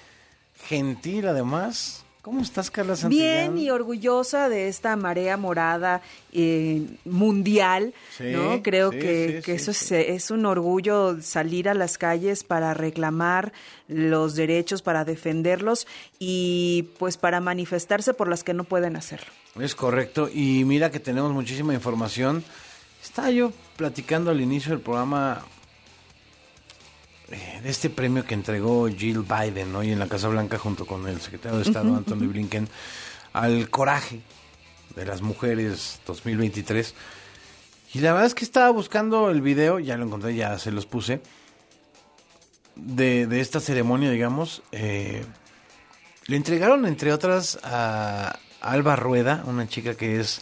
gentil 0.69 1.27
además. 1.27 2.04
¿Cómo 2.25 2.41
estás, 2.41 2.71
Carla 2.71 2.97
Santillán? 2.97 3.55
Bien 3.55 3.67
y 3.67 3.69
orgullosa 3.69 4.49
de 4.49 4.69
esta 4.69 4.97
marea 4.97 5.37
morada 5.37 6.01
eh, 6.33 6.87
mundial, 7.05 7.93
Sí, 8.17 8.33
¿no? 8.33 8.63
Creo 8.63 8.93
sí, 8.93 8.99
que, 8.99 9.37
sí, 9.37 9.43
que 9.45 9.55
eso 9.57 9.73
es, 9.73 9.93
es 9.93 10.31
un 10.31 10.47
orgullo 10.47 11.21
salir 11.21 11.69
a 11.69 11.75
las 11.75 11.99
calles 11.99 12.43
para 12.43 12.73
reclamar 12.73 13.53
los 13.89 14.37
derechos, 14.37 14.81
para 14.81 15.05
defenderlos 15.05 15.87
y 16.19 16.89
pues 16.99 17.19
para 17.19 17.41
manifestarse 17.41 18.15
por 18.15 18.29
las 18.29 18.43
que 18.43 18.55
no 18.55 18.65
pueden 18.65 18.97
hacerlo. 18.97 19.27
Es 19.61 19.75
correcto. 19.75 20.31
Y 20.33 20.65
mira 20.65 20.91
que 20.91 21.01
tenemos 21.01 21.31
muchísima 21.31 21.75
información. 21.75 22.43
Estaba 23.03 23.31
yo 23.33 23.53
platicando 23.77 24.31
al 24.31 24.41
inicio 24.41 24.71
del 24.71 24.81
programa 24.81 25.45
eh, 25.45 25.54
de 27.29 27.71
este 27.71 27.91
premio 27.91 28.25
que 28.25 28.35
entregó 28.35 28.89
Jill 28.89 29.23
Biden 29.23 29.75
hoy 29.75 29.93
en 29.93 29.99
la 29.99 30.09
Casa 30.09 30.29
Blanca 30.29 30.59
junto 30.59 30.87
con 30.87 31.09
el 31.09 31.21
secretario 31.21 31.59
de 31.59 31.65
Estado 31.65 31.95
Anthony. 31.97 32.27
Blinken 32.29 32.69
al 33.33 33.71
coraje 33.71 34.21
de 34.95 35.07
las 35.07 35.23
mujeres 35.23 36.01
2023. 36.07 36.95
Y 37.95 38.01
la 38.01 38.13
verdad 38.13 38.27
es 38.27 38.35
que 38.35 38.45
estaba 38.45 38.71
buscando 38.71 39.31
el 39.31 39.41
video, 39.41 39.79
ya 39.79 39.97
lo 39.97 40.05
encontré, 40.05 40.35
ya 40.35 40.59
se 40.59 40.71
los 40.73 40.87
puse, 40.87 41.21
de, 42.77 43.27
de 43.27 43.41
esta 43.41 43.61
ceremonia, 43.61 44.11
digamos. 44.11 44.63
eh, 44.73 45.25
le 46.27 46.37
entregaron, 46.37 46.87
entre 46.87 47.13
otras, 47.13 47.59
a 47.63 48.39
Alba 48.61 48.97
Rueda, 48.97 49.45
una 49.47 49.69
chica 49.69 49.95
que 49.95 50.21
es 50.21 50.41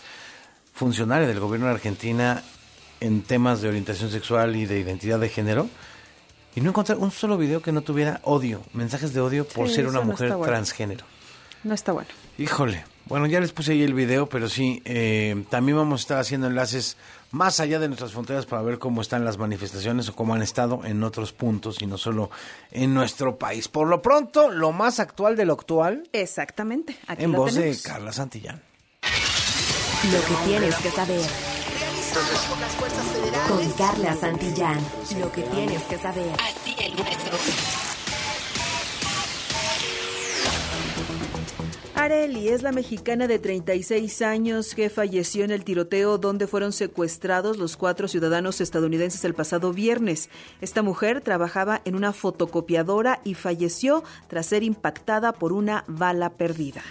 funcionaria 0.73 1.27
del 1.27 1.41
gobierno 1.41 1.67
de 1.67 1.73
Argentina 1.73 2.43
en 3.01 3.23
temas 3.23 3.61
de 3.61 3.69
orientación 3.69 4.11
sexual 4.11 4.55
y 4.55 4.65
de 4.67 4.79
identidad 4.79 5.19
de 5.19 5.29
género. 5.29 5.69
Y 6.55 6.61
no 6.61 6.71
encontré 6.71 6.95
un 6.97 7.11
solo 7.11 7.39
video 7.39 7.63
que 7.63 7.73
no 7.73 7.81
tuviera 7.83 8.21
odio, 8.25 8.63
mensajes 8.75 9.13
de 9.15 9.21
odio 9.21 9.47
por 9.47 9.69
Sí, 9.69 9.77
ser 9.77 9.87
una 9.87 10.01
no 10.01 10.07
mujer 10.07 10.29
bueno. 10.31 10.45
transgénero. 10.45 11.05
No 11.65 11.75
está 11.75 11.93
bueno. 11.93 12.09
Híjole, 12.39 12.85
bueno, 13.07 13.27
ya 13.27 13.41
les 13.41 13.53
puse 13.53 13.73
ahí 13.73 13.83
el 13.83 13.95
video, 13.95 14.29
pero 14.29 14.49
sí, 14.49 14.83
eh, 14.85 15.45
también 15.49 15.79
vamos 15.79 16.01
a 16.01 16.03
estar 16.03 16.19
haciendo 16.19 16.49
enlaces 16.49 16.97
más 17.31 17.61
allá 17.61 17.79
de 17.79 17.87
nuestras 17.89 18.13
fronteras 18.13 18.45
para 18.47 18.61
ver 18.63 18.79
cómo 18.79 19.01
están 19.01 19.25
las 19.25 19.39
manifestaciones 19.39 20.09
o 20.09 20.15
cómo 20.15 20.35
han 20.35 20.43
estado 20.43 20.85
en 20.85 21.03
otros 21.05 21.33
puntos 21.33 21.81
y 21.81 21.87
no 21.87 21.97
solo 21.99 22.31
en 22.71 22.93
nuestro 22.93 23.39
país. 23.39 23.69
Por 23.69 23.87
lo 23.89 24.03
pronto, 24.03 24.51
lo 24.51 24.73
más 24.73 25.01
actual 25.01 25.37
de 25.37 25.45
lo 25.47 25.55
actual. 25.55 26.09
Exactamente. 26.13 26.97
Aquí 27.07 27.25
en 27.25 27.33
lo 27.33 27.39
voz 27.39 27.55
tenemos. 27.55 27.83
de 27.83 27.89
Carla 27.89 28.13
Santillán. 28.13 28.61
Lo 30.13 30.21
que 30.27 30.45
tienes 30.45 30.75
que 30.77 30.91
saber. 30.91 31.21
Con 33.49 33.71
Carla 33.73 34.15
Santillán. 34.15 34.79
Lo 35.19 35.33
que 35.33 35.43
tienes 35.43 35.83
que 35.85 35.97
saber. 35.97 36.31
Así 36.39 36.75
el 36.79 36.93
Areli 41.95 42.49
es 42.49 42.63
la 42.63 42.73
mexicana 42.73 43.29
de 43.29 43.39
36 43.39 44.23
años 44.23 44.75
que 44.75 44.91
falleció 44.91 45.45
en 45.45 45.53
el 45.53 45.65
tiroteo 45.65 46.19
donde 46.19 46.47
fueron 46.47 46.73
secuestrados 46.73 47.57
los 47.57 47.77
cuatro 47.77 48.09
ciudadanos 48.09 48.61
estadounidenses 48.61 49.25
el 49.25 49.35
pasado 49.35 49.73
viernes. 49.73 50.29
Esta 50.61 50.83
mujer 50.83 51.21
trabajaba 51.21 51.81
en 51.85 51.95
una 51.95 52.13
fotocopiadora 52.13 53.21
y 53.25 53.35
falleció 53.35 54.03
tras 54.27 54.47
ser 54.47 54.65
impactada 54.65 55.33
por 55.33 55.53
una 55.53 55.85
bala 55.87 56.31
perdida. 56.31 56.83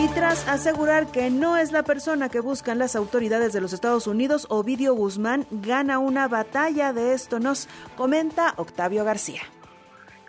Y 0.00 0.08
tras 0.14 0.48
asegurar 0.48 1.08
que 1.08 1.28
no 1.28 1.58
es 1.58 1.72
la 1.72 1.82
persona 1.82 2.30
que 2.30 2.40
buscan 2.40 2.78
las 2.78 2.96
autoridades 2.96 3.52
de 3.52 3.60
los 3.60 3.74
Estados 3.74 4.06
Unidos, 4.06 4.46
Ovidio 4.48 4.94
Guzmán 4.94 5.46
gana 5.50 5.98
una 5.98 6.26
batalla. 6.26 6.94
De 6.94 7.12
esto 7.12 7.38
nos 7.38 7.68
comenta 7.98 8.54
Octavio 8.56 9.04
García. 9.04 9.42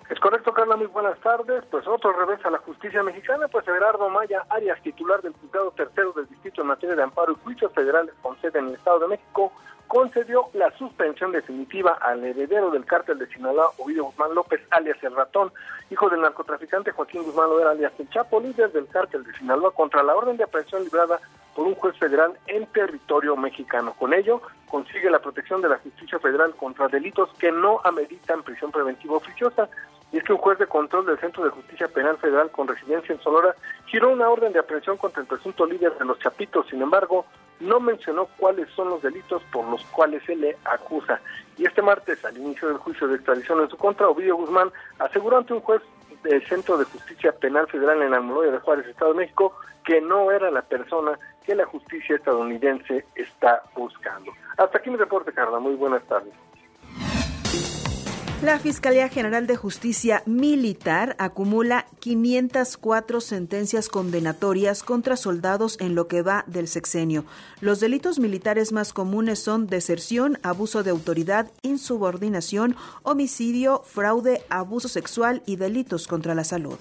Es 0.09 0.19
correcto, 0.19 0.51
Carla, 0.53 0.75
muy 0.75 0.87
buenas 0.87 1.17
tardes. 1.21 1.63
Pues 1.71 1.87
otro 1.87 2.11
revés 2.11 2.45
a 2.45 2.49
la 2.49 2.57
justicia 2.57 3.01
mexicana, 3.01 3.47
pues 3.47 3.65
Everardo 3.65 4.09
Maya 4.09 4.43
Arias, 4.49 4.77
titular 4.81 5.21
del 5.21 5.31
juzgado 5.39 5.71
tercero 5.71 6.11
del 6.11 6.27
Distrito 6.27 6.63
en 6.63 6.67
materia 6.67 6.97
de 6.97 7.03
amparo 7.03 7.31
y 7.31 7.43
juicios 7.45 7.71
federales 7.71 8.13
con 8.21 8.37
sede 8.41 8.59
en 8.59 8.67
el 8.67 8.73
Estado 8.73 8.99
de 8.99 9.07
México, 9.07 9.53
concedió 9.91 10.45
la 10.53 10.71
suspensión 10.77 11.33
definitiva 11.33 11.97
al 11.99 12.23
heredero 12.23 12.71
del 12.71 12.85
cártel 12.85 13.19
de 13.19 13.27
Sinaloa, 13.27 13.73
Ovidio 13.77 14.05
Guzmán 14.05 14.33
López, 14.33 14.61
alias 14.69 14.97
El 15.03 15.13
Ratón, 15.13 15.51
hijo 15.89 16.09
del 16.09 16.21
narcotraficante 16.21 16.91
Joaquín 16.91 17.23
Guzmán 17.23 17.49
Loera, 17.49 17.71
alias 17.71 17.91
El 17.99 18.09
Chapo, 18.09 18.39
líder 18.39 18.71
del 18.71 18.87
cártel 18.87 19.25
de 19.25 19.33
Sinaloa, 19.33 19.73
contra 19.73 20.01
la 20.01 20.15
orden 20.15 20.37
de 20.37 20.45
aprehensión 20.45 20.85
librada 20.85 21.19
por 21.55 21.67
un 21.67 21.75
juez 21.75 21.97
federal 21.97 22.37
en 22.47 22.65
territorio 22.67 23.35
mexicano. 23.35 23.93
Con 23.93 24.13
ello, 24.13 24.41
consigue 24.69 25.09
la 25.09 25.19
protección 25.19 25.61
de 25.61 25.69
la 25.69 25.77
justicia 25.77 26.19
federal 26.19 26.55
contra 26.55 26.87
delitos 26.87 27.29
que 27.39 27.51
no 27.51 27.81
ameritan 27.83 28.43
prisión 28.43 28.71
preventiva 28.71 29.17
oficiosa 29.17 29.69
Y 30.13 30.17
es 30.17 30.23
que 30.23 30.33
un 30.33 30.39
juez 30.39 30.59
de 30.59 30.67
control 30.67 31.05
del 31.05 31.19
Centro 31.19 31.43
de 31.43 31.51
Justicia 31.51 31.87
Penal 31.87 32.17
Federal 32.17 32.51
con 32.51 32.67
residencia 32.67 33.13
en 33.13 33.21
Sonora 33.21 33.55
giró 33.85 34.11
una 34.11 34.29
orden 34.29 34.51
de 34.51 34.59
aprehensión 34.59 34.97
contra 34.97 35.21
el 35.21 35.27
presunto 35.27 35.65
líder 35.65 35.97
de 35.97 36.05
los 36.05 36.19
Chapitos. 36.19 36.67
Sin 36.69 36.81
embargo, 36.81 37.25
no 37.61 37.79
mencionó 37.79 38.27
cuáles 38.37 38.69
son 38.71 38.89
los 38.89 39.01
delitos 39.01 39.41
por 39.53 39.65
los 39.69 39.83
cuales 39.85 40.21
se 40.25 40.35
le 40.35 40.57
acusa. 40.65 41.21
Y 41.57 41.65
este 41.65 41.81
martes, 41.81 42.25
al 42.25 42.37
inicio 42.37 42.67
del 42.67 42.77
juicio 42.77 43.07
de 43.07 43.15
extradición 43.15 43.61
en 43.61 43.69
su 43.69 43.77
contra, 43.77 44.09
Ovidio 44.09 44.35
Guzmán 44.35 44.71
aseguró 44.99 45.37
ante 45.37 45.53
un 45.53 45.61
juez 45.61 45.81
del 46.23 46.45
Centro 46.45 46.77
de 46.77 46.85
Justicia 46.85 47.31
Penal 47.31 47.67
Federal 47.67 48.01
en 48.01 48.13
Almoloya 48.13 48.51
de 48.51 48.59
Juárez, 48.59 48.87
Estado 48.87 49.13
de 49.13 49.19
México, 49.19 49.55
que 49.85 50.01
no 50.01 50.31
era 50.31 50.51
la 50.51 50.61
persona 50.61 51.17
que 51.45 51.55
la 51.55 51.65
justicia 51.65 52.15
estadounidense 52.15 53.05
está 53.15 53.63
buscando. 53.75 54.31
Hasta 54.57 54.77
aquí 54.77 54.89
mi 54.89 54.97
reporte, 54.97 55.33
Carla. 55.33 55.59
Muy 55.59 55.75
buenas 55.75 56.03
tardes. 56.03 56.33
La 58.41 58.57
Fiscalía 58.57 59.07
General 59.07 59.45
de 59.45 59.55
Justicia 59.55 60.23
Militar 60.25 61.15
acumula 61.19 61.85
504 61.99 63.21
sentencias 63.21 63.87
condenatorias 63.87 64.81
contra 64.81 65.15
soldados 65.15 65.79
en 65.79 65.93
lo 65.93 66.07
que 66.07 66.23
va 66.23 66.43
del 66.47 66.67
sexenio. 66.67 67.23
Los 67.59 67.79
delitos 67.79 68.17
militares 68.17 68.71
más 68.71 68.93
comunes 68.93 69.37
son 69.37 69.67
deserción, 69.67 70.39
abuso 70.41 70.81
de 70.81 70.89
autoridad, 70.89 71.51
insubordinación, 71.61 72.75
homicidio, 73.03 73.83
fraude, 73.85 74.41
abuso 74.49 74.87
sexual 74.87 75.43
y 75.45 75.57
delitos 75.57 76.07
contra 76.07 76.33
la 76.33 76.43
salud. 76.43 76.79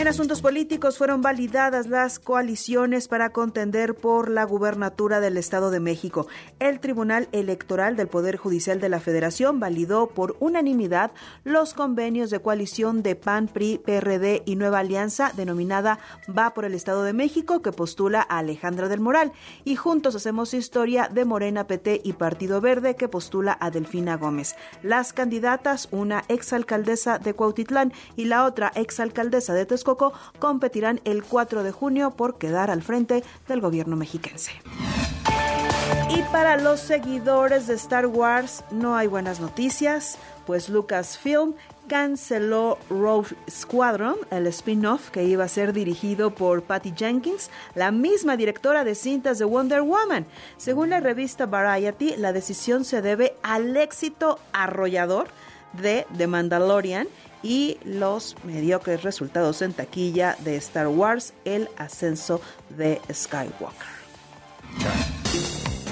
En 0.00 0.08
asuntos 0.08 0.40
políticos 0.40 0.96
fueron 0.96 1.20
validadas 1.20 1.86
las 1.86 2.18
coaliciones 2.18 3.06
para 3.06 3.32
contender 3.32 3.94
por 3.94 4.30
la 4.30 4.44
gubernatura 4.44 5.20
del 5.20 5.36
Estado 5.36 5.70
de 5.70 5.78
México. 5.78 6.26
El 6.58 6.80
Tribunal 6.80 7.28
Electoral 7.32 7.96
del 7.96 8.08
Poder 8.08 8.38
Judicial 8.38 8.80
de 8.80 8.88
la 8.88 9.00
Federación 9.00 9.60
validó 9.60 10.06
por 10.06 10.36
unanimidad 10.40 11.10
los 11.44 11.74
convenios 11.74 12.30
de 12.30 12.40
coalición 12.40 13.02
de 13.02 13.14
PAN, 13.14 13.48
PRI, 13.48 13.76
PRD 13.76 14.42
y 14.46 14.56
Nueva 14.56 14.78
Alianza 14.78 15.32
denominada 15.36 15.98
Va 16.34 16.54
por 16.54 16.64
el 16.64 16.72
Estado 16.72 17.02
de 17.02 17.12
México 17.12 17.60
que 17.60 17.72
postula 17.72 18.26
a 18.26 18.38
Alejandra 18.38 18.88
del 18.88 19.00
Moral 19.00 19.32
y 19.64 19.76
Juntos 19.76 20.14
Hacemos 20.14 20.54
Historia 20.54 21.10
de 21.12 21.26
Morena 21.26 21.66
PT 21.66 22.00
y 22.04 22.14
Partido 22.14 22.62
Verde 22.62 22.96
que 22.96 23.08
postula 23.08 23.58
a 23.60 23.70
Delfina 23.70 24.16
Gómez. 24.16 24.56
Las 24.82 25.12
candidatas, 25.12 25.88
una 25.90 26.24
exalcaldesa 26.28 27.18
de 27.18 27.34
Cuautitlán 27.34 27.92
y 28.16 28.24
la 28.24 28.46
otra 28.46 28.72
exalcaldesa 28.74 29.39
de 29.46 29.66
Texcoco, 29.66 30.12
competirán 30.38 31.00
el 31.04 31.24
4 31.24 31.62
de 31.62 31.72
junio 31.72 32.10
por 32.12 32.38
quedar 32.38 32.70
al 32.70 32.82
frente 32.82 33.24
del 33.48 33.60
gobierno 33.60 33.96
mexiquense. 33.96 34.52
Y 36.08 36.22
para 36.32 36.56
los 36.56 36.80
seguidores 36.80 37.66
de 37.66 37.74
Star 37.74 38.06
Wars 38.06 38.64
no 38.70 38.96
hay 38.96 39.06
buenas 39.06 39.40
noticias, 39.40 40.18
pues 40.44 40.68
Lucasfilm 40.68 41.54
canceló 41.88 42.78
Rogue 42.88 43.36
Squadron, 43.48 44.16
el 44.30 44.46
spin-off 44.48 45.10
que 45.10 45.24
iba 45.24 45.44
a 45.44 45.48
ser 45.48 45.72
dirigido 45.72 46.30
por 46.30 46.62
Patty 46.62 46.94
Jenkins, 46.96 47.50
la 47.74 47.90
misma 47.90 48.36
directora 48.36 48.84
de 48.84 48.94
cintas 48.94 49.38
de 49.38 49.44
Wonder 49.44 49.82
Woman. 49.82 50.26
Según 50.56 50.90
la 50.90 51.00
revista 51.00 51.46
Variety, 51.46 52.16
la 52.16 52.32
decisión 52.32 52.84
se 52.84 53.02
debe 53.02 53.34
al 53.42 53.76
éxito 53.76 54.38
arrollador 54.52 55.28
de 55.74 56.06
The 56.16 56.26
Mandalorian 56.26 57.08
y 57.42 57.78
los 57.84 58.36
mediocres 58.44 59.02
resultados 59.02 59.62
en 59.62 59.72
taquilla 59.72 60.36
de 60.40 60.56
Star 60.56 60.88
Wars, 60.88 61.32
el 61.44 61.68
ascenso 61.76 62.40
de 62.70 63.00
Skywalker. 63.12 64.00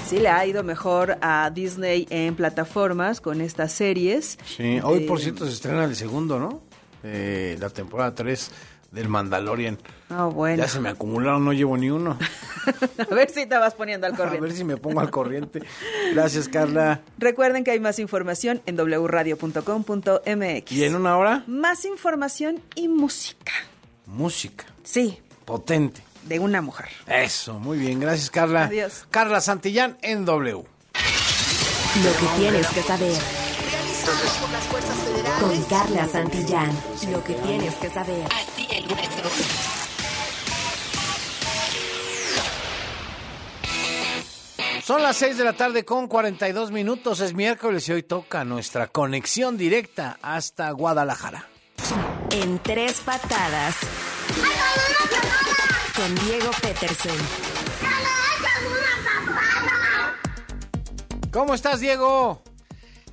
Sí, 0.07 0.19
le 0.19 0.29
ha 0.29 0.45
ido 0.45 0.63
mejor 0.63 1.17
a 1.21 1.51
Disney 1.53 2.07
en 2.09 2.35
plataformas 2.35 3.21
con 3.21 3.41
estas 3.41 3.71
series. 3.71 4.39
Sí, 4.45 4.79
hoy 4.83 5.01
por 5.01 5.19
cierto 5.19 5.45
se 5.45 5.53
estrena 5.53 5.83
el 5.83 5.95
segundo, 5.95 6.39
¿no? 6.39 6.61
Eh, 7.03 7.57
la 7.59 7.69
temporada 7.69 8.13
3 8.13 8.51
del 8.91 9.07
Mandalorian. 9.07 9.77
Ah, 10.09 10.25
bueno. 10.25 10.63
Ya 10.63 10.69
se 10.69 10.79
me 10.79 10.89
acumularon, 10.89 11.45
no 11.45 11.53
llevo 11.53 11.77
ni 11.77 11.89
uno. 11.89 12.17
a 13.11 13.13
ver 13.13 13.29
si 13.29 13.45
te 13.45 13.57
vas 13.57 13.73
poniendo 13.75 14.07
al 14.07 14.15
corriente. 14.15 14.37
A 14.37 14.41
ver 14.41 14.51
si 14.51 14.63
me 14.63 14.77
pongo 14.77 14.99
al 14.99 15.11
corriente. 15.11 15.61
Gracias, 16.13 16.49
Carla. 16.49 17.01
Recuerden 17.17 17.63
que 17.63 17.71
hay 17.71 17.79
más 17.79 17.99
información 17.99 18.61
en 18.65 18.77
wradio.com.mx. 18.77 20.71
¿Y 20.71 20.83
en 20.83 20.95
una 20.95 21.17
hora? 21.17 21.43
Más 21.47 21.85
información 21.85 22.61
y 22.75 22.87
música. 22.87 23.53
Música. 24.05 24.65
Sí. 24.83 25.19
Potente. 25.45 26.01
De 26.23 26.39
una 26.39 26.61
mujer. 26.61 26.89
Eso, 27.07 27.59
muy 27.59 27.77
bien. 27.77 27.99
Gracias, 27.99 28.29
Carla. 28.29 28.65
Adiós. 28.65 29.05
Carla 29.09 29.41
Santillán 29.41 29.97
en 30.01 30.25
W. 30.25 30.63
Lo 32.03 32.11
que 32.11 32.27
tienes 32.37 32.67
que 32.67 32.81
saber. 32.81 33.13
Con 35.39 35.63
Carla 35.63 36.07
Santillán. 36.07 36.71
Lo 37.11 37.23
que 37.23 37.33
tienes 37.33 37.75
que 37.75 37.89
saber. 37.89 38.27
Son 44.83 45.03
las 45.03 45.17
6 45.17 45.37
de 45.37 45.43
la 45.43 45.53
tarde 45.53 45.85
con 45.85 46.07
42 46.07 46.71
minutos. 46.71 47.19
Es 47.19 47.35
miércoles 47.35 47.87
y 47.87 47.91
hoy 47.91 48.01
toca 48.01 48.43
nuestra 48.43 48.87
conexión 48.87 49.55
directa 49.55 50.17
hasta 50.23 50.71
Guadalajara. 50.71 51.47
En 52.31 52.57
tres 52.57 52.99
patadas. 53.01 53.75
Con 55.95 56.15
Diego 56.25 56.49
Peterson. 56.61 57.17
¿Cómo 61.31 61.53
estás, 61.53 61.81
Diego? 61.81 62.41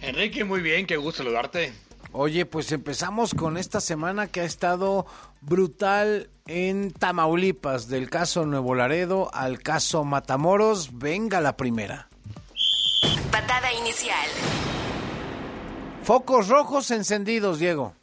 Enrique, 0.00 0.44
muy 0.44 0.62
bien, 0.62 0.86
qué 0.86 0.96
gusto 0.96 1.22
saludarte. 1.24 1.74
Oye, 2.12 2.46
pues 2.46 2.72
empezamos 2.72 3.34
con 3.34 3.58
esta 3.58 3.82
semana 3.82 4.28
que 4.28 4.40
ha 4.40 4.44
estado 4.44 5.04
brutal 5.46 6.28
en 6.46 6.90
Tamaulipas, 6.90 7.88
del 7.88 8.10
caso 8.10 8.44
Nuevo 8.44 8.74
Laredo 8.74 9.30
al 9.32 9.60
caso 9.60 10.04
Matamoros. 10.04 10.98
Venga 10.98 11.40
la 11.40 11.56
primera. 11.56 12.08
Patada 13.30 13.72
inicial. 13.72 14.28
Focos 16.02 16.48
rojos 16.48 16.90
encendidos, 16.90 17.58
Diego. 17.60 17.94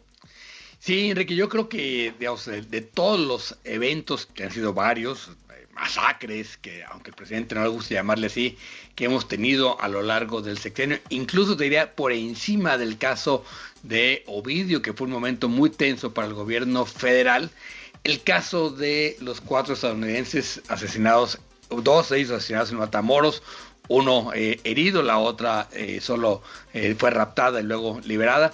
Sí, 0.79 1.11
Enrique, 1.11 1.35
yo 1.35 1.47
creo 1.49 1.69
que 1.69 2.13
de 2.17 2.81
todos 2.81 3.19
los 3.19 3.57
eventos, 3.63 4.25
que 4.25 4.43
han 4.43 4.51
sido 4.51 4.73
varios, 4.73 5.31
masacres, 5.73 6.57
que 6.57 6.83
aunque 6.83 7.09
el 7.09 7.15
presidente 7.15 7.55
no 7.55 7.63
le 7.63 7.69
guste 7.69 7.95
llamarle 7.95 8.27
así, 8.27 8.57
que 8.95 9.05
hemos 9.05 9.27
tenido 9.27 9.79
a 9.81 9.87
lo 9.87 10.01
largo 10.01 10.41
del 10.41 10.57
sexenio, 10.57 10.99
incluso 11.09 11.57
te 11.57 11.65
diría 11.65 11.95
por 11.95 12.11
encima 12.11 12.77
del 12.77 12.97
caso 12.97 13.43
de 13.83 14.23
Ovidio, 14.27 14.81
que 14.81 14.93
fue 14.93 15.05
un 15.05 15.13
momento 15.13 15.49
muy 15.49 15.69
tenso 15.69 16.13
para 16.13 16.27
el 16.27 16.33
gobierno 16.33 16.85
federal, 16.85 17.51
el 18.03 18.21
caso 18.23 18.69
de 18.69 19.17
los 19.21 19.39
cuatro 19.39 19.75
estadounidenses 19.75 20.61
asesinados, 20.67 21.39
dos 21.69 22.09
de 22.09 22.19
ellos 22.19 22.31
asesinados 22.31 22.71
en 22.71 22.77
Matamoros, 22.77 23.43
uno 23.87 24.31
eh, 24.33 24.59
herido, 24.63 25.03
la 25.03 25.19
otra 25.19 25.67
eh, 25.73 25.99
solo 26.01 26.41
eh, 26.73 26.95
fue 26.97 27.11
raptada 27.11 27.59
y 27.59 27.63
luego 27.63 27.99
liberada, 28.03 28.53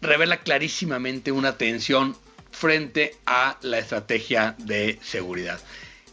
revela 0.00 0.40
clarísimamente 0.40 1.30
una 1.32 1.56
tensión 1.56 2.16
frente 2.50 3.16
a 3.26 3.58
la 3.62 3.78
estrategia 3.78 4.56
de 4.58 4.98
seguridad. 5.02 5.60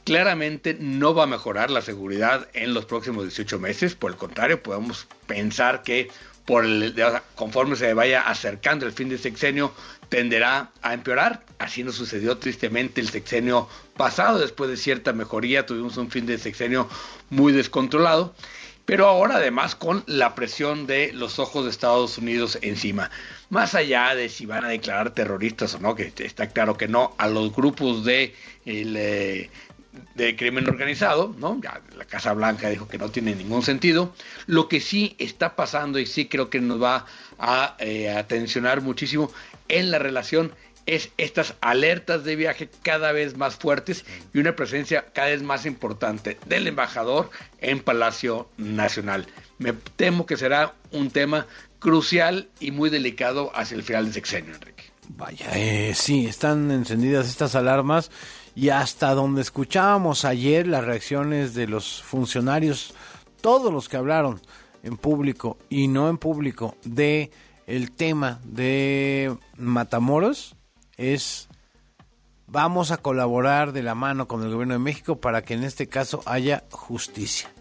Claramente 0.03 0.77
no 0.79 1.13
va 1.13 1.23
a 1.23 1.27
mejorar 1.27 1.69
la 1.69 1.81
seguridad 1.81 2.47
en 2.53 2.73
los 2.73 2.85
próximos 2.85 3.23
18 3.23 3.59
meses, 3.59 3.95
por 3.95 4.11
el 4.11 4.17
contrario, 4.17 4.63
podemos 4.63 5.07
pensar 5.25 5.83
que 5.83 6.09
por 6.47 6.63
el, 6.63 6.95
conforme 7.35 7.75
se 7.75 7.93
vaya 7.93 8.21
acercando 8.21 8.85
el 8.85 8.93
fin 8.93 9.09
del 9.09 9.19
sexenio, 9.19 9.73
tenderá 10.07 10.71
a 10.81 10.93
empeorar. 10.93 11.43
Así 11.59 11.83
nos 11.83 11.95
sucedió 11.95 12.37
tristemente 12.37 13.01
el 13.01 13.09
sexenio 13.09 13.67
pasado, 13.97 14.39
después 14.39 14.69
de 14.69 14.77
cierta 14.77 15.11
mejoría 15.11 15.65
tuvimos 15.65 15.97
un 15.97 16.09
fin 16.09 16.25
de 16.25 16.37
sexenio 16.37 16.87
muy 17.29 17.51
descontrolado, 17.51 18.33
pero 18.85 19.07
ahora 19.07 19.35
además 19.35 19.75
con 19.75 20.05
la 20.07 20.35
presión 20.35 20.87
de 20.87 21.11
los 21.11 21.37
ojos 21.37 21.65
de 21.65 21.71
Estados 21.71 22.17
Unidos 22.17 22.57
encima. 22.61 23.11
Más 23.49 23.75
allá 23.75 24.15
de 24.15 24.29
si 24.29 24.45
van 24.45 24.63
a 24.63 24.69
declarar 24.69 25.13
terroristas 25.13 25.73
o 25.75 25.79
no, 25.79 25.95
que 25.95 26.13
está 26.19 26.47
claro 26.47 26.77
que 26.77 26.87
no, 26.87 27.13
a 27.17 27.27
los 27.27 27.53
grupos 27.53 28.05
de 28.05 28.33
eh, 28.65 29.49
de 30.15 30.35
crimen 30.35 30.67
organizado, 30.67 31.35
¿no? 31.37 31.59
Ya 31.61 31.81
la 31.97 32.05
Casa 32.05 32.33
Blanca 32.33 32.69
dijo 32.69 32.87
que 32.87 32.97
no 32.97 33.09
tiene 33.09 33.35
ningún 33.35 33.63
sentido. 33.63 34.13
Lo 34.45 34.67
que 34.67 34.79
sí 34.79 35.15
está 35.19 35.55
pasando 35.55 35.99
y 35.99 36.05
sí 36.05 36.27
creo 36.27 36.49
que 36.49 36.59
nos 36.59 36.81
va 36.81 37.05
a, 37.39 37.75
eh, 37.79 38.09
atencionar 38.09 38.81
muchísimo 38.81 39.31
en 39.67 39.91
la 39.91 39.99
relación 39.99 40.51
es 40.85 41.11
estas 41.17 41.55
alertas 41.59 42.23
de 42.23 42.35
viaje 42.35 42.69
cada 42.81 43.11
vez 43.11 43.35
más 43.35 43.57
fuertes 43.57 44.05
y 44.33 44.39
una 44.39 44.55
presencia 44.55 45.05
cada 45.13 45.27
vez 45.27 45.43
más 45.43 45.65
importante 45.65 46.37
del 46.45 46.65
embajador 46.65 47.29
en 47.59 47.81
Palacio 47.81 48.47
Nacional. 48.57 49.27
Me 49.57 49.73
temo 49.73 50.25
que 50.25 50.37
será 50.37 50.73
un 50.91 51.11
tema 51.11 51.45
crucial 51.79 52.47
y 52.59 52.71
muy 52.71 52.89
delicado 52.89 53.51
hacia 53.53 53.75
el 53.75 53.83
final 53.83 54.05
del 54.05 54.13
sexenio, 54.13 54.55
Enrique. 54.55 54.85
Vaya, 55.09 55.45
eh, 55.55 55.93
sí, 55.95 56.25
están 56.25 56.71
encendidas 56.71 57.29
estas 57.29 57.55
alarmas 57.55 58.11
y 58.57 58.69
hasta 58.69 59.13
donde 59.13 59.41
escuchábamos 59.41 60.25
ayer 60.25 60.65
las 60.65 60.83
reacciones 60.83 61.53
de 61.53 61.67
los 61.67 62.01
funcionarios, 62.01 62.95
todos 63.39 63.71
los 63.71 63.87
que 63.87 63.97
hablaron 63.97 64.41
en 64.81 64.97
público 64.97 65.59
y 65.69 65.87
no 65.87 66.09
en 66.09 66.17
público 66.17 66.75
de 66.83 67.29
el 67.67 67.91
tema 67.91 68.39
de 68.43 69.37
Matamoros 69.57 70.55
es 70.97 71.49
vamos 72.47 72.89
a 72.89 72.97
colaborar 72.97 73.73
de 73.73 73.83
la 73.83 73.93
mano 73.93 74.27
con 74.27 74.41
el 74.41 74.49
gobierno 74.49 74.73
de 74.73 74.79
México 74.79 75.21
para 75.21 75.43
que 75.43 75.53
en 75.53 75.63
este 75.63 75.85
caso 75.85 76.23
haya 76.25 76.63
justicia. 76.71 77.51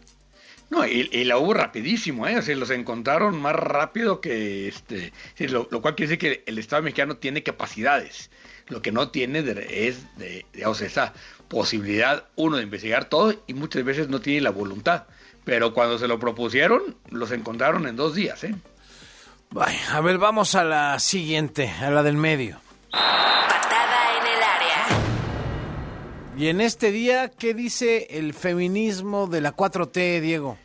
No, 0.70 0.86
y, 0.86 1.24
la 1.24 1.36
hubo 1.36 1.52
rapidísimo, 1.52 2.26
¿eh? 2.26 2.38
O 2.38 2.42
sea, 2.42 2.56
los 2.56 2.70
encontraron 2.70 3.40
más 3.40 3.54
rápido 3.54 4.20
que 4.22 4.66
este. 4.66 5.12
lo, 5.38 5.68
cual 5.68 5.94
quiere 5.94 6.16
decir 6.16 6.18
que 6.18 6.42
el 6.46 6.58
Estado 6.58 6.82
mexicano 6.82 7.18
tiene 7.18 7.42
capacidades. 7.42 8.30
Lo 8.68 8.82
que 8.82 8.92
no 8.92 9.10
tiene 9.10 9.40
es 9.70 10.16
de, 10.16 10.44
digamos, 10.52 10.80
esa 10.80 11.12
posibilidad, 11.48 12.24
uno, 12.34 12.56
de 12.56 12.64
investigar 12.64 13.04
todo 13.06 13.34
y 13.46 13.54
muchas 13.54 13.84
veces 13.84 14.08
no 14.08 14.20
tiene 14.20 14.40
la 14.40 14.50
voluntad. 14.50 15.04
Pero 15.44 15.72
cuando 15.72 15.98
se 15.98 16.08
lo 16.08 16.18
propusieron, 16.18 16.96
los 17.10 17.30
encontraron 17.30 17.86
en 17.86 17.94
dos 17.96 18.14
días, 18.14 18.42
¿eh? 18.44 18.54
a 19.92 20.00
ver, 20.00 20.18
vamos 20.18 20.54
a 20.54 20.64
la 20.64 20.98
siguiente, 20.98 21.70
a 21.70 21.90
la 21.90 22.02
del 22.02 22.16
medio. 22.16 22.60
Patada 22.90 24.18
en 24.18 24.26
el 24.26 24.42
área. 24.42 24.86
Y 26.36 26.48
en 26.48 26.60
este 26.60 26.90
día, 26.90 27.30
¿qué 27.30 27.54
dice 27.54 28.08
el 28.10 28.34
feminismo 28.34 29.28
de 29.28 29.40
la 29.40 29.54
4T, 29.54 30.20
Diego? 30.20 30.58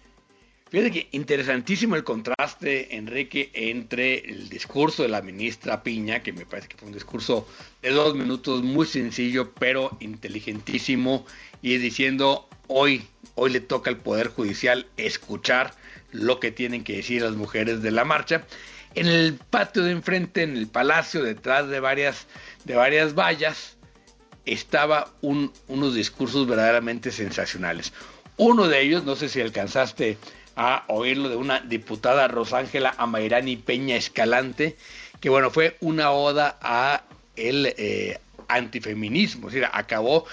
Fíjate 0.72 0.92
que 0.92 1.10
interesantísimo 1.12 1.98
el 1.98 2.06
contraste, 2.06 2.96
Enrique, 2.96 3.52
entre 3.54 4.20
el 4.20 4.48
discurso 4.48 5.04
de 5.04 5.10
la 5.10 5.22
ministra 5.22 5.84
Piña, 5.84 6.24
que 6.24 6.32
me 6.32 6.46
parece 6.46 6.70
que 6.70 6.78
fue 6.78 6.88
un 6.88 6.94
discurso 6.94 7.46
de 7.82 7.90
dos 7.90 8.16
minutos 8.16 8.64
muy 8.64 8.86
sencillo, 8.86 9.52
pero 9.52 9.98
inteligentísimo, 10.00 11.26
y 11.62 11.76
diciendo, 11.76 12.48
hoy, 12.68 13.06
hoy 13.36 13.52
le 13.52 13.60
toca 13.60 13.90
al 13.90 13.98
Poder 13.98 14.30
Judicial 14.30 14.88
escuchar 14.96 15.74
lo 16.14 16.40
que 16.40 16.52
tienen 16.52 16.86
que 16.86 16.96
decir 16.96 17.22
las 17.22 17.36
mujeres 17.36 17.82
de 17.82 17.92
la 17.92 18.06
marcha. 18.06 18.46
En 18.96 19.08
el 19.08 19.34
patio 19.50 19.84
de 19.84 19.92
enfrente, 19.92 20.44
en 20.44 20.56
el 20.56 20.68
palacio, 20.68 21.22
detrás 21.22 21.68
de 21.68 21.82
varias, 21.82 22.28
de 22.64 22.76
varias 22.76 23.14
vallas, 23.14 23.76
estaba 24.46 25.12
un, 25.20 25.52
unos 25.68 25.96
discursos 25.96 26.48
verdaderamente 26.48 27.12
sensacionales. 27.12 27.92
Uno 28.38 28.70
de 28.70 28.82
ellos, 28.82 29.04
no 29.04 29.18
sé 29.18 29.28
si 29.28 29.42
alcanzaste 29.42 30.18
a 30.56 30.84
oírlo, 30.88 31.30
de 31.30 31.36
una 31.36 31.60
diputada 31.60 32.28
Rosángela 32.28 32.94
Amairani 32.98 33.58
Peña 33.58 33.96
Escalante, 33.96 34.76
que 35.20 35.30
bueno, 35.30 35.52
fue 35.52 35.78
una 35.82 36.12
oda 36.12 36.58
a 36.62 37.04
el 37.36 37.74
eh, 37.78 38.20
antifeminismo, 38.48 39.50
es 39.50 39.64
acabó 39.72 40.26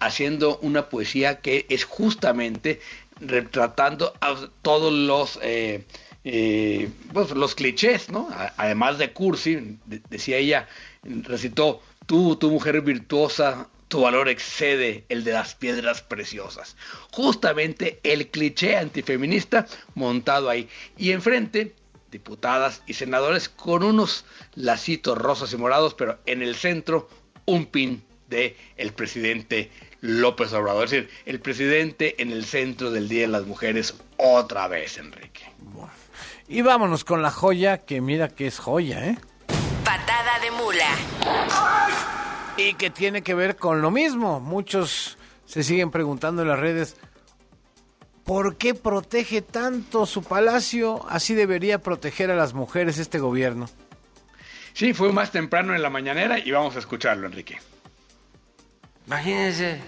haciendo 0.00 0.58
una 0.58 0.88
poesía 0.88 1.40
que 1.40 1.66
es 1.68 1.84
justamente 1.84 2.80
retratando 3.20 4.14
a 4.20 4.48
todos 4.62 4.92
los 4.92 5.38
eh, 5.42 5.84
eh, 6.24 6.88
pues, 7.12 7.30
los 7.30 7.54
clichés, 7.54 8.10
¿no? 8.10 8.28
Además 8.56 8.98
de 8.98 9.12
cursi, 9.12 9.78
decía 9.86 10.36
ella, 10.36 10.68
recitó, 11.02 11.80
tú, 12.06 12.36
tu 12.36 12.50
mujer 12.50 12.80
virtuosa, 12.82 13.68
tu 13.88 14.02
valor 14.02 14.28
excede 14.28 15.04
el 15.08 15.24
de 15.24 15.32
las 15.32 15.54
piedras 15.54 16.02
preciosas. 16.02 16.76
Justamente 17.10 18.00
el 18.02 18.28
cliché 18.28 18.76
antifeminista 18.76 19.66
montado 19.94 20.50
ahí. 20.50 20.68
Y 20.96 21.12
enfrente, 21.12 21.74
diputadas 22.10 22.82
y 22.86 22.94
senadores 22.94 23.48
con 23.48 23.82
unos 23.82 24.24
lacitos 24.54 25.18
rosas 25.18 25.52
y 25.52 25.56
morados, 25.56 25.94
pero 25.94 26.18
en 26.26 26.42
el 26.42 26.54
centro 26.54 27.08
un 27.46 27.66
pin 27.66 28.04
de 28.28 28.56
el 28.76 28.92
presidente 28.92 29.70
López 30.00 30.52
Obrador. 30.52 30.84
Es 30.84 30.90
decir, 30.90 31.10
el 31.24 31.40
presidente 31.40 32.20
en 32.22 32.30
el 32.30 32.44
centro 32.44 32.90
del 32.90 33.08
Día 33.08 33.22
de 33.22 33.28
las 33.28 33.46
Mujeres 33.46 33.94
otra 34.18 34.68
vez, 34.68 34.98
Enrique. 34.98 35.50
Y 36.46 36.62
vámonos 36.62 37.04
con 37.04 37.22
la 37.22 37.30
joya, 37.30 37.78
que 37.78 38.00
mira 38.00 38.28
que 38.28 38.46
es 38.46 38.58
joya, 38.58 39.06
¿eh? 39.06 39.18
Patada 39.84 40.38
de 40.40 40.50
mula. 40.50 42.17
Y 42.58 42.74
que 42.74 42.90
tiene 42.90 43.22
que 43.22 43.34
ver 43.34 43.56
con 43.56 43.80
lo 43.80 43.92
mismo. 43.92 44.40
Muchos 44.40 45.16
se 45.46 45.62
siguen 45.62 45.92
preguntando 45.92 46.42
en 46.42 46.48
las 46.48 46.58
redes, 46.58 46.96
¿por 48.24 48.56
qué 48.56 48.74
protege 48.74 49.42
tanto 49.42 50.06
su 50.06 50.24
palacio? 50.24 51.06
Así 51.08 51.34
debería 51.34 51.78
proteger 51.78 52.32
a 52.32 52.34
las 52.34 52.54
mujeres 52.54 52.98
este 52.98 53.20
gobierno. 53.20 53.68
Sí, 54.74 54.92
fue 54.92 55.12
más 55.12 55.30
temprano 55.30 55.74
en 55.74 55.82
la 55.82 55.88
mañanera 55.88 56.38
y 56.38 56.50
vamos 56.50 56.74
a 56.74 56.80
escucharlo, 56.80 57.26
Enrique. 57.26 57.58
Imagínense 59.06 59.80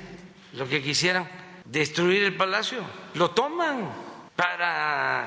lo 0.54 0.68
que 0.68 0.80
quisieran, 0.80 1.28
destruir 1.64 2.22
el 2.22 2.36
palacio. 2.36 2.84
Lo 3.14 3.32
toman 3.32 3.90
para 4.36 5.26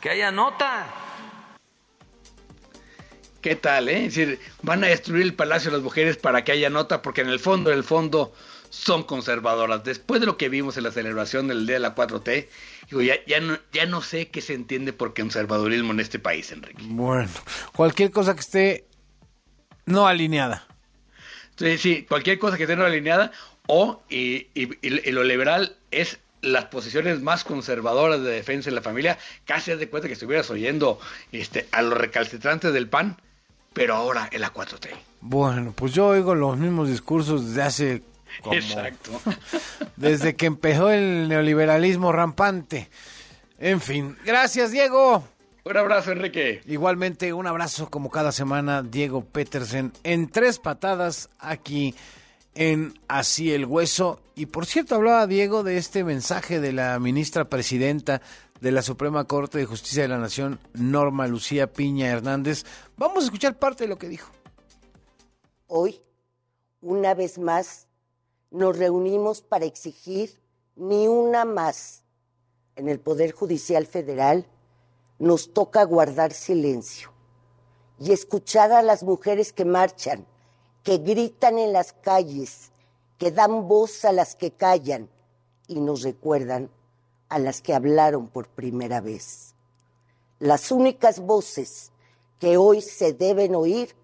que 0.00 0.10
haya 0.10 0.30
nota. 0.32 0.86
¿Qué 3.40 3.56
tal, 3.56 3.88
eh? 3.88 4.06
Es 4.06 4.14
decir, 4.14 4.38
van 4.62 4.84
a 4.84 4.88
destruir 4.88 5.22
el 5.22 5.34
palacio 5.34 5.70
de 5.70 5.78
las 5.78 5.84
mujeres 5.84 6.16
para 6.16 6.44
que 6.44 6.52
haya 6.52 6.70
nota, 6.70 7.02
porque 7.02 7.22
en 7.22 7.28
el 7.28 7.40
fondo, 7.40 7.70
en 7.70 7.78
el 7.78 7.84
fondo, 7.84 8.32
son 8.70 9.02
conservadoras. 9.02 9.82
Después 9.84 10.20
de 10.20 10.26
lo 10.26 10.36
que 10.36 10.48
vimos 10.48 10.76
en 10.76 10.84
la 10.84 10.92
celebración 10.92 11.48
del 11.48 11.66
Día 11.66 11.76
de 11.76 11.80
la 11.80 11.94
4T, 11.94 12.48
digo, 12.88 13.02
ya, 13.02 13.14
ya, 13.26 13.40
no, 13.40 13.58
ya 13.72 13.86
no 13.86 14.02
sé 14.02 14.28
qué 14.28 14.40
se 14.40 14.54
entiende 14.54 14.92
por 14.92 15.14
conservadurismo 15.14 15.92
en 15.92 16.00
este 16.00 16.18
país, 16.18 16.52
Enrique. 16.52 16.82
Bueno, 16.86 17.30
cualquier 17.74 18.10
cosa 18.10 18.34
que 18.34 18.40
esté 18.40 18.86
no 19.86 20.06
alineada. 20.06 20.66
Sí, 21.56 21.78
sí, 21.78 22.06
cualquier 22.08 22.38
cosa 22.38 22.56
que 22.56 22.62
esté 22.62 22.76
no 22.76 22.84
alineada 22.84 23.32
o 23.66 24.02
y, 24.08 24.48
lo 25.10 25.24
liberal 25.24 25.76
es 25.90 26.18
las 26.42 26.66
posiciones 26.66 27.20
más 27.20 27.44
conservadoras 27.44 28.22
de 28.22 28.30
defensa 28.30 28.70
de 28.70 28.76
la 28.76 28.82
familia, 28.82 29.18
casi 29.44 29.72
haz 29.72 29.78
de 29.78 29.88
cuenta 29.88 30.08
que 30.08 30.14
estuvieras 30.14 30.50
oyendo 30.50 30.98
este, 31.32 31.68
a 31.70 31.82
los 31.82 31.98
recalcitrantes 31.98 32.72
del 32.72 32.88
PAN, 32.88 33.20
pero 33.72 33.94
ahora 33.94 34.28
en 34.32 34.40
la 34.40 34.52
4T. 34.52 34.88
Bueno, 35.20 35.72
pues 35.74 35.92
yo 35.92 36.08
oigo 36.08 36.34
los 36.34 36.56
mismos 36.56 36.88
discursos 36.88 37.46
desde 37.48 37.62
hace 37.62 38.02
como, 38.42 38.54
Exacto. 38.54 39.10
desde 39.96 40.36
que 40.36 40.46
empezó 40.46 40.90
el 40.90 41.28
neoliberalismo 41.28 42.12
rampante. 42.12 42.88
En 43.58 43.80
fin, 43.80 44.16
gracias 44.24 44.70
Diego. 44.70 45.24
Un 45.64 45.76
abrazo, 45.76 46.12
Enrique. 46.12 46.62
Igualmente, 46.66 47.32
un 47.34 47.46
abrazo 47.46 47.90
como 47.90 48.10
cada 48.10 48.32
semana, 48.32 48.82
Diego 48.82 49.24
Petersen, 49.24 49.92
en 50.04 50.30
tres 50.30 50.58
patadas 50.58 51.28
aquí 51.38 51.94
en 52.54 52.98
Así 53.08 53.52
el 53.52 53.66
Hueso. 53.66 54.22
Y 54.34 54.46
por 54.46 54.64
cierto, 54.64 54.94
hablaba 54.94 55.26
Diego 55.26 55.62
de 55.62 55.76
este 55.76 56.02
mensaje 56.02 56.60
de 56.60 56.72
la 56.72 56.98
ministra 56.98 57.44
presidenta 57.48 58.22
de 58.60 58.72
la 58.72 58.82
Suprema 58.82 59.24
Corte 59.24 59.58
de 59.58 59.66
Justicia 59.66 60.02
de 60.02 60.08
la 60.08 60.18
Nación, 60.18 60.60
Norma 60.74 61.26
Lucía 61.26 61.72
Piña 61.72 62.08
Hernández. 62.08 62.64
Vamos 62.96 63.22
a 63.22 63.26
escuchar 63.26 63.58
parte 63.58 63.84
de 63.84 63.88
lo 63.88 63.98
que 63.98 64.08
dijo. 64.08 64.30
Hoy, 65.66 66.00
una 66.80 67.14
vez 67.14 67.38
más, 67.38 67.86
nos 68.50 68.76
reunimos 68.76 69.42
para 69.42 69.64
exigir 69.64 70.40
ni 70.76 71.08
una 71.08 71.44
más 71.44 72.04
en 72.76 72.88
el 72.88 72.98
Poder 72.98 73.32
Judicial 73.32 73.86
Federal 73.86 74.46
nos 75.18 75.52
toca 75.52 75.84
guardar 75.84 76.32
silencio 76.32 77.12
y 77.98 78.12
escuchar 78.12 78.72
a 78.72 78.82
las 78.82 79.02
mujeres 79.02 79.52
que 79.52 79.66
marchan, 79.66 80.26
que 80.82 80.96
gritan 80.96 81.58
en 81.58 81.74
las 81.74 81.92
calles, 81.92 82.72
que 83.18 83.30
dan 83.30 83.68
voz 83.68 84.06
a 84.06 84.12
las 84.12 84.34
que 84.34 84.52
callan 84.52 85.10
y 85.68 85.80
nos 85.80 86.02
recuerdan 86.02 86.70
a 87.30 87.38
las 87.38 87.62
que 87.62 87.72
hablaron 87.74 88.28
por 88.28 88.48
primera 88.48 89.00
vez. 89.00 89.54
Las 90.38 90.70
únicas 90.70 91.20
voces 91.20 91.92
que 92.38 92.56
hoy 92.56 92.82
se 92.82 93.12
deben 93.12 93.54
oír 93.54 93.94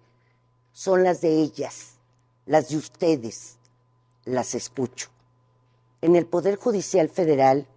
son 0.71 1.03
las 1.03 1.21
de 1.21 1.41
ellas, 1.41 1.97
las 2.45 2.69
de 2.69 2.77
ustedes. 2.77 3.57
Las 4.25 4.55
escucho. 4.55 5.09
En 6.01 6.15
el 6.15 6.25
Poder 6.25 6.57
Judicial 6.57 7.09
Federal 7.09 7.67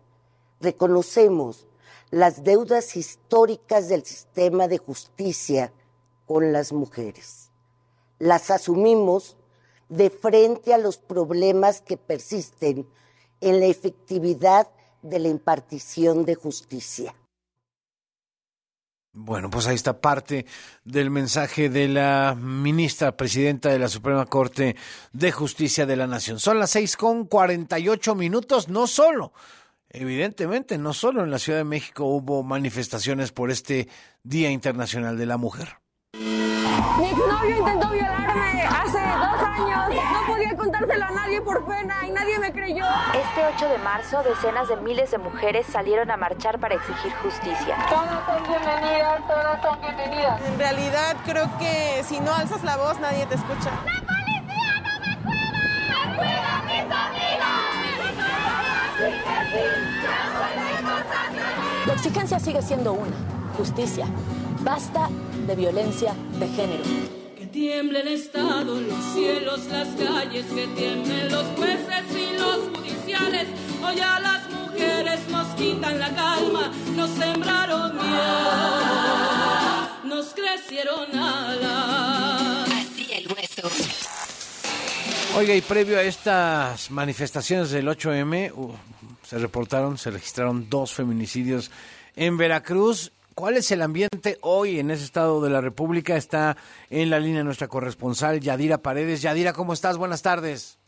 reconocemos 0.61 1.66
las 2.11 2.44
deudas 2.44 2.96
históricas 2.96 3.88
del 3.88 4.05
sistema 4.05 4.68
de 4.68 4.78
justicia 4.78 5.72
con 6.26 6.53
las 6.53 6.72
mujeres. 6.72 7.51
Las 8.18 8.51
asumimos 8.51 9.36
de 9.88 10.11
frente 10.11 10.74
a 10.74 10.78
los 10.78 10.98
problemas 10.98 11.80
que 11.80 11.96
persisten 11.96 12.86
en 13.40 13.61
la 13.61 13.66
efectividad 13.66 14.68
de 15.03 15.18
la 15.18 15.28
impartición 15.28 16.24
de 16.24 16.34
justicia. 16.34 17.14
Bueno, 19.12 19.51
pues 19.51 19.66
ahí 19.66 19.74
está 19.74 20.01
parte 20.01 20.46
del 20.84 21.11
mensaje 21.11 21.68
de 21.68 21.88
la 21.88 22.36
ministra 22.38 23.16
presidenta 23.16 23.68
de 23.70 23.80
la 23.80 23.88
Suprema 23.88 24.24
Corte 24.26 24.76
de 25.12 25.32
Justicia 25.32 25.84
de 25.84 25.96
la 25.96 26.07
Nación. 26.07 26.38
Son 26.38 26.61
las 26.61 26.70
seis 26.70 26.96
con 26.96 27.26
cuarenta 27.26 27.78
y 27.80 27.88
ocho 27.88 28.14
minutos, 28.14 28.68
no 28.68 28.86
solo 28.86 29.32
Evidentemente, 29.92 30.78
no 30.78 30.94
solo 30.94 31.24
en 31.24 31.32
la 31.32 31.40
Ciudad 31.40 31.59
de 31.59 31.64
México 31.64 32.05
hubo 32.05 32.44
manifestaciones 32.44 33.32
por 33.32 33.51
este 33.51 33.88
Día 34.22 34.51
Internacional 34.51 35.18
de 35.18 35.26
la 35.26 35.36
Mujer. 35.36 35.78
Mi 36.99 37.09
exnovio 37.09 37.59
intentó 37.59 37.91
violarme 37.91 38.62
hace 38.62 38.99
dos 38.99 39.43
años. 39.43 40.03
No 40.12 40.26
podía 40.26 40.57
contárselo 40.57 41.05
a 41.05 41.11
nadie 41.11 41.41
por 41.43 41.64
pena 41.64 42.07
y 42.07 42.11
nadie 42.11 42.39
me 42.39 42.53
creyó. 42.53 42.85
Este 43.14 43.45
8 43.55 43.68
de 43.68 43.78
marzo, 43.78 44.22
decenas 44.22 44.68
de 44.68 44.76
miles 44.76 45.11
de 45.11 45.18
mujeres 45.18 45.66
salieron 45.66 46.11
a 46.11 46.16
marchar 46.16 46.59
para 46.59 46.74
exigir 46.76 47.12
justicia. 47.22 47.76
Todas 47.89 48.24
son 48.26 48.43
bienvenidas, 48.49 49.26
todas 49.26 49.62
son 49.62 49.81
bienvenidas. 49.81 50.41
En 50.47 50.59
realidad 50.59 51.16
creo 51.24 51.49
que 51.59 52.03
si 52.05 52.20
no 52.20 52.35
alzas 52.35 52.64
la 52.64 52.76
voz 52.76 52.99
nadie 53.01 53.26
te 53.26 53.35
escucha. 53.35 53.70
¡La 53.85 54.01
policía 54.01 54.81
no 54.83 55.01
me 55.01 55.16
cuida! 55.22 56.07
¡Me 56.07 56.16
cuida 56.16 56.62
mis 56.66 56.81
amigas! 56.81 57.70
La 61.87 61.95
exigencia 61.95 62.39
sigue 62.39 62.62
siendo 62.62 62.93
una, 62.93 63.16
justicia. 63.57 64.07
Basta 64.62 65.08
de 65.46 65.56
violencia 65.56 66.14
de 66.38 66.46
género. 66.48 66.84
Que 67.36 67.46
tiemble 67.46 68.00
el 68.00 68.08
Estado, 68.08 68.78
los 68.78 69.04
cielos, 69.14 69.64
las 69.66 69.88
calles, 69.96 70.44
que 70.46 70.66
tiemblen 70.66 71.32
los 71.32 71.46
jueces 71.56 72.04
y 72.14 72.38
los 72.38 72.68
judiciales. 72.76 73.46
Hoy 73.82 74.00
a 74.00 74.20
las 74.20 74.50
mujeres 74.50 75.20
nos 75.30 75.46
quitan 75.54 75.98
la 75.98 76.14
calma, 76.14 76.70
nos 76.94 77.11
sembraron 77.11 77.96
miedo, 77.96 79.24
nos 80.04 80.34
crecieron 80.34 81.18
alas. 81.18 82.68
Así 82.70 83.11
el 83.14 83.32
hueso. 83.32 83.70
Oiga, 85.36 85.54
y 85.54 85.62
previo 85.62 85.98
a 85.98 86.02
estas 86.02 86.90
manifestaciones 86.90 87.70
del 87.70 87.88
8M, 87.88 88.52
uh, 88.54 88.74
se 89.22 89.38
reportaron, 89.38 89.96
se 89.96 90.11
registraron 90.11 90.68
dos 90.68 90.92
feminicidios 90.92 91.70
en 92.14 92.36
Veracruz 92.36 93.12
¿Cuál 93.35 93.57
es 93.57 93.70
el 93.70 93.83
ambiente 93.83 94.37
hoy 94.43 94.81
en 94.81 94.91
ese 94.91 95.05
estado 95.05 95.41
de 95.41 95.51
la 95.51 95.61
República? 95.61 96.16
Está 96.16 96.57
en 96.91 97.11
la 97.11 97.20
línea 97.20 97.45
nuestra 97.45 97.68
corresponsal 97.68 98.41
Yadira 98.41 98.78
Paredes. 98.78 99.22
Yadira, 99.22 99.53
¿cómo 99.53 99.72
estás? 99.72 99.99
Buenas 99.99 100.22
tardes. 100.22 100.78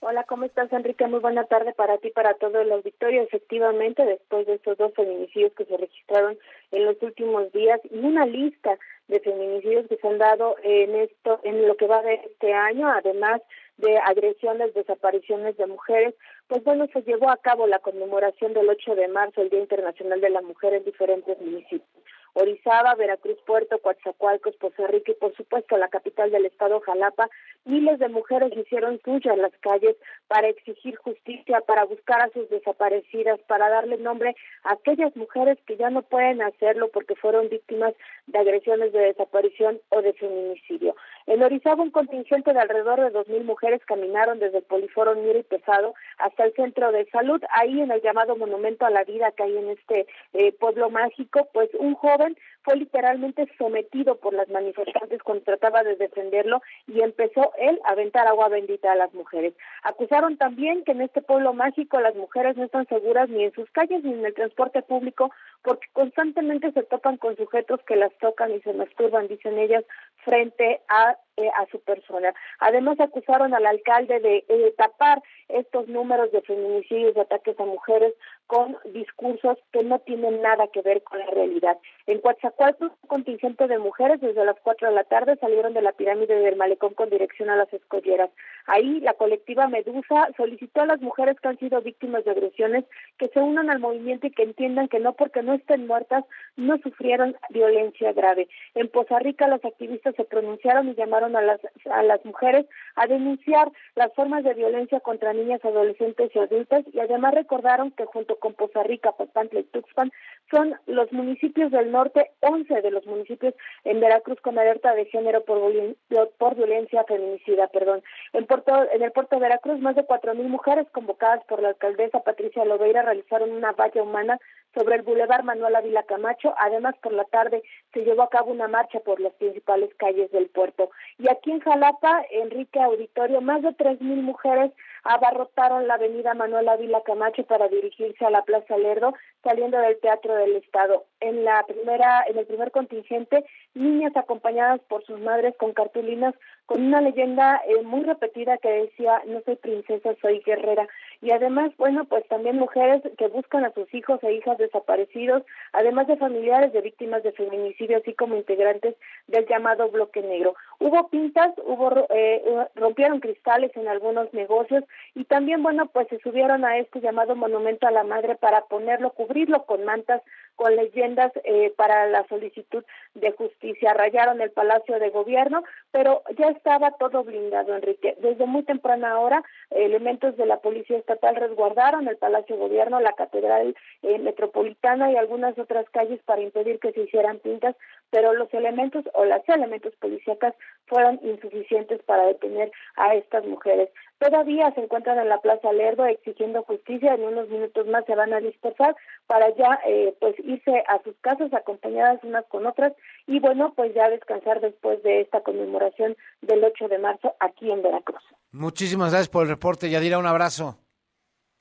Hola, 0.00 0.24
¿cómo 0.24 0.44
estás, 0.44 0.70
Enrique? 0.70 1.06
Muy 1.06 1.20
buena 1.20 1.44
tarde 1.44 1.72
para 1.72 1.96
ti, 1.96 2.10
para 2.10 2.34
todo 2.34 2.60
el 2.60 2.70
auditorio. 2.70 3.22
Efectivamente, 3.22 4.04
después 4.04 4.46
de 4.46 4.56
estos 4.56 4.76
dos 4.76 4.92
feminicidios 4.94 5.52
que 5.54 5.64
se 5.64 5.78
registraron 5.78 6.36
en 6.72 6.84
los 6.84 7.02
últimos 7.02 7.50
días 7.52 7.80
y 7.90 7.98
una 7.98 8.26
lista 8.26 8.78
de 9.08 9.20
feminicidios 9.20 9.86
que 9.88 9.96
se 9.96 10.06
han 10.06 10.18
dado 10.18 10.56
en 10.62 10.94
esto, 10.94 11.40
en 11.42 11.66
lo 11.66 11.76
que 11.76 11.86
va 11.86 12.02
de 12.02 12.14
este 12.16 12.52
año, 12.52 12.86
además 12.88 13.40
de 13.78 13.98
agresiones, 13.98 14.74
desapariciones 14.74 15.56
de 15.56 15.66
mujeres, 15.66 16.14
pues 16.46 16.62
bueno, 16.64 16.86
se 16.92 17.02
llevó 17.02 17.30
a 17.30 17.36
cabo 17.36 17.66
la 17.66 17.80
conmemoración 17.80 18.54
del 18.54 18.68
8 18.68 18.94
de 18.94 19.08
marzo, 19.08 19.42
el 19.42 19.50
Día 19.50 19.60
Internacional 19.60 20.20
de 20.20 20.30
la 20.30 20.42
Mujer 20.42 20.74
en 20.74 20.84
diferentes 20.84 21.40
municipios. 21.40 21.88
Orizaba, 22.34 22.96
Veracruz, 22.96 23.38
Puerto, 23.46 23.78
Coatzacoalcos, 23.78 24.56
Poza 24.56 24.88
Rica 24.88 25.12
y 25.12 25.14
por 25.14 25.34
supuesto 25.36 25.76
la 25.76 25.88
capital 25.88 26.32
del 26.32 26.46
estado, 26.46 26.80
Jalapa, 26.80 27.30
miles 27.64 28.00
de 28.00 28.08
mujeres 28.08 28.52
hicieron 28.56 29.00
suyas 29.04 29.38
las 29.38 29.52
calles 29.60 29.96
para 30.26 30.48
exigir 30.48 30.96
justicia, 30.96 31.60
para 31.60 31.84
buscar 31.84 32.20
a 32.22 32.30
sus 32.30 32.50
desaparecidas, 32.50 33.40
para 33.46 33.68
darle 33.68 33.98
nombre 33.98 34.34
a 34.64 34.72
aquellas 34.72 35.14
mujeres 35.14 35.58
que 35.64 35.76
ya 35.76 35.90
no 35.90 36.02
pueden 36.02 36.42
hacerlo 36.42 36.90
porque 36.92 37.14
fueron 37.14 37.48
víctimas 37.48 37.94
de 38.26 38.38
agresiones 38.38 38.92
de 38.92 38.98
desaparición 38.98 39.80
o 39.90 40.02
de 40.02 40.12
feminicidio. 40.14 40.96
En 41.26 41.42
Orizaba 41.42 41.82
un 41.82 41.90
contingente 41.90 42.52
de 42.52 42.60
alrededor 42.60 43.00
de 43.00 43.10
dos 43.10 43.26
mil 43.28 43.44
mujeres 43.44 43.84
caminaron 43.86 44.38
desde 44.38 44.58
el 44.58 44.64
Poliforo 44.64 45.14
Mira 45.14 45.38
y 45.38 45.42
Pesado 45.42 45.94
hasta 46.18 46.44
el 46.44 46.52
centro 46.54 46.92
de 46.92 47.06
salud, 47.06 47.42
ahí 47.50 47.80
en 47.80 47.90
el 47.90 48.02
llamado 48.02 48.36
Monumento 48.36 48.84
a 48.84 48.90
la 48.90 49.04
Vida 49.04 49.32
que 49.32 49.44
hay 49.44 49.56
en 49.56 49.70
este 49.70 50.06
eh, 50.34 50.52
pueblo 50.52 50.90
mágico, 50.90 51.48
pues 51.52 51.70
un 51.78 51.94
joven 51.94 52.36
fue 52.64 52.76
literalmente 52.76 53.46
sometido 53.58 54.16
por 54.16 54.32
las 54.32 54.48
manifestantes 54.48 55.22
cuando 55.22 55.44
trataba 55.44 55.82
de 55.82 55.96
defenderlo 55.96 56.62
y 56.86 57.02
empezó 57.02 57.52
él 57.58 57.78
a 57.84 57.92
aventar 57.92 58.26
agua 58.26 58.48
bendita 58.48 58.90
a 58.90 58.96
las 58.96 59.12
mujeres. 59.12 59.54
Acusaron 59.82 60.38
también 60.38 60.82
que 60.84 60.92
en 60.92 61.02
este 61.02 61.20
pueblo 61.20 61.52
mágico 61.52 62.00
las 62.00 62.16
mujeres 62.16 62.56
no 62.56 62.64
están 62.64 62.86
seguras 62.88 63.28
ni 63.28 63.44
en 63.44 63.52
sus 63.52 63.70
calles 63.70 64.02
ni 64.02 64.14
en 64.14 64.24
el 64.24 64.34
transporte 64.34 64.82
público 64.82 65.30
porque 65.62 65.86
constantemente 65.92 66.72
se 66.72 66.82
topan 66.82 67.18
con 67.18 67.36
sujetos 67.36 67.80
que 67.86 67.96
las 67.96 68.12
tocan 68.18 68.52
y 68.52 68.60
se 68.60 68.72
masturban, 68.72 69.28
dicen 69.28 69.58
ellas, 69.58 69.84
frente 70.24 70.80
a 70.88 71.18
eh, 71.36 71.48
a 71.48 71.66
su 71.70 71.80
persona. 71.80 72.32
Además 72.60 73.00
acusaron 73.00 73.54
al 73.54 73.66
alcalde 73.66 74.20
de 74.20 74.44
eh, 74.48 74.74
tapar 74.76 75.22
estos 75.48 75.88
números 75.88 76.30
de 76.32 76.42
feminicidios, 76.42 77.14
de 77.14 77.22
ataques 77.22 77.58
a 77.58 77.64
mujeres 77.64 78.14
con 78.46 78.76
discursos 78.92 79.58
que 79.72 79.82
no 79.82 79.98
tienen 80.00 80.42
nada 80.42 80.68
que 80.68 80.82
ver 80.82 81.02
con 81.02 81.18
la 81.18 81.26
realidad. 81.26 81.76
En 82.06 82.20
Coatzacoalcos, 82.20 82.92
un 83.02 83.08
contingente 83.08 83.66
de 83.66 83.78
mujeres 83.78 84.20
desde 84.20 84.44
las 84.44 84.56
4 84.60 84.88
de 84.88 84.94
la 84.94 85.04
tarde 85.04 85.36
salieron 85.40 85.74
de 85.74 85.82
la 85.82 85.92
pirámide 85.92 86.34
del 86.34 86.56
malecón 86.56 86.94
con 86.94 87.10
dirección 87.10 87.50
a 87.50 87.56
las 87.56 87.72
escolleras. 87.72 88.30
Ahí 88.66 89.00
la 89.00 89.14
colectiva 89.14 89.66
Medusa 89.68 90.28
solicitó 90.36 90.82
a 90.82 90.86
las 90.86 91.00
mujeres 91.00 91.38
que 91.40 91.48
han 91.48 91.58
sido 91.58 91.80
víctimas 91.82 92.24
de 92.24 92.30
agresiones 92.30 92.84
que 93.18 93.28
se 93.28 93.40
unan 93.40 93.70
al 93.70 93.80
movimiento 93.80 94.26
y 94.26 94.30
que 94.30 94.42
entiendan 94.42 94.88
que 94.88 95.00
no 95.00 95.14
porque 95.14 95.42
no 95.42 95.54
estén 95.54 95.86
muertas 95.86 96.24
no 96.56 96.78
sufrieron 96.78 97.36
violencia 97.50 98.12
grave. 98.12 98.48
En 98.74 98.88
Poza 98.88 99.18
Rica 99.18 99.48
los 99.48 99.64
activistas 99.64 100.14
se 100.16 100.24
pronunciaron 100.24 100.88
y 100.88 100.94
llamaron 100.94 101.23
a 101.24 101.40
las, 101.40 101.60
a 101.90 102.02
las 102.02 102.24
mujeres 102.24 102.66
a 102.96 103.06
denunciar 103.06 103.70
las 103.96 104.12
formas 104.14 104.44
de 104.44 104.54
violencia 104.54 105.00
contra 105.00 105.32
niñas, 105.32 105.64
adolescentes 105.64 106.30
y 106.34 106.38
adultas 106.38 106.84
y 106.92 107.00
además 107.00 107.34
recordaron 107.34 107.90
que 107.90 108.04
junto 108.04 108.36
con 108.38 108.54
Poza 108.54 108.82
Rica, 108.82 109.12
Papantla 109.12 109.60
y 109.60 109.64
Tuxpan 109.64 110.10
son 110.50 110.74
los 110.86 111.12
municipios 111.12 111.70
del 111.70 111.90
norte, 111.90 112.30
11 112.40 112.82
de 112.82 112.90
los 112.90 113.06
municipios 113.06 113.54
en 113.84 114.00
Veracruz 114.00 114.40
con 114.40 114.58
alerta 114.58 114.94
de 114.94 115.06
género 115.06 115.44
por, 115.44 116.54
violencia 116.54 117.04
feminicida, 117.04 117.68
perdón. 117.68 118.02
En, 118.32 118.46
Puerto, 118.46 118.86
en 118.92 119.02
el 119.02 119.12
puerto 119.12 119.36
de 119.36 119.42
Veracruz, 119.42 119.80
más 119.80 119.96
de 119.96 120.06
4.000 120.06 120.34
mujeres 120.48 120.86
convocadas 120.90 121.44
por 121.44 121.62
la 121.62 121.70
alcaldesa 121.70 122.20
Patricia 122.20 122.64
Loveira 122.64 123.02
realizaron 123.02 123.50
una 123.50 123.72
valla 123.72 124.02
humana 124.02 124.38
sobre 124.74 124.96
el 124.96 125.02
Boulevard 125.02 125.44
Manuel 125.44 125.76
Ávila 125.76 126.02
Camacho. 126.02 126.54
Además, 126.58 126.94
por 127.02 127.12
la 127.12 127.24
tarde 127.24 127.62
se 127.92 128.04
llevó 128.04 128.22
a 128.22 128.30
cabo 128.30 128.50
una 128.50 128.68
marcha 128.68 129.00
por 129.00 129.20
las 129.20 129.32
principales 129.34 129.90
calles 129.96 130.30
del 130.32 130.48
puerto. 130.48 130.90
Y 131.18 131.28
aquí 131.30 131.50
en 131.50 131.60
Jalapa, 131.60 132.24
Enrique 132.30 132.80
Auditorio, 132.80 133.40
más 133.40 133.62
de 133.62 133.70
3.000 133.70 134.00
mujeres 134.00 134.72
abarrotaron 135.04 135.86
la 135.86 135.94
avenida 135.94 136.34
Manuel 136.34 136.68
Ávila 136.68 137.02
Camacho 137.02 137.44
para 137.44 137.68
dirigirse 137.68 138.24
a 138.24 138.30
la 138.30 138.42
Plaza 138.42 138.76
Lerdo, 138.78 139.14
saliendo 139.42 139.78
del 139.78 140.00
Teatro 140.00 140.34
del 140.34 140.56
Estado. 140.56 141.04
En 141.20 141.44
la 141.44 141.62
primera, 141.66 142.24
en 142.26 142.38
el 142.38 142.46
primer 142.46 142.70
contingente, 142.70 143.44
niñas 143.74 144.16
acompañadas 144.16 144.80
por 144.88 145.04
sus 145.04 145.20
madres 145.20 145.54
con 145.58 145.72
cartulinas 145.72 146.34
con 146.66 146.82
una 146.82 147.00
leyenda 147.00 147.60
eh, 147.66 147.82
muy 147.82 148.02
repetida 148.04 148.56
que 148.58 148.70
decía 148.70 149.20
no 149.26 149.42
soy 149.44 149.56
princesa, 149.56 150.14
soy 150.20 150.40
guerrera. 150.40 150.88
Y 151.24 151.30
además, 151.30 151.72
bueno, 151.78 152.04
pues 152.04 152.28
también 152.28 152.58
mujeres 152.58 153.00
que 153.16 153.28
buscan 153.28 153.64
a 153.64 153.72
sus 153.72 153.92
hijos 153.94 154.22
e 154.22 154.34
hijas 154.34 154.58
desaparecidos, 154.58 155.42
además 155.72 156.06
de 156.06 156.18
familiares 156.18 156.74
de 156.74 156.82
víctimas 156.82 157.22
de 157.22 157.32
feminicidio, 157.32 157.96
así 157.96 158.12
como 158.12 158.36
integrantes 158.36 158.94
del 159.26 159.46
llamado 159.46 159.88
bloque 159.88 160.20
negro. 160.20 160.54
Hubo 160.80 161.08
pintas, 161.08 161.54
hubo 161.64 162.06
eh, 162.10 162.66
rompieron 162.74 163.20
cristales 163.20 163.74
en 163.74 163.88
algunos 163.88 164.34
negocios 164.34 164.84
y 165.14 165.24
también, 165.24 165.62
bueno, 165.62 165.86
pues 165.86 166.08
se 166.08 166.18
subieron 166.18 166.62
a 166.66 166.76
este 166.76 167.00
llamado 167.00 167.34
monumento 167.34 167.86
a 167.86 167.90
la 167.90 168.04
madre 168.04 168.34
para 168.34 168.66
ponerlo, 168.66 169.08
cubrirlo 169.14 169.64
con 169.64 169.82
mantas, 169.82 170.20
con 170.56 170.76
leyendas 170.76 171.32
eh, 171.44 171.72
para 171.74 172.06
la 172.06 172.28
solicitud 172.28 172.84
de 173.14 173.32
justicia. 173.32 173.94
Rayaron 173.94 174.42
el 174.42 174.50
Palacio 174.50 174.98
de 174.98 175.08
Gobierno, 175.08 175.64
pero 175.90 176.22
ya 176.36 176.48
estaba 176.48 176.92
todo 176.92 177.24
blindado, 177.24 177.74
Enrique. 177.74 178.14
Desde 178.20 178.44
muy 178.44 178.62
temprana 178.62 179.18
hora, 179.18 179.42
elementos 179.70 180.36
de 180.36 180.46
la 180.46 180.58
Policía 180.58 180.98
Estatal 180.98 181.13
resguardaron 181.20 182.08
el 182.08 182.16
Palacio 182.16 182.56
de 182.56 182.62
Gobierno, 182.62 183.00
la 183.00 183.12
Catedral 183.12 183.74
eh, 184.02 184.18
Metropolitana 184.18 185.10
y 185.10 185.16
algunas 185.16 185.58
otras 185.58 185.88
calles 185.90 186.20
para 186.24 186.42
impedir 186.42 186.78
que 186.78 186.92
se 186.92 187.02
hicieran 187.02 187.38
pintas, 187.38 187.76
pero 188.10 188.32
los 188.34 188.52
elementos 188.54 189.04
o 189.14 189.24
las 189.24 189.48
elementos 189.48 189.94
policíacas 189.96 190.54
fueron 190.86 191.20
insuficientes 191.22 192.02
para 192.02 192.26
detener 192.26 192.70
a 192.96 193.14
estas 193.14 193.44
mujeres. 193.44 193.90
Todavía 194.18 194.72
se 194.74 194.82
encuentran 194.82 195.18
en 195.18 195.28
la 195.28 195.40
Plaza 195.40 195.72
Lerdo 195.72 196.06
exigiendo 196.06 196.62
justicia. 196.62 197.14
En 197.14 197.24
unos 197.24 197.48
minutos 197.48 197.86
más 197.86 198.04
se 198.06 198.14
van 198.14 198.32
a 198.32 198.40
dispersar 198.40 198.96
para 199.26 199.54
ya 199.56 199.80
eh, 199.86 200.14
pues 200.20 200.34
irse 200.38 200.84
a 200.88 201.02
sus 201.02 201.14
casas 201.20 201.52
acompañadas 201.52 202.22
unas 202.22 202.44
con 202.46 202.66
otras 202.66 202.92
y 203.26 203.40
bueno 203.40 203.72
pues 203.74 203.94
ya 203.94 204.08
descansar 204.08 204.60
después 204.60 205.02
de 205.02 205.20
esta 205.20 205.40
conmemoración 205.40 206.16
del 206.42 206.64
8 206.64 206.88
de 206.88 206.98
marzo 206.98 207.34
aquí 207.40 207.70
en 207.70 207.82
Veracruz. 207.82 208.22
Muchísimas 208.52 209.10
gracias 209.10 209.28
por 209.28 209.42
el 209.42 209.48
reporte, 209.48 209.90
Yadira. 209.90 210.18
Un 210.18 210.26
abrazo. 210.26 210.78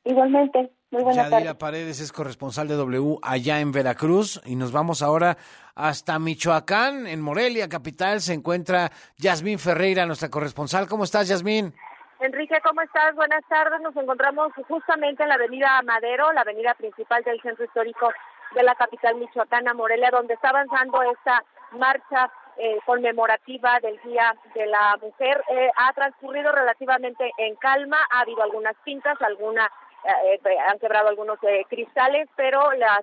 Igualmente. 0.04 0.72
Muy 0.92 1.04
buenas 1.04 1.30
Yadira 1.30 1.58
Paredes 1.58 2.00
es 2.02 2.12
corresponsal 2.12 2.68
de 2.68 2.76
W 2.76 3.18
allá 3.24 3.60
en 3.60 3.72
Veracruz 3.72 4.40
y 4.46 4.56
nos 4.56 4.72
vamos 4.72 5.02
ahora 5.02 5.38
hasta 5.76 6.20
Michoacán, 6.20 7.08
en 7.08 7.20
Morelia, 7.20 7.68
capital, 7.68 8.22
se 8.22 8.34
encuentra 8.34 8.92
Yasmín 9.18 9.58
Ferreira, 9.58 10.06
nuestra 10.06 10.30
corresponsal. 10.30 10.88
¿Cómo 10.88 11.06
estás, 11.06 11.28
Yasmín? 11.30 11.74
Enrique, 12.20 12.60
¿cómo 12.64 12.82
estás? 12.82 13.16
Buenas 13.16 13.44
tardes. 13.50 13.82
Nos 13.82 13.96
encontramos 13.98 14.52
justamente 14.68 15.24
en 15.24 15.30
la 15.30 15.36
avenida 15.36 15.82
Madero, 15.84 16.32
la 16.32 16.42
avenida 16.42 16.74
principal 16.76 17.24
del 17.24 17.42
centro 17.42 17.66
histórico 17.66 18.12
de 18.54 18.64
la 18.64 18.76
capital 18.76 19.16
michoacana, 19.16 19.74
Morelia, 19.74 20.12
donde 20.12 20.36
está 20.36 20.50
avanzando 20.50 21.02
esta 21.02 21.44
marcha 21.72 22.32
eh, 22.58 22.78
conmemorativa 22.86 23.80
del 23.80 24.00
Día 24.04 24.36
de 24.54 24.68
la 24.68 24.96
Mujer 25.02 25.44
eh, 25.50 25.72
ha 25.76 25.92
transcurrido 25.94 26.52
relativamente 26.52 27.32
en 27.38 27.56
calma. 27.56 27.98
Ha 28.12 28.22
habido 28.22 28.44
algunas 28.44 28.76
pintas, 28.84 29.20
alguna 29.22 29.70
eh, 30.04 30.40
han 30.68 30.80
quebrado 30.80 31.10
algunos 31.10 31.40
cristales, 31.70 32.28
pero 32.36 32.72
las 32.74 33.02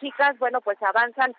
chicas, 0.00 0.38
bueno, 0.38 0.60
pues 0.60 0.82
avanzan 0.82 1.34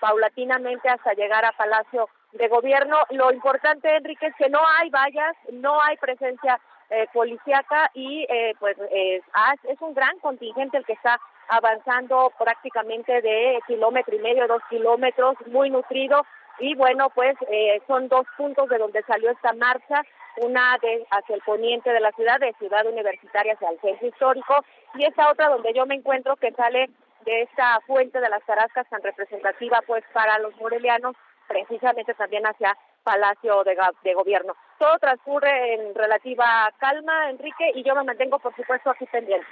paulatinamente 0.00 0.88
hasta 0.88 1.14
llegar 1.14 1.44
a 1.44 1.52
Palacio 1.52 2.08
de 2.32 2.48
Gobierno. 2.48 2.98
Lo 3.10 3.32
importante, 3.32 3.96
Enrique, 3.96 4.26
es 4.26 4.34
que 4.36 4.50
no 4.50 4.60
hay 4.78 4.90
vallas, 4.90 5.34
no 5.50 5.80
hay 5.80 5.96
presencia 5.96 6.60
eh, 6.90 7.06
policíaca 7.12 7.90
y 7.94 8.26
pues 8.58 8.76
es 8.90 9.80
un 9.80 9.94
gran 9.94 10.18
contingente 10.18 10.76
el 10.76 10.84
que 10.84 10.92
está 10.92 11.18
avanzando 11.48 12.32
prácticamente 12.38 13.22
de 13.22 13.60
kilómetro 13.66 14.14
y 14.14 14.18
medio, 14.18 14.46
dos 14.46 14.62
kilómetros, 14.68 15.36
muy 15.46 15.70
nutrido 15.70 16.24
y 16.58 16.74
bueno, 16.74 17.10
pues 17.10 17.36
eh, 17.50 17.80
son 17.86 18.08
dos 18.08 18.26
puntos 18.36 18.68
de 18.68 18.78
donde 18.78 19.02
salió 19.02 19.30
esta 19.30 19.52
marcha, 19.52 20.02
una 20.38 20.78
de 20.82 21.06
hacia 21.10 21.34
el 21.34 21.42
poniente 21.42 21.90
de 21.90 22.00
la 22.00 22.12
ciudad, 22.12 22.38
de 22.40 22.54
Ciudad 22.58 22.86
Universitaria 22.86 23.54
hacia 23.54 23.70
el 23.70 23.80
centro 23.80 24.06
histórico, 24.08 24.64
y 24.94 25.04
esta 25.04 25.30
otra 25.30 25.48
donde 25.48 25.72
yo 25.74 25.86
me 25.86 25.94
encuentro 25.94 26.36
que 26.36 26.52
sale 26.52 26.90
de 27.24 27.42
esta 27.42 27.80
fuente 27.86 28.20
de 28.20 28.28
las 28.28 28.44
Tarascas 28.44 28.88
tan 28.88 29.02
representativa 29.02 29.82
pues 29.86 30.04
para 30.12 30.38
los 30.38 30.54
morelianos, 30.56 31.16
precisamente 31.48 32.14
también 32.14 32.44
hacia 32.46 32.76
Palacio 33.02 33.64
de, 33.64 33.76
de 34.04 34.14
Gobierno. 34.14 34.54
Todo 34.78 34.98
transcurre 34.98 35.74
en 35.74 35.94
relativa 35.94 36.70
calma, 36.78 37.30
Enrique, 37.30 37.72
y 37.74 37.82
yo 37.82 37.94
me 37.94 38.04
mantengo, 38.04 38.38
por 38.38 38.54
supuesto, 38.54 38.90
aquí 38.90 39.06
pendiente. 39.06 39.46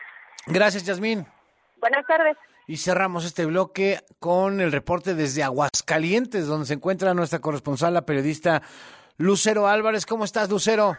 Gracias, 0.46 0.84
Yasmín. 0.84 1.26
Buenas 1.78 2.06
tardes. 2.06 2.36
Y 2.66 2.78
cerramos 2.78 3.26
este 3.26 3.44
bloque 3.44 3.98
con 4.18 4.60
el 4.60 4.72
reporte 4.72 5.14
desde 5.14 5.42
Aguascalientes, 5.42 6.46
donde 6.46 6.66
se 6.66 6.74
encuentra 6.74 7.12
nuestra 7.12 7.40
corresponsal, 7.40 7.92
la 7.92 8.06
periodista 8.06 8.62
Lucero 9.18 9.68
Álvarez. 9.68 10.06
¿Cómo 10.06 10.24
estás, 10.24 10.50
Lucero? 10.50 10.96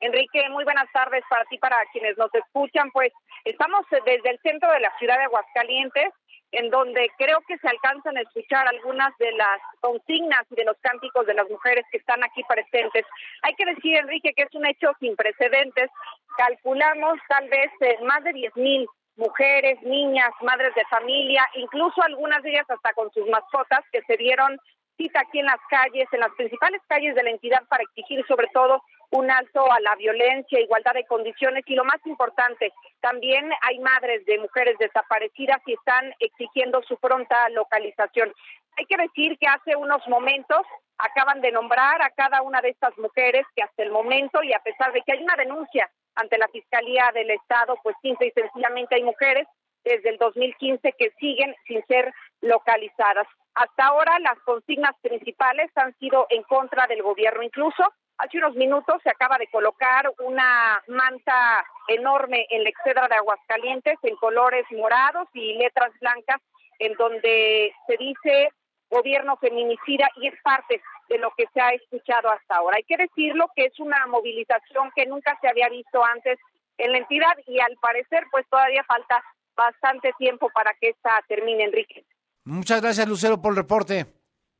Enrique, 0.00 0.48
muy 0.50 0.64
buenas 0.64 0.90
tardes 0.92 1.24
para 1.28 1.44
ti, 1.46 1.58
para 1.58 1.76
quienes 1.92 2.16
nos 2.18 2.32
escuchan. 2.34 2.90
Pues 2.92 3.12
estamos 3.44 3.84
desde 3.90 4.30
el 4.30 4.38
centro 4.40 4.70
de 4.70 4.80
la 4.80 4.92
ciudad 4.98 5.16
de 5.18 5.24
Aguascalientes, 5.24 6.12
en 6.52 6.70
donde 6.70 7.10
creo 7.18 7.40
que 7.48 7.58
se 7.58 7.68
alcanzan 7.68 8.16
a 8.16 8.20
escuchar 8.20 8.68
algunas 8.68 9.16
de 9.18 9.32
las 9.32 9.60
consignas 9.80 10.42
y 10.50 10.56
de 10.56 10.64
los 10.64 10.76
cánticos 10.80 11.26
de 11.26 11.34
las 11.34 11.48
mujeres 11.48 11.84
que 11.90 11.98
están 11.98 12.22
aquí 12.22 12.42
presentes. 12.44 13.04
Hay 13.42 13.54
que 13.54 13.66
decir, 13.66 13.96
Enrique, 13.96 14.32
que 14.34 14.42
es 14.42 14.54
un 14.54 14.66
hecho 14.66 14.92
sin 15.00 15.16
precedentes. 15.16 15.90
Calculamos 16.36 17.18
tal 17.28 17.48
vez 17.48 17.70
eh, 17.80 17.98
más 18.04 18.22
de 18.22 18.32
10 18.32 18.56
mil 18.56 18.86
mujeres, 19.16 19.82
niñas, 19.82 20.30
madres 20.42 20.74
de 20.74 20.84
familia, 20.84 21.44
incluso 21.54 22.00
algunas 22.02 22.42
de 22.42 22.50
ellas 22.50 22.70
hasta 22.70 22.92
con 22.92 23.10
sus 23.12 23.28
mascotas 23.28 23.80
que 23.90 24.00
se 24.02 24.16
dieron 24.16 24.58
cita 24.98 25.20
aquí 25.20 25.38
en 25.38 25.46
las 25.46 25.60
calles, 25.70 26.06
en 26.12 26.20
las 26.20 26.32
principales 26.36 26.82
calles 26.88 27.14
de 27.14 27.22
la 27.22 27.30
entidad 27.30 27.62
para 27.68 27.84
exigir 27.84 28.22
sobre 28.26 28.48
todo 28.48 28.82
un 29.10 29.30
alto 29.30 29.72
a 29.72 29.80
la 29.80 29.94
violencia, 29.94 30.60
igualdad 30.60 30.92
de 30.92 31.06
condiciones 31.06 31.64
y 31.66 31.74
lo 31.74 31.84
más 31.84 32.04
importante, 32.04 32.72
también 33.00 33.50
hay 33.62 33.78
madres 33.78 34.26
de 34.26 34.38
mujeres 34.38 34.76
desaparecidas 34.78 35.60
y 35.66 35.72
están 35.72 36.12
exigiendo 36.18 36.82
su 36.82 36.98
pronta 36.98 37.48
localización. 37.50 38.34
Hay 38.76 38.84
que 38.84 38.98
decir 38.98 39.38
que 39.38 39.46
hace 39.46 39.76
unos 39.76 40.06
momentos 40.08 40.60
acaban 40.98 41.40
de 41.40 41.52
nombrar 41.52 42.02
a 42.02 42.10
cada 42.10 42.42
una 42.42 42.60
de 42.60 42.70
estas 42.70 42.96
mujeres 42.98 43.46
que 43.56 43.62
hasta 43.62 43.82
el 43.82 43.92
momento 43.92 44.42
y 44.42 44.52
a 44.52 44.58
pesar 44.58 44.92
de 44.92 45.00
que 45.02 45.12
hay 45.12 45.22
una 45.22 45.36
denuncia 45.36 45.88
ante 46.16 46.36
la 46.36 46.48
Fiscalía 46.48 47.10
del 47.14 47.30
Estado, 47.30 47.78
pues 47.82 47.96
simple 48.02 48.26
y 48.26 48.30
sencillamente 48.32 48.96
hay 48.96 49.04
mujeres 49.04 49.46
desde 49.84 50.10
el 50.10 50.18
2015 50.18 50.92
que 50.98 51.10
siguen 51.18 51.54
sin 51.66 51.84
ser 51.86 52.12
localizadas. 52.40 53.26
Hasta 53.54 53.86
ahora 53.86 54.18
las 54.20 54.38
consignas 54.40 54.94
principales 55.02 55.70
han 55.74 55.96
sido 55.98 56.26
en 56.30 56.42
contra 56.44 56.86
del 56.86 57.02
gobierno. 57.02 57.42
Incluso 57.42 57.82
hace 58.18 58.38
unos 58.38 58.54
minutos 58.54 59.00
se 59.02 59.10
acaba 59.10 59.38
de 59.38 59.48
colocar 59.48 60.10
una 60.20 60.82
manta 60.88 61.64
enorme 61.88 62.46
en 62.50 62.62
la 62.62 62.70
excedra 62.70 63.08
de 63.08 63.16
Aguascalientes 63.16 63.98
en 64.02 64.16
colores 64.16 64.64
morados 64.70 65.28
y 65.32 65.54
letras 65.54 65.92
blancas 66.00 66.40
en 66.78 66.94
donde 66.94 67.72
se 67.86 67.96
dice 67.96 68.50
gobierno 68.90 69.36
feminicida 69.36 70.08
y 70.16 70.28
es 70.28 70.34
parte 70.42 70.80
de 71.08 71.18
lo 71.18 71.30
que 71.36 71.46
se 71.52 71.60
ha 71.60 71.70
escuchado 71.70 72.30
hasta 72.30 72.56
ahora. 72.56 72.76
Hay 72.76 72.84
que 72.84 72.96
decirlo 72.96 73.50
que 73.54 73.66
es 73.66 73.78
una 73.80 74.06
movilización 74.06 74.90
que 74.94 75.06
nunca 75.06 75.36
se 75.40 75.48
había 75.48 75.68
visto 75.68 76.02
antes 76.04 76.38
en 76.78 76.92
la 76.92 76.98
entidad 76.98 77.36
y 77.46 77.60
al 77.60 77.76
parecer 77.80 78.24
pues 78.30 78.46
todavía 78.48 78.84
falta 78.84 79.22
bastante 79.56 80.12
tiempo 80.18 80.48
para 80.50 80.72
que 80.74 80.90
esta 80.90 81.22
termine, 81.28 81.64
Enrique. 81.64 82.04
Muchas 82.48 82.80
gracias, 82.80 83.06
Lucero, 83.06 83.42
por 83.42 83.52
el 83.52 83.56
reporte. 83.56 84.06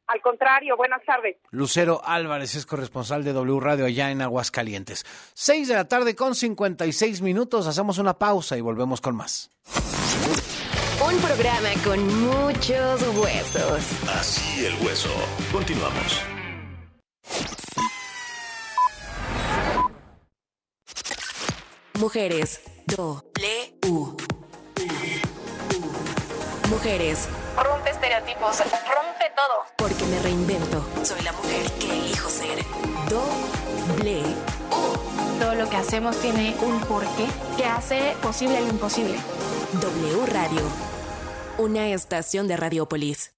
Al 0.09 0.21
contrario, 0.21 0.77
buenas 0.77 1.03
tardes. 1.07 1.37
Lucero 1.51 2.03
Álvarez 2.05 2.55
es 2.55 2.67
corresponsal 2.67 3.25
de 3.25 3.33
W 3.33 3.61
Radio 3.61 3.87
allá 3.87 4.11
en 4.11 4.21
Aguascalientes. 4.21 5.07
Seis 5.33 5.69
de 5.69 5.75
la 5.75 5.89
tarde 5.89 6.15
con 6.15 6.35
56 6.35 7.23
minutos. 7.23 7.67
Hacemos 7.67 7.97
una 7.97 8.19
pausa 8.19 8.59
y 8.59 8.61
volvemos 8.61 9.01
con 9.01 9.17
más. 9.17 9.51
Un 11.03 11.19
programa 11.23 11.71
con 11.83 11.99
muchos 12.21 13.03
huesos. 13.17 14.09
Así 14.11 14.67
el 14.67 14.75
hueso. 14.87 15.09
Continuamos. 15.51 16.23
Mujeres. 21.99 22.61
W. 22.87 24.17
Mujeres. 26.69 27.29
Rompe 27.63 27.91
estereotipos. 27.91 28.59
Rompe 28.59 29.33
todo. 29.35 29.65
Porque 29.77 30.05
me 30.07 30.19
reinvento. 30.21 30.85
Soy 31.03 31.21
la 31.23 31.33
mujer 31.33 31.71
que 31.73 31.91
elijo 31.91 32.29
ser. 32.29 32.65
Doble. 33.09 34.23
Todo 35.39 35.55
lo 35.55 35.69
que 35.69 35.77
hacemos 35.77 36.17
tiene 36.21 36.57
un 36.61 36.81
porqué 36.81 37.27
que 37.57 37.65
hace 37.65 38.17
posible 38.23 38.61
lo 38.61 38.69
imposible. 38.69 39.19
W 39.81 40.27
Radio 40.27 40.63
una 41.59 41.89
estación 41.89 42.47
de 42.47 42.57
Radiopolis. 42.57 43.38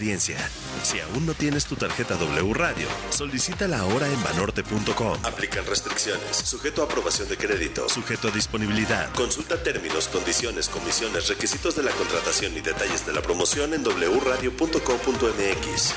si 0.01 0.99
aún 0.99 1.27
no 1.27 1.35
tienes 1.35 1.65
tu 1.65 1.75
tarjeta 1.75 2.15
W 2.15 2.53
Radio, 2.55 2.87
solicítala 3.11 3.77
ahora 3.79 4.07
en 4.07 4.23
banorte.com. 4.23 5.19
Aplican 5.23 5.63
restricciones, 5.67 6.37
sujeto 6.37 6.81
a 6.81 6.85
aprobación 6.85 7.29
de 7.29 7.37
crédito, 7.37 7.87
sujeto 7.87 8.29
a 8.29 8.31
disponibilidad. 8.31 9.13
Consulta 9.13 9.61
términos, 9.61 10.07
condiciones, 10.07 10.69
comisiones, 10.69 11.27
requisitos 11.27 11.75
de 11.75 11.83
la 11.83 11.91
contratación 11.91 12.57
y 12.57 12.61
detalles 12.61 13.05
de 13.05 13.13
la 13.13 13.21
promoción 13.21 13.75
en 13.75 13.83
wradio.com.mx. 13.83 15.93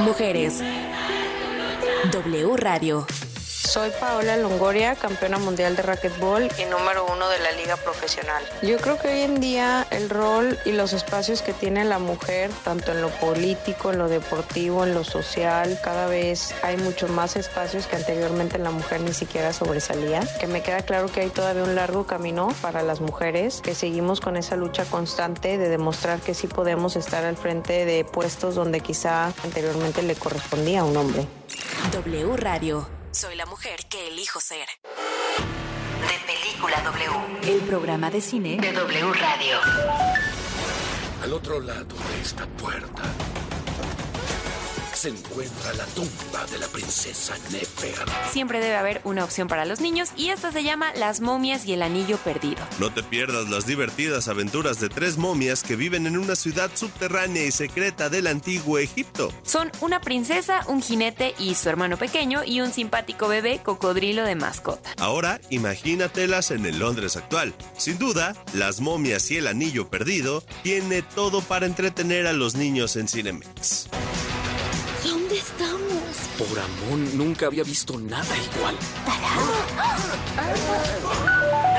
Mujeres. 0.00 0.62
W 2.12 2.56
Radio. 2.56 3.06
Soy 3.70 3.90
Paola 4.00 4.36
Longoria, 4.36 4.96
campeona 4.96 5.38
mundial 5.38 5.76
de 5.76 5.82
racquetball 5.82 6.48
y 6.58 6.64
número 6.64 7.06
uno 7.06 7.28
de 7.28 7.38
la 7.38 7.52
liga 7.52 7.76
profesional. 7.76 8.42
Yo 8.62 8.78
creo 8.78 8.98
que 8.98 9.06
hoy 9.06 9.20
en 9.20 9.38
día 9.38 9.86
el 9.92 10.10
rol 10.10 10.58
y 10.64 10.72
los 10.72 10.92
espacios 10.92 11.40
que 11.40 11.52
tiene 11.52 11.84
la 11.84 12.00
mujer, 12.00 12.50
tanto 12.64 12.90
en 12.90 13.00
lo 13.00 13.10
político, 13.10 13.92
en 13.92 13.98
lo 13.98 14.08
deportivo, 14.08 14.82
en 14.82 14.92
lo 14.92 15.04
social, 15.04 15.78
cada 15.84 16.08
vez 16.08 16.52
hay 16.64 16.78
mucho 16.78 17.06
más 17.06 17.36
espacios 17.36 17.86
que 17.86 17.94
anteriormente 17.94 18.58
la 18.58 18.72
mujer 18.72 19.02
ni 19.02 19.12
siquiera 19.12 19.52
sobresalía. 19.52 20.18
Que 20.40 20.48
me 20.48 20.64
queda 20.64 20.82
claro 20.82 21.06
que 21.06 21.20
hay 21.20 21.30
todavía 21.30 21.62
un 21.62 21.76
largo 21.76 22.08
camino 22.08 22.48
para 22.60 22.82
las 22.82 23.00
mujeres, 23.00 23.60
que 23.60 23.76
seguimos 23.76 24.20
con 24.20 24.36
esa 24.36 24.56
lucha 24.56 24.84
constante 24.84 25.58
de 25.58 25.68
demostrar 25.68 26.18
que 26.18 26.34
sí 26.34 26.48
podemos 26.48 26.96
estar 26.96 27.24
al 27.24 27.36
frente 27.36 27.84
de 27.84 28.04
puestos 28.04 28.56
donde 28.56 28.80
quizá 28.80 29.26
anteriormente 29.44 30.02
le 30.02 30.16
correspondía 30.16 30.80
a 30.80 30.84
un 30.84 30.96
hombre. 30.96 31.24
W 31.92 32.36
Radio 32.36 32.99
soy 33.12 33.34
la 33.36 33.46
mujer 33.46 33.86
que 33.88 34.08
elijo 34.08 34.40
ser. 34.40 34.66
De 36.00 36.32
Película 36.32 36.80
W. 36.82 37.52
El 37.52 37.60
programa 37.62 38.10
de 38.10 38.20
cine 38.20 38.56
de 38.60 38.72
W 38.72 39.12
Radio. 39.12 39.58
Al 41.22 41.32
otro 41.32 41.60
lado 41.60 41.96
de 41.96 42.20
esta 42.22 42.46
puerta 42.46 43.02
se 45.00 45.08
encuentra 45.08 45.72
la 45.78 45.86
tumba 45.86 46.44
de 46.50 46.58
la 46.58 46.66
princesa 46.66 47.34
Nefer. 47.50 47.94
Siempre 48.30 48.60
debe 48.60 48.76
haber 48.76 49.00
una 49.04 49.24
opción 49.24 49.48
para 49.48 49.64
los 49.64 49.80
niños 49.80 50.10
y 50.14 50.28
esta 50.28 50.52
se 50.52 50.62
llama 50.62 50.92
Las 50.92 51.22
momias 51.22 51.64
y 51.64 51.72
el 51.72 51.80
anillo 51.80 52.18
perdido. 52.18 52.60
No 52.78 52.92
te 52.92 53.02
pierdas 53.02 53.48
las 53.48 53.64
divertidas 53.64 54.28
aventuras 54.28 54.78
de 54.78 54.90
tres 54.90 55.16
momias 55.16 55.62
que 55.62 55.74
viven 55.74 56.06
en 56.06 56.18
una 56.18 56.36
ciudad 56.36 56.70
subterránea 56.74 57.46
y 57.46 57.50
secreta 57.50 58.10
del 58.10 58.26
antiguo 58.26 58.76
Egipto. 58.76 59.32
Son 59.42 59.72
una 59.80 60.02
princesa, 60.02 60.66
un 60.66 60.82
jinete 60.82 61.34
y 61.38 61.54
su 61.54 61.70
hermano 61.70 61.96
pequeño 61.96 62.42
y 62.44 62.60
un 62.60 62.70
simpático 62.70 63.26
bebé 63.26 63.62
cocodrilo 63.62 64.24
de 64.24 64.34
mascota. 64.34 64.90
Ahora 64.98 65.40
imagínatelas 65.48 66.50
en 66.50 66.66
el 66.66 66.78
Londres 66.78 67.16
actual. 67.16 67.54
Sin 67.78 67.98
duda, 67.98 68.34
Las 68.52 68.82
momias 68.82 69.30
y 69.30 69.38
el 69.38 69.46
anillo 69.46 69.88
perdido 69.88 70.44
tiene 70.62 71.00
todo 71.00 71.40
para 71.40 71.64
entretener 71.64 72.26
a 72.26 72.34
los 72.34 72.54
niños 72.54 72.96
en 72.96 73.08
Cinemex. 73.08 73.88
Por 75.60 76.58
amor, 76.58 76.98
nunca 77.14 77.46
había 77.46 77.62
visto 77.62 77.98
nada 77.98 78.34
igual. 78.34 78.74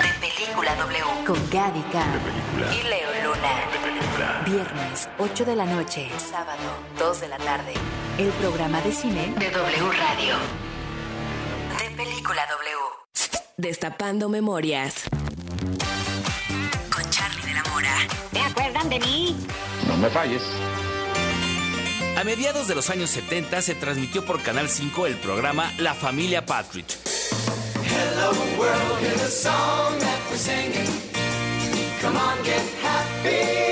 De 0.02 0.28
Película 0.28 0.76
W. 0.76 1.26
Con 1.26 1.50
Gaby 1.50 1.82
Khan 1.92 2.22
y 2.72 2.84
Leo 2.88 3.10
Luna. 3.24 4.46
Viernes, 4.46 5.10
8 5.18 5.46
de 5.46 5.56
la 5.56 5.66
noche. 5.66 6.12
Sábado, 6.20 6.62
2 7.00 7.22
de 7.22 7.28
la 7.30 7.38
tarde. 7.40 7.74
El 8.20 8.30
programa 8.34 8.82
de 8.82 8.92
cine 8.92 9.34
de 9.40 9.50
W 9.50 9.92
Radio. 9.94 10.36
De 11.80 11.96
Película 11.96 12.44
W. 12.52 13.36
Destapando 13.58 14.30
memorias. 14.30 15.06
Con 16.94 17.10
Charlie 17.10 17.46
de 17.48 17.54
la 17.56 17.64
Mora. 17.64 17.96
¿Te 18.32 18.42
acuerdan 18.42 18.90
de 18.90 19.00
mí? 19.00 19.36
No 19.88 19.98
me 19.98 20.10
falles. 20.12 20.44
A 22.22 22.24
mediados 22.24 22.68
de 22.68 22.76
los 22.76 22.92
años 22.92 23.10
70 23.10 23.64
se 23.64 23.74
transmitió 23.74 24.24
por 24.24 24.44
Canal 24.44 24.70
5 24.70 25.08
el 25.08 25.16
programa 25.16 25.74
La 25.80 25.96
Familia 25.96 26.46
happy. 32.84 33.72